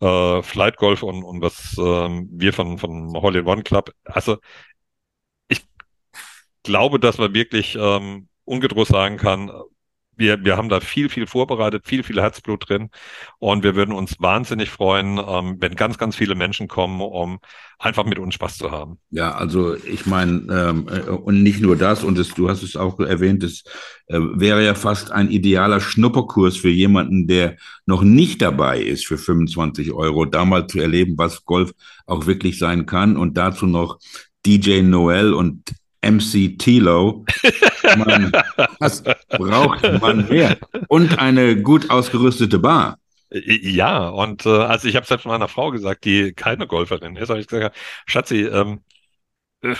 äh, 0.00 0.42
Flight 0.42 0.76
Golf 0.78 1.02
und, 1.02 1.22
und 1.24 1.42
was 1.42 1.76
ähm, 1.78 2.28
wir 2.32 2.52
von, 2.52 2.78
von 2.78 3.12
Hole 3.14 3.44
One 3.44 3.62
Club. 3.62 3.92
Also 4.04 4.38
ich 5.48 5.64
glaube, 6.62 6.98
dass 7.00 7.18
man 7.18 7.34
wirklich 7.34 7.76
ähm, 7.78 8.28
ungedroht 8.44 8.88
sagen 8.88 9.16
kann, 9.16 9.50
wir, 10.16 10.44
wir 10.44 10.56
haben 10.56 10.68
da 10.68 10.80
viel, 10.80 11.08
viel 11.08 11.26
vorbereitet, 11.26 11.86
viel, 11.86 12.02
viel 12.02 12.20
Herzblut 12.20 12.68
drin 12.68 12.90
und 13.38 13.62
wir 13.62 13.74
würden 13.74 13.94
uns 13.94 14.16
wahnsinnig 14.18 14.70
freuen, 14.70 15.18
ähm, 15.18 15.56
wenn 15.60 15.76
ganz, 15.76 15.98
ganz 15.98 16.16
viele 16.16 16.34
Menschen 16.34 16.68
kommen, 16.68 17.00
um 17.00 17.38
einfach 17.78 18.04
mit 18.04 18.18
uns 18.18 18.34
Spaß 18.34 18.58
zu 18.58 18.70
haben. 18.70 18.98
Ja, 19.10 19.32
also 19.32 19.74
ich 19.74 20.06
meine, 20.06 20.46
ähm, 20.50 20.88
äh, 20.88 21.10
und 21.10 21.42
nicht 21.42 21.60
nur 21.60 21.76
das, 21.76 22.04
und 22.04 22.18
es, 22.18 22.34
du 22.34 22.48
hast 22.48 22.62
es 22.62 22.76
auch 22.76 22.98
erwähnt, 23.00 23.42
es 23.42 23.64
äh, 24.06 24.18
wäre 24.18 24.64
ja 24.64 24.74
fast 24.74 25.10
ein 25.10 25.30
idealer 25.30 25.80
Schnupperkurs 25.80 26.56
für 26.56 26.70
jemanden, 26.70 27.26
der 27.26 27.56
noch 27.86 28.02
nicht 28.02 28.42
dabei 28.42 28.80
ist, 28.80 29.06
für 29.06 29.18
25 29.18 29.92
Euro, 29.92 30.24
da 30.24 30.44
mal 30.44 30.66
zu 30.66 30.80
erleben, 30.80 31.14
was 31.16 31.44
Golf 31.44 31.72
auch 32.06 32.26
wirklich 32.26 32.58
sein 32.58 32.86
kann 32.86 33.16
und 33.16 33.36
dazu 33.36 33.66
noch 33.66 33.98
DJ 34.46 34.82
Noel 34.82 35.32
und 35.32 35.72
MC 36.10 36.58
Tilo. 36.58 37.24
Man, 37.96 38.32
was 38.78 39.02
braucht 39.28 39.82
man 40.00 40.28
mehr? 40.28 40.56
Und 40.88 41.18
eine 41.18 41.60
gut 41.60 41.90
ausgerüstete 41.90 42.58
Bar. 42.58 42.98
Ja, 43.30 44.08
und 44.08 44.46
äh, 44.46 44.50
also 44.50 44.86
ich 44.86 44.96
habe 44.96 45.06
selbst 45.06 45.26
meiner 45.26 45.48
Frau 45.48 45.70
gesagt, 45.70 46.04
die 46.04 46.32
keine 46.32 46.66
Golferin 46.66 47.16
ist, 47.16 47.30
habe 47.30 47.40
ich 47.40 47.48
gesagt, 47.48 47.76
Schatzi, 48.06 48.42
ähm, 48.42 48.80
äh, 49.62 49.74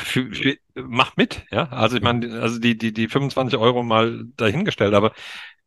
mach 0.75 1.17
mit, 1.17 1.45
ja. 1.51 1.69
Also 1.69 1.97
ich 1.97 2.03
meine, 2.03 2.41
also 2.41 2.59
die, 2.59 2.77
die, 2.77 2.93
die 2.93 3.09
25 3.09 3.59
Euro 3.59 3.83
mal 3.83 4.25
dahingestellt, 4.37 4.95
aber 4.95 5.13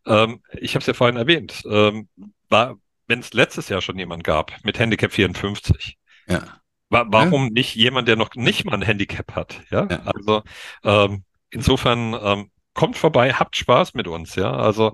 ähm, 0.06 0.42
ich 0.54 0.76
habe 0.76 0.82
es 0.82 0.88
ja 0.88 0.94
vorhin 0.94 1.18
erwähnt, 1.18 1.64
ähm, 1.70 2.10
wenn 2.50 3.20
es 3.20 3.34
letztes 3.34 3.70
Jahr 3.70 3.82
schon 3.82 3.98
jemand 3.98 4.24
gab 4.24 4.54
mit 4.64 4.80
Handicap 4.80 5.12
54, 5.12 5.98
Ja. 6.28 6.62
Wa 6.90 7.06
warum 7.10 7.48
nicht 7.50 7.76
jemand, 7.76 8.08
der 8.08 8.16
noch 8.16 8.36
nicht 8.36 8.66
mal 8.66 8.74
ein 8.76 8.82
Handicap 8.82 9.36
hat, 9.36 9.62
ja? 9.72 9.90
Ja. 9.90 10.00
Also 10.06 10.44
ähm, 10.84 11.24
insofern 11.50 12.16
ähm, 12.22 12.52
kommt 12.74 12.98
vorbei, 12.98 13.34
habt 13.34 13.56
Spaß 13.58 13.94
mit 13.94 14.08
uns, 14.08 14.36
ja. 14.36 14.52
Also 14.52 14.94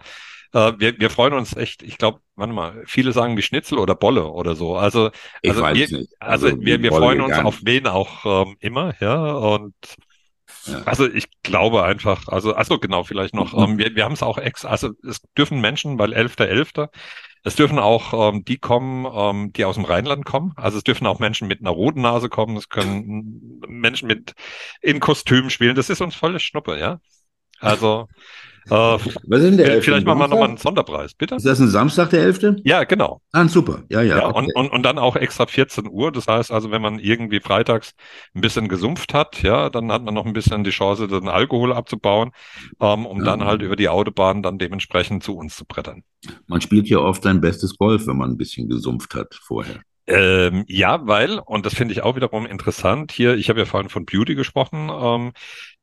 äh, 0.54 0.74
wir, 0.78 1.00
wir 1.00 1.10
freuen 1.10 1.34
uns 1.34 1.56
echt, 1.56 1.84
ich 1.84 1.98
glaube, 1.98 2.22
warte 2.36 2.54
mal, 2.54 2.84
viele 2.88 3.12
sagen 3.14 3.38
wie 3.38 3.42
Schnitzel 3.44 3.80
oder 3.80 3.96
Bolle 3.96 4.26
oder 4.28 4.56
so. 4.56 4.78
Also, 4.78 5.12
Ich 5.42 5.50
also 5.52 5.62
weiß 5.62 5.78
wir, 5.78 5.88
nicht. 5.92 6.10
also, 6.20 6.48
wir, 6.62 6.82
wir 6.82 6.90
Bolle 6.90 6.94
freuen 6.94 7.22
uns 7.22 7.40
auf 7.40 7.60
wen 7.64 7.88
auch 7.88 8.26
ähm, 8.48 8.58
immer, 8.60 8.96
ja. 9.02 9.34
Und 9.34 9.76
Ja. 10.66 10.84
also 10.86 11.08
ich 11.10 11.26
glaube 11.44 11.84
einfach, 11.84 12.28
also, 12.28 12.54
also 12.54 12.80
genau, 12.80 13.04
vielleicht 13.04 13.34
noch, 13.34 13.54
Mhm. 13.54 13.64
ähm, 13.64 13.78
wir, 13.78 13.96
wir 13.96 14.04
haben 14.06 14.14
es 14.14 14.24
auch 14.24 14.38
ex, 14.38 14.66
also 14.66 14.92
es 15.08 15.22
dürfen 15.38 15.62
Menschen, 15.62 15.98
weil 16.00 16.14
11.11., 16.14 16.90
es 17.44 17.56
dürfen 17.56 17.78
auch 17.78 18.32
ähm, 18.34 18.46
die 18.46 18.58
kommen, 18.58 19.06
ähm, 19.14 19.54
die 19.54 19.66
aus 19.66 19.76
dem 19.76 19.86
Rheinland 19.86 20.26
kommen. 20.26 20.54
Also 20.56 20.78
es 20.78 20.84
dürfen 20.84 21.06
auch 21.08 21.20
Menschen 21.20 21.48
mit 21.48 21.60
einer 21.60 21.72
roten 21.72 22.02
Nase 22.02 22.30
kommen. 22.30 22.56
Es 22.56 22.70
können 22.70 23.62
Menschen 23.68 24.08
mit 24.08 24.34
in 24.82 25.00
Kostümen 25.00 25.50
spielen. 25.50 25.76
Das 25.76 25.90
ist 25.90 26.02
uns 26.02 26.16
volle 26.16 26.40
Schnuppe, 26.40 26.80
ja. 26.80 27.00
Also 27.60 28.08
äh, 28.70 28.72
Was 28.72 29.06
ist 29.06 29.44
denn 29.44 29.58
der 29.58 29.72
11.? 29.74 29.86
vielleicht 29.86 30.06
machen 30.06 30.20
wir 30.20 30.28
nochmal 30.28 30.50
einen? 30.50 30.58
Sonderpreis, 30.58 31.14
bitte. 31.14 31.36
Ist 31.36 31.46
das 31.46 31.60
ein 31.60 31.68
Samstag, 31.68 32.10
der 32.12 32.22
11.? 32.24 32.62
Ja, 32.64 32.84
genau. 32.84 33.22
Ah, 33.32 33.48
super. 33.48 33.84
Ja, 33.90 34.02
ja. 34.02 34.18
Ja, 34.18 34.28
okay. 34.28 34.38
und, 34.40 34.56
und, 34.56 34.72
und 34.72 34.84
dann 34.84 34.98
auch 34.98 35.16
extra 35.16 35.46
14 35.46 35.90
Uhr. 35.90 36.12
Das 36.12 36.28
heißt 36.28 36.52
also, 36.52 36.72
wenn 36.72 36.82
man 36.82 37.00
irgendwie 37.00 37.40
freitags 37.40 37.94
ein 38.36 38.42
bisschen 38.42 38.68
gesumpft 38.70 39.14
hat, 39.14 39.42
ja, 39.44 39.70
dann 39.70 39.92
hat 39.92 40.04
man 40.04 40.14
noch 40.14 40.26
ein 40.26 40.34
bisschen 40.34 40.64
die 40.64 40.72
Chance, 40.72 41.08
den 41.08 41.28
Alkohol 41.28 41.74
abzubauen, 41.74 42.32
ähm, 42.80 43.06
um 43.06 43.20
Ja. 43.20 43.26
dann 43.26 43.44
halt 43.46 43.62
über 43.62 43.76
die 43.76 43.90
Autobahn 43.90 44.44
dann 44.44 44.58
dementsprechend 44.58 45.24
zu 45.24 45.36
uns 45.36 45.56
zu 45.56 45.66
brettern. 45.66 46.04
Man 46.48 46.62
spielt 46.62 46.88
ja 46.88 47.00
oft 47.00 47.24
sein 47.24 47.42
bestes 47.42 47.78
Golf, 47.78 48.08
wenn 48.08 48.18
man 48.18 48.32
ein 48.32 48.38
bisschen 48.38 48.70
gesumpft 48.70 49.14
hat 49.16 49.34
vorher. 49.36 49.82
Ähm, 50.06 50.66
ja, 50.68 51.08
weil, 51.08 51.40
und 51.40 51.66
das 51.66 51.76
finde 51.76 51.94
ich 51.94 52.02
auch 52.04 52.18
wiederum 52.18 52.46
interessant, 52.46 53.14
hier, 53.14 53.36
ich 53.36 53.48
habe 53.50 53.60
ja 53.60 53.66
vorhin 53.66 53.90
von 53.90 54.06
Beauty 54.06 54.36
gesprochen, 54.36 54.90
ähm, 54.92 55.32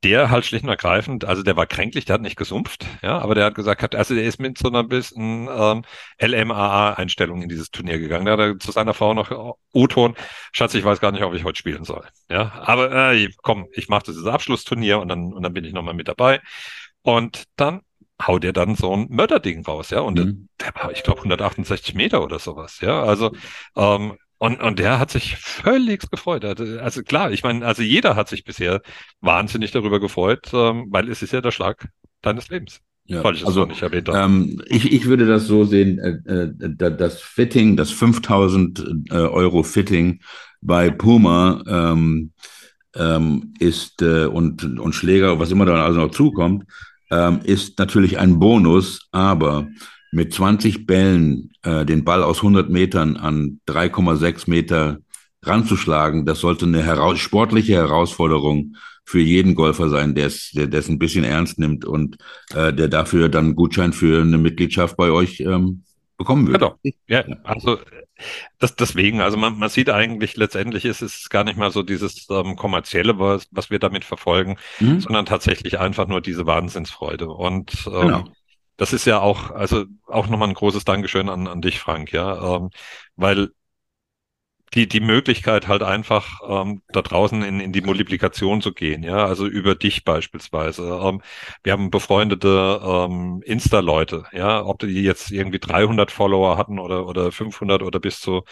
der 0.04 0.28
halt 0.30 0.44
schlicht 0.44 0.64
und 0.64 0.68
ergreifend, 0.70 1.24
also 1.24 1.42
der 1.42 1.56
war 1.56 1.66
kränklich, 1.66 2.04
der 2.04 2.14
hat 2.14 2.20
nicht 2.20 2.36
gesumpft, 2.36 2.86
ja, 3.02 3.18
aber 3.18 3.34
der 3.34 3.46
hat 3.46 3.54
gesagt, 3.54 3.94
also 3.94 4.14
der 4.14 4.24
ist 4.24 4.38
mit 4.38 4.58
so 4.58 4.68
einer 4.68 4.84
bisschen 4.84 5.48
ähm, 5.50 5.84
LMAA-Einstellung 6.20 7.40
in 7.42 7.48
dieses 7.48 7.70
Turnier 7.70 7.98
gegangen. 7.98 8.26
Da 8.26 8.32
hat 8.32 8.40
er 8.40 8.58
zu 8.58 8.72
seiner 8.72 8.92
Frau 8.92 9.14
noch 9.14 9.30
äh, 9.30 9.52
O-Ton, 9.72 10.14
Schatz, 10.52 10.74
ich 10.74 10.84
weiß 10.84 11.00
gar 11.00 11.12
nicht, 11.12 11.22
ob 11.22 11.32
ich 11.34 11.44
heute 11.44 11.58
spielen 11.58 11.84
soll. 11.84 12.06
Ja, 12.28 12.52
aber 12.62 13.12
äh, 13.14 13.28
komm, 13.42 13.68
ich 13.72 13.88
mache 13.88 14.04
dieses 14.06 14.26
Abschlussturnier 14.26 14.98
und 15.00 15.08
dann, 15.08 15.32
und 15.32 15.42
dann 15.42 15.54
bin 15.54 15.64
ich 15.64 15.72
nochmal 15.72 15.94
mit 15.94 16.08
dabei. 16.08 16.40
Und 17.02 17.44
dann 17.56 17.80
haut 18.26 18.44
er 18.44 18.52
dann 18.52 18.74
so 18.76 18.94
ein 18.94 19.06
Mörderding 19.10 19.64
raus, 19.64 19.90
ja, 19.90 20.00
und 20.00 20.18
Mhm. 20.18 20.48
der 20.60 20.74
war, 20.74 20.92
ich 20.92 21.02
glaube, 21.02 21.22
168 21.22 21.94
Meter 21.94 22.22
oder 22.22 22.38
sowas, 22.38 22.80
ja. 22.80 23.02
Also, 23.02 23.32
ähm, 23.76 24.14
und, 24.38 24.60
und 24.62 24.78
der 24.78 24.98
hat 24.98 25.10
sich 25.10 25.36
völlig 25.36 26.08
gefreut. 26.10 26.44
Also 26.46 26.64
also 26.80 27.02
klar, 27.02 27.30
ich 27.30 27.42
meine, 27.42 27.64
also 27.66 27.82
jeder 27.82 28.16
hat 28.16 28.28
sich 28.28 28.44
bisher 28.44 28.80
wahnsinnig 29.20 29.70
darüber 29.70 30.00
gefreut, 30.00 30.48
ähm, 30.54 30.86
weil 30.90 31.10
es 31.10 31.20
ist 31.22 31.32
ja 31.32 31.42
der 31.42 31.50
Schlag 31.52 31.88
deines 32.22 32.48
Lebens. 32.48 32.80
Ja. 33.06 33.28
Es 33.30 33.44
Also, 33.44 33.66
nicht 33.66 33.82
erwähnt 33.82 34.08
ähm, 34.12 34.62
ich, 34.66 34.92
ich 34.92 35.06
würde 35.06 35.26
das 35.26 35.46
so 35.46 35.64
sehen, 35.64 35.98
äh, 35.98 36.32
äh, 36.32 36.52
da- 36.76 36.90
das 36.90 37.20
Fitting, 37.20 37.76
das 37.76 37.90
5000 37.90 38.78
äh, 39.10 39.14
Euro 39.14 39.62
Fitting 39.62 40.20
bei 40.62 40.90
Puma 40.90 41.62
ähm, 41.66 42.32
ähm, 42.94 43.54
ist 43.58 44.02
äh, 44.02 44.26
und, 44.26 44.64
und 44.78 44.92
Schläger, 44.94 45.38
was 45.38 45.50
immer 45.50 45.64
da 45.66 45.84
also 45.84 46.00
noch 46.00 46.10
zukommt, 46.10 46.64
ähm, 47.10 47.40
ist 47.44 47.78
natürlich 47.78 48.18
ein 48.18 48.38
Bonus, 48.38 49.08
aber 49.12 49.68
mit 50.12 50.32
20 50.32 50.86
Bällen 50.86 51.50
äh, 51.62 51.84
den 51.84 52.04
Ball 52.04 52.22
aus 52.22 52.38
100 52.38 52.68
Metern 52.70 53.16
an 53.16 53.60
3,6 53.68 54.50
Meter 54.50 54.98
ranzuschlagen, 55.42 56.26
das 56.26 56.40
sollte 56.40 56.66
eine 56.66 56.82
heraus 56.82 57.18
sportliche 57.18 57.74
Herausforderung 57.74 58.76
für 59.04 59.20
jeden 59.20 59.54
Golfer 59.54 59.88
sein, 59.88 60.14
der 60.14 60.26
es 60.26 60.50
der 60.52 60.72
es 60.72 60.88
ein 60.88 60.98
bisschen 60.98 61.24
ernst 61.24 61.58
nimmt 61.58 61.84
und 61.84 62.18
äh, 62.54 62.72
der 62.72 62.88
dafür 62.88 63.28
dann 63.28 63.56
Gutschein 63.56 63.92
für 63.92 64.20
eine 64.20 64.38
Mitgliedschaft 64.38 64.96
bei 64.96 65.10
euch 65.10 65.40
ähm, 65.40 65.82
bekommen 66.16 66.46
würde. 66.46 66.74
Genau. 66.82 66.94
Ja, 67.08 67.24
also 67.44 67.78
das, 68.58 68.76
deswegen, 68.76 69.20
also 69.20 69.36
man, 69.36 69.58
man 69.58 69.68
sieht 69.68 69.90
eigentlich 69.90 70.36
letztendlich 70.36 70.84
ist 70.84 71.02
es 71.02 71.28
gar 71.30 71.44
nicht 71.44 71.56
mal 71.56 71.70
so 71.70 71.82
dieses 71.82 72.26
ähm, 72.30 72.56
kommerzielle, 72.56 73.18
was, 73.18 73.46
was 73.50 73.70
wir 73.70 73.78
damit 73.78 74.04
verfolgen, 74.04 74.56
Mhm. 74.78 75.00
sondern 75.00 75.26
tatsächlich 75.26 75.78
einfach 75.78 76.06
nur 76.06 76.20
diese 76.20 76.46
Wahnsinnsfreude. 76.46 77.28
Und 77.28 77.86
ähm, 77.86 77.92
Genau. 78.00 78.24
das 78.76 78.92
ist 78.92 79.04
ja 79.06 79.20
auch, 79.20 79.50
also 79.50 79.84
auch 80.06 80.26
nochmal 80.28 80.48
ein 80.48 80.54
großes 80.54 80.84
Dankeschön 80.84 81.28
an, 81.28 81.46
an 81.48 81.60
dich, 81.60 81.78
Frank, 81.80 82.12
ja, 82.12 82.56
ähm, 82.56 82.70
weil 83.16 83.50
die, 84.74 84.88
die 84.88 85.00
Möglichkeit 85.00 85.66
halt 85.68 85.82
einfach 85.82 86.40
ähm, 86.48 86.82
da 86.88 87.02
draußen 87.02 87.42
in, 87.42 87.60
in 87.60 87.72
die 87.72 87.80
Multiplikation 87.80 88.60
zu 88.60 88.72
gehen, 88.72 89.02
ja, 89.02 89.24
also 89.26 89.46
über 89.46 89.74
dich 89.74 90.04
beispielsweise. 90.04 91.00
Ähm, 91.02 91.22
wir 91.62 91.72
haben 91.72 91.90
befreundete 91.90 92.80
ähm, 92.84 93.42
Insta-Leute, 93.44 94.24
ja, 94.32 94.64
ob 94.64 94.78
die 94.80 95.02
jetzt 95.02 95.30
irgendwie 95.32 95.58
300 95.58 96.10
Follower 96.10 96.56
hatten 96.56 96.78
oder, 96.78 97.06
oder 97.06 97.32
500 97.32 97.82
oder 97.82 97.98
bis 98.00 98.20
zu 98.20 98.44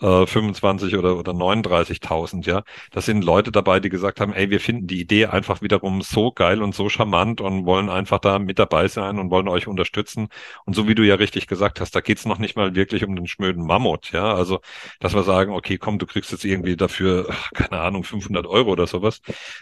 äh, 0.00 0.26
25 0.26 0.96
oder, 0.96 1.16
oder 1.16 1.32
39.000, 1.32 2.46
ja. 2.46 2.62
Das 2.92 3.06
sind 3.06 3.24
Leute 3.24 3.50
dabei, 3.52 3.80
die 3.80 3.88
gesagt 3.88 4.20
haben, 4.20 4.32
ey, 4.32 4.50
wir 4.50 4.60
finden 4.60 4.86
die 4.86 5.00
Idee 5.00 5.26
einfach 5.26 5.62
wiederum 5.62 6.02
so 6.02 6.30
geil 6.32 6.62
und 6.62 6.74
so 6.74 6.88
charmant 6.88 7.40
und 7.40 7.66
wollen 7.66 7.88
einfach 7.90 8.18
da 8.18 8.38
mit 8.38 8.58
dabei 8.58 8.88
sein 8.88 9.18
und 9.18 9.30
wollen 9.30 9.48
euch 9.48 9.66
unterstützen. 9.66 10.28
Und 10.64 10.74
so 10.74 10.88
wie 10.88 10.94
du 10.94 11.02
ja 11.02 11.16
richtig 11.16 11.46
gesagt 11.46 11.80
hast, 11.80 11.94
da 11.94 12.00
geht's 12.00 12.26
noch 12.26 12.38
nicht 12.38 12.56
mal 12.56 12.74
wirklich 12.74 13.04
um 13.04 13.16
den 13.16 13.26
schmöden 13.26 13.66
Mammut, 13.66 14.12
ja. 14.12 14.34
Also, 14.34 14.60
dass 15.00 15.14
wir 15.14 15.22
sagen, 15.22 15.52
okay, 15.52 15.63
komm, 15.78 15.98
du 15.98 16.06
kriegst 16.06 16.32
jetzt 16.32 16.44
irgendwie 16.44 16.76
dafür, 16.76 17.34
keine 17.54 17.80
Ahnung, 17.80 18.04
500 18.04 18.46
Euro 18.46 18.70
oder 18.70 18.86
sowas. 18.86 19.20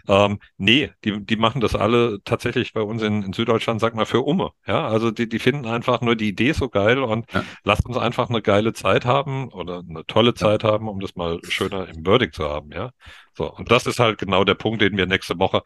Ähm, 0.09 0.39
nee, 0.59 0.91
die, 1.05 1.25
die 1.25 1.37
machen 1.37 1.61
das 1.61 1.75
alle 1.75 2.19
tatsächlich 2.25 2.73
bei 2.73 2.83
uns 2.83 3.03
in, 3.03 3.23
in 3.23 3.33
Süddeutschland, 3.33 3.81
sag 3.81 3.95
mal, 3.95 4.07
für 4.07 4.21
Umme. 4.21 4.51
Ja, 4.67 4.87
also 4.87 5.11
die, 5.11 5.29
die 5.29 5.39
finden 5.39 5.67
einfach 5.67 6.01
nur 6.01 6.17
die 6.17 6.29
Idee 6.29 6.53
so 6.53 6.69
geil 6.69 6.99
und 6.99 7.33
ja. 7.33 7.45
lasst 7.65 7.87
uns 7.87 7.97
einfach 7.97 8.29
eine 8.29 8.43
geile 8.43 8.73
Zeit 8.73 9.05
haben 9.05 9.49
oder 9.49 9.83
eine 9.89 10.05
tolle 10.07 10.35
Zeit 10.35 10.63
ja. 10.63 10.71
haben, 10.71 10.89
um 10.89 11.01
das 11.01 11.17
mal 11.17 11.39
schöner 11.49 11.89
im 11.89 12.05
Wording 12.07 12.33
zu 12.33 12.45
haben, 12.45 12.71
ja. 12.73 12.91
So, 13.35 13.51
und 13.51 13.71
das 13.71 13.87
ist 13.87 13.99
halt 13.99 14.19
genau 14.19 14.45
der 14.45 14.55
Punkt, 14.55 14.83
den 14.83 14.97
wir 14.97 15.07
nächste 15.07 15.39
Woche 15.39 15.63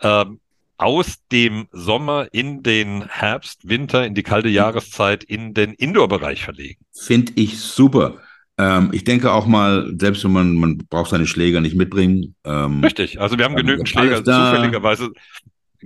ähm, 0.00 0.40
aus 0.78 1.26
dem 1.32 1.68
Sommer 1.72 2.28
in 2.32 2.62
den 2.62 3.06
Herbst, 3.08 3.68
Winter, 3.68 4.06
in 4.06 4.14
die 4.14 4.22
kalte 4.22 4.48
Jahreszeit, 4.48 5.24
in 5.24 5.52
den 5.52 5.74
Indoor-Bereich 5.74 6.44
verlegen. 6.44 6.84
Finde 6.92 7.32
ich 7.34 7.58
super. 7.60 8.20
Ähm, 8.58 8.90
ich 8.92 9.04
denke 9.04 9.32
auch 9.32 9.46
mal, 9.46 9.94
selbst 9.98 10.24
wenn 10.24 10.32
man, 10.32 10.54
man 10.54 10.78
braucht 10.90 11.10
seine 11.10 11.26
Schläger 11.26 11.60
nicht 11.60 11.76
mitbringen. 11.76 12.34
Ähm, 12.44 12.80
Richtig, 12.82 13.20
also 13.20 13.38
wir 13.38 13.44
haben 13.44 13.56
genügend 13.56 13.88
Schläger. 13.88 14.24
Zufälligerweise 14.24 15.10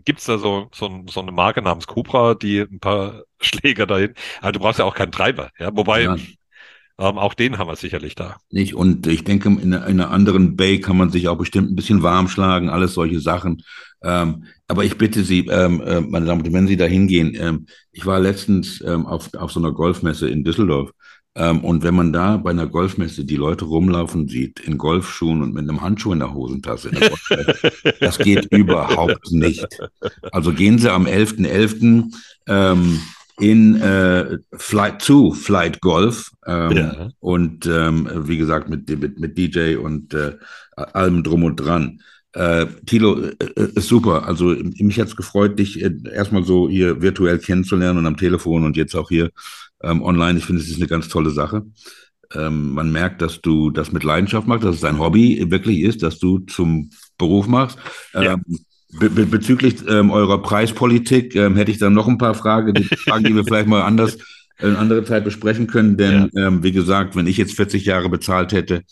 gibt 0.05 0.21
es 0.21 0.25
da 0.25 0.39
so, 0.39 0.69
so, 0.75 1.05
so, 1.09 1.21
eine 1.21 1.33
Marke 1.33 1.61
namens 1.61 1.87
Cobra, 1.87 2.35
die 2.35 2.61
ein 2.61 2.81
paar 2.81 3.25
Schläger 3.41 3.87
dahin. 3.87 4.15
Aber 4.41 4.53
du 4.53 4.61
brauchst 4.61 4.79
ja 4.79 4.87
auch 4.87 4.95
keinen 4.95 5.13
Treiber, 5.13 5.51
ja. 5.59 5.71
Wobei 5.75 6.03
ja. 6.05 6.17
Ähm, 6.99 7.19
auch 7.19 7.35
den 7.35 7.59
haben 7.59 7.69
wir 7.69 7.77
sicherlich 7.77 8.15
da. 8.15 8.37
Nicht, 8.51 8.75
und 8.75 9.07
ich 9.07 9.25
denke, 9.25 9.49
in, 9.49 9.73
in 9.73 9.75
einer 9.75 10.11
anderen 10.11 10.57
Bay 10.57 10.79
kann 10.79 10.97
man 10.97 11.11
sich 11.11 11.27
auch 11.27 11.39
bestimmt 11.39 11.71
ein 11.71 11.75
bisschen 11.75 12.03
warm 12.03 12.29
schlagen, 12.29 12.69
alles 12.69 12.95
solche 12.95 13.19
Sachen. 13.19 13.63
Ähm, 14.03 14.45
aber 14.69 14.85
ich 14.85 14.99
bitte 14.99 15.25
Sie, 15.25 15.47
ähm, 15.47 15.81
äh, 15.81 16.01
meine 16.01 16.27
Damen 16.27 16.41
und 16.41 16.47
Herren, 16.47 16.55
wenn 16.55 16.67
Sie 16.67 16.77
da 16.77 16.85
hingehen, 16.85 17.35
ähm, 17.35 17.67
ich 17.93 18.05
war 18.05 18.21
letztens 18.21 18.83
ähm, 18.87 19.07
auf, 19.07 19.33
auf 19.35 19.51
so 19.53 19.59
einer 19.59 19.73
Golfmesse 19.73 20.29
in 20.29 20.45
Düsseldorf 20.45 20.91
und 21.35 21.83
wenn 21.83 21.95
man 21.95 22.13
da 22.13 22.37
bei 22.37 22.51
einer 22.51 22.67
Golfmesse 22.67 23.25
die 23.25 23.37
Leute 23.37 23.65
rumlaufen 23.65 24.29
sieht, 24.29 24.61
in 24.61 24.77
Golfschuhen 24.77 25.43
und 25.43 25.55
mit 25.55 25.63
einem 25.63 25.81
Handschuh 25.81 26.13
in 26.13 26.19
der 26.19 26.35
Hosentasche, 26.35 26.91
in 26.91 26.97
der 26.97 27.95
das 28.01 28.19
geht 28.19 28.47
überhaupt 28.53 29.33
nicht. 29.33 29.67
Also 30.31 30.53
gehen 30.53 30.79
Sie 30.79 30.93
am 30.93 31.07
11.11. 31.07 31.47
.11., 31.47 32.15
ähm, 32.49 33.01
in 33.41 33.81
äh, 33.81 34.39
Flight 34.53 35.03
2, 35.03 35.35
Flight 35.35 35.81
Golf. 35.81 36.31
Ähm, 36.47 36.73
ja. 36.73 37.09
Und 37.21 37.67
ähm, 37.67 38.09
wie 38.29 38.37
gesagt, 38.37 38.69
mit, 38.69 38.89
mit, 38.89 39.19
mit 39.19 39.39
DJ 39.39 39.77
und 39.77 40.15
äh, 40.15 40.37
allem 40.77 41.23
drum 41.23 41.45
und 41.45 41.57
dran. 41.57 42.01
Äh, 42.35 42.67
Tilo, 42.87 43.21
äh, 43.21 43.33
äh, 43.57 43.81
super. 43.81 44.27
Also 44.27 44.55
mich 44.79 45.01
hat's 45.01 45.17
gefreut, 45.17 45.59
dich 45.59 45.83
äh, 45.83 45.93
erstmal 46.13 46.45
so 46.45 46.69
hier 46.69 47.03
virtuell 47.03 47.39
kennenzulernen 47.39 47.99
und 47.99 48.07
am 48.07 48.17
Telefon 48.17 48.65
und 48.65 48.77
jetzt 48.77 48.95
auch 48.95 49.09
hier 49.09 49.31
ähm, 49.83 50.03
online. 50.03 50.39
Ich 50.39 50.47
finde, 50.47 50.63
es 50.63 50.69
ist 50.69 50.77
eine 50.77 50.87
ganz 50.87 51.09
tolle 51.09 51.31
Sache. 51.31 51.65
Ähm, 52.35 52.73
man 52.73 52.91
merkt, 52.91 53.23
dass 53.23 53.41
du 53.41 53.71
das 53.71 53.93
mit 53.93 54.05
Leidenschaft 54.05 54.47
machst, 54.47 54.65
dass 54.65 54.77
es 54.77 54.81
dein 54.81 54.99
Hobby 54.99 55.45
wirklich 55.51 55.81
ist, 55.81 56.03
dass 56.03 56.19
du 56.19 56.39
zum 56.41 56.91
Beruf 57.19 57.47
machst. 57.47 57.79
Ja. 58.15 58.35
Ähm, 58.35 58.43
be 58.99 59.11
be 59.11 59.27
bezüglich 59.27 59.77
ähm, 59.89 60.11
eurer 60.11 60.43
Preispolitik 60.43 61.35
ähm, 61.35 61.57
hätte 61.57 61.71
ich 61.71 61.79
dann 61.79 61.95
noch 61.95 62.09
ein 62.09 62.19
paar 62.19 62.35
Fragen, 62.35 62.75
die, 62.75 62.85
Fragen, 62.85 63.25
die 63.25 63.35
wir 63.35 63.45
vielleicht 63.45 63.69
mal 63.69 63.83
anders 63.83 64.19
in 64.59 64.77
andere 64.77 65.05
Zeit 65.05 65.25
besprechen 65.25 65.67
können. 65.67 65.97
Denn 65.97 66.31
ja. 66.33 66.47
ähm, 66.47 66.63
wie 66.63 66.73
gesagt, 66.73 67.17
wenn 67.17 67.27
ich 67.27 67.37
jetzt 67.37 67.55
40 67.55 67.85
Jahre 67.85 68.09
bezahlt 68.09 68.53
hätte 68.53 68.83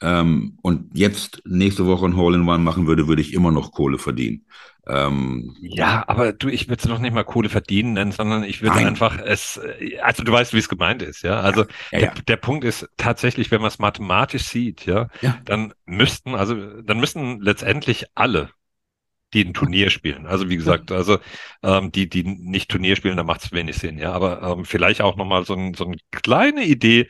ähm, 0.00 0.58
und 0.62 0.96
jetzt 0.96 1.42
nächste 1.44 1.86
Woche 1.86 2.06
ein 2.06 2.16
Hole-in-One 2.16 2.62
machen 2.62 2.86
würde, 2.86 3.08
würde 3.08 3.22
ich 3.22 3.32
immer 3.32 3.50
noch 3.50 3.72
Kohle 3.72 3.98
verdienen. 3.98 4.46
Ähm, 4.86 5.56
ja, 5.60 6.04
aber 6.06 6.32
du, 6.32 6.48
ich 6.48 6.68
würde 6.68 6.80
es 6.80 6.88
noch 6.88 6.98
nicht 6.98 7.12
mal 7.12 7.24
Kohle 7.24 7.48
verdienen 7.48 7.92
nennen, 7.92 8.12
sondern 8.12 8.42
ich 8.42 8.62
würde 8.62 8.76
einfach 8.76 9.18
es, 9.18 9.60
also 10.02 10.22
du 10.22 10.32
weißt, 10.32 10.54
wie 10.54 10.58
es 10.58 10.68
gemeint 10.68 11.02
ist, 11.02 11.22
ja. 11.22 11.40
Also 11.40 11.62
ja, 11.92 11.98
ja, 11.98 12.00
der, 12.00 12.22
der, 12.22 12.36
Punkt 12.36 12.64
ist 12.64 12.88
tatsächlich, 12.96 13.50
wenn 13.50 13.60
man 13.60 13.68
es 13.68 13.78
mathematisch 13.78 14.44
sieht, 14.44 14.86
ja, 14.86 15.08
ja, 15.20 15.36
dann 15.44 15.74
müssten, 15.84 16.34
also 16.34 16.80
dann 16.80 17.00
müssen 17.00 17.40
letztendlich 17.40 18.06
alle, 18.14 18.50
die 19.34 19.44
ein 19.44 19.52
Turnier 19.52 19.90
spielen. 19.90 20.26
Also 20.26 20.48
wie 20.48 20.56
gesagt, 20.56 20.90
also 20.90 21.18
ähm, 21.62 21.92
die, 21.92 22.08
die 22.08 22.22
nicht 22.22 22.70
Turnier 22.70 22.96
spielen, 22.96 23.18
da 23.18 23.24
macht 23.24 23.44
es 23.44 23.52
wenig 23.52 23.76
Sinn, 23.76 23.98
ja. 23.98 24.12
Aber 24.12 24.42
ähm, 24.42 24.64
vielleicht 24.64 25.02
auch 25.02 25.16
nochmal 25.16 25.44
so, 25.44 25.54
ein, 25.54 25.74
so 25.74 25.84
eine 25.84 25.96
kleine 26.12 26.64
Idee. 26.64 27.08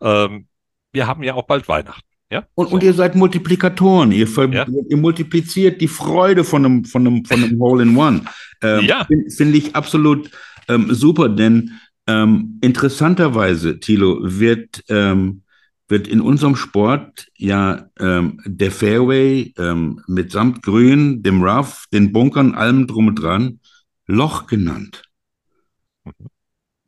Ähm, 0.00 0.48
wir 0.92 1.06
haben 1.06 1.22
ja 1.22 1.34
auch 1.34 1.46
bald 1.46 1.68
Weihnachten. 1.68 2.09
Ja? 2.30 2.46
Und, 2.54 2.68
so. 2.68 2.74
und 2.74 2.82
ihr 2.82 2.94
seid 2.94 3.16
Multiplikatoren. 3.16 4.12
Ihr, 4.12 4.28
ja? 4.52 4.66
ihr, 4.88 4.96
multipliziert 4.96 5.80
die 5.80 5.88
Freude 5.88 6.44
von 6.44 6.64
einem, 6.64 6.84
von 6.84 7.06
einem, 7.06 7.24
von 7.24 7.42
einem 7.42 7.58
Hole-in-One. 7.58 8.22
Ähm, 8.62 8.84
ja. 8.84 9.04
Finde 9.04 9.30
find 9.30 9.54
ich 9.54 9.74
absolut 9.74 10.30
ähm, 10.68 10.94
super, 10.94 11.28
denn 11.28 11.72
ähm, 12.06 12.58
interessanterweise, 12.60 13.80
Thilo, 13.80 14.18
wird, 14.22 14.84
ähm, 14.88 15.42
wird 15.88 16.06
in 16.06 16.20
unserem 16.20 16.54
Sport 16.54 17.26
ja 17.36 17.88
ähm, 17.98 18.40
der 18.44 18.70
Fairway 18.70 19.52
ähm, 19.58 20.00
mitsamt 20.06 20.62
Grün, 20.62 21.22
dem 21.22 21.42
Rough, 21.42 21.86
den 21.92 22.12
Bunkern, 22.12 22.54
allem 22.54 22.86
drum 22.86 23.08
und 23.08 23.16
dran, 23.16 23.60
Loch 24.06 24.46
genannt. 24.46 25.02
Mhm. 26.04 26.12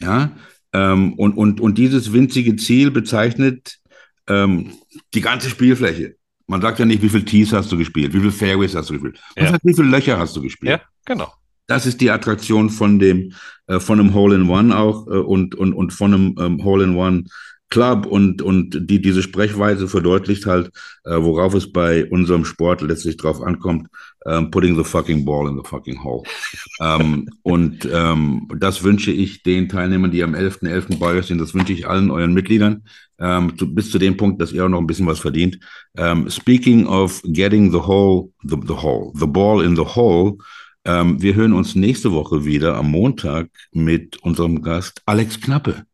Ja, 0.00 0.32
und, 0.74 1.34
und, 1.34 1.60
und 1.60 1.76
dieses 1.76 2.14
winzige 2.14 2.56
Ziel 2.56 2.90
bezeichnet 2.90 3.78
ähm, 4.26 4.72
die 5.14 5.20
ganze 5.20 5.50
Spielfläche. 5.50 6.16
Man 6.46 6.60
sagt 6.60 6.78
ja 6.78 6.84
nicht, 6.84 7.02
wie 7.02 7.08
viele 7.08 7.24
Tees 7.24 7.52
hast 7.52 7.70
du 7.72 7.78
gespielt, 7.78 8.12
wie 8.12 8.18
viele 8.18 8.32
Fairways 8.32 8.74
hast 8.74 8.90
du 8.90 8.94
gespielt. 8.94 9.20
Was 9.36 9.44
ja. 9.44 9.52
heißt, 9.52 9.64
wie 9.64 9.74
viele 9.74 9.88
Löcher 9.88 10.18
hast 10.18 10.36
du 10.36 10.42
gespielt? 10.42 10.72
Ja, 10.72 10.80
genau. 11.04 11.32
Das 11.66 11.86
ist 11.86 12.00
die 12.00 12.10
Attraktion 12.10 12.70
von 12.70 12.98
dem, 12.98 13.32
äh, 13.66 13.80
von 13.80 14.00
einem 14.00 14.14
Hole-in-One 14.14 14.76
auch 14.76 15.06
äh, 15.06 15.10
und, 15.10 15.54
und, 15.54 15.72
und 15.72 15.92
von 15.92 16.12
einem 16.12 16.36
ähm, 16.38 16.64
Hole-in-One 16.64 17.24
Club 17.72 18.04
und, 18.04 18.42
und 18.42 18.90
die, 18.90 19.00
diese 19.00 19.22
Sprechweise 19.22 19.88
verdeutlicht 19.88 20.44
halt, 20.44 20.70
äh, 21.04 21.16
worauf 21.16 21.54
es 21.54 21.72
bei 21.72 22.04
unserem 22.04 22.44
Sport 22.44 22.82
letztlich 22.82 23.16
drauf 23.16 23.40
ankommt, 23.40 23.88
ähm, 24.26 24.50
putting 24.50 24.76
the 24.76 24.84
fucking 24.84 25.24
ball 25.24 25.48
in 25.48 25.56
the 25.56 25.66
fucking 25.66 26.04
hole. 26.04 26.22
ähm, 26.80 27.30
und 27.40 27.88
ähm, 27.90 28.46
das 28.58 28.84
wünsche 28.84 29.10
ich 29.10 29.42
den 29.42 29.70
Teilnehmern, 29.70 30.10
die 30.10 30.22
am 30.22 30.34
11.11. 30.34 30.68
.11. 30.68 30.98
bei 30.98 31.14
euch 31.14 31.26
sind, 31.26 31.40
das 31.40 31.54
wünsche 31.54 31.72
ich 31.72 31.88
allen 31.88 32.10
euren 32.10 32.34
Mitgliedern, 32.34 32.84
ähm, 33.22 33.56
zu, 33.56 33.72
bis 33.72 33.90
zu 33.90 33.98
dem 33.98 34.16
Punkt, 34.16 34.40
dass 34.40 34.52
ihr 34.52 34.64
auch 34.64 34.68
noch 34.68 34.80
ein 34.80 34.86
bisschen 34.86 35.06
was 35.06 35.20
verdient. 35.20 35.58
Ähm, 35.96 36.28
speaking 36.28 36.86
of 36.86 37.22
getting 37.24 37.70
the 37.70 37.78
hole, 37.78 38.30
the, 38.42 38.56
the 38.66 38.74
hole, 38.74 39.12
the 39.14 39.26
ball 39.26 39.64
in 39.64 39.76
the 39.76 39.84
hole, 39.84 40.36
ähm, 40.84 41.22
wir 41.22 41.34
hören 41.34 41.52
uns 41.52 41.76
nächste 41.76 42.12
Woche 42.12 42.44
wieder 42.44 42.74
am 42.76 42.90
Montag 42.90 43.48
mit 43.70 44.16
unserem 44.22 44.60
Gast 44.62 45.00
Alex 45.06 45.40
Knappe. 45.40 45.84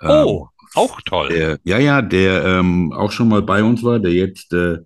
Oh, 0.00 0.46
auch 0.74 1.00
toll. 1.02 1.28
Der, 1.28 1.58
ja, 1.64 1.78
ja, 1.78 2.02
der 2.02 2.44
ähm, 2.44 2.92
auch 2.92 3.12
schon 3.12 3.28
mal 3.28 3.42
bei 3.42 3.62
uns 3.62 3.82
war, 3.82 3.98
der 3.98 4.12
jetzt 4.12 4.52
äh, 4.52 4.78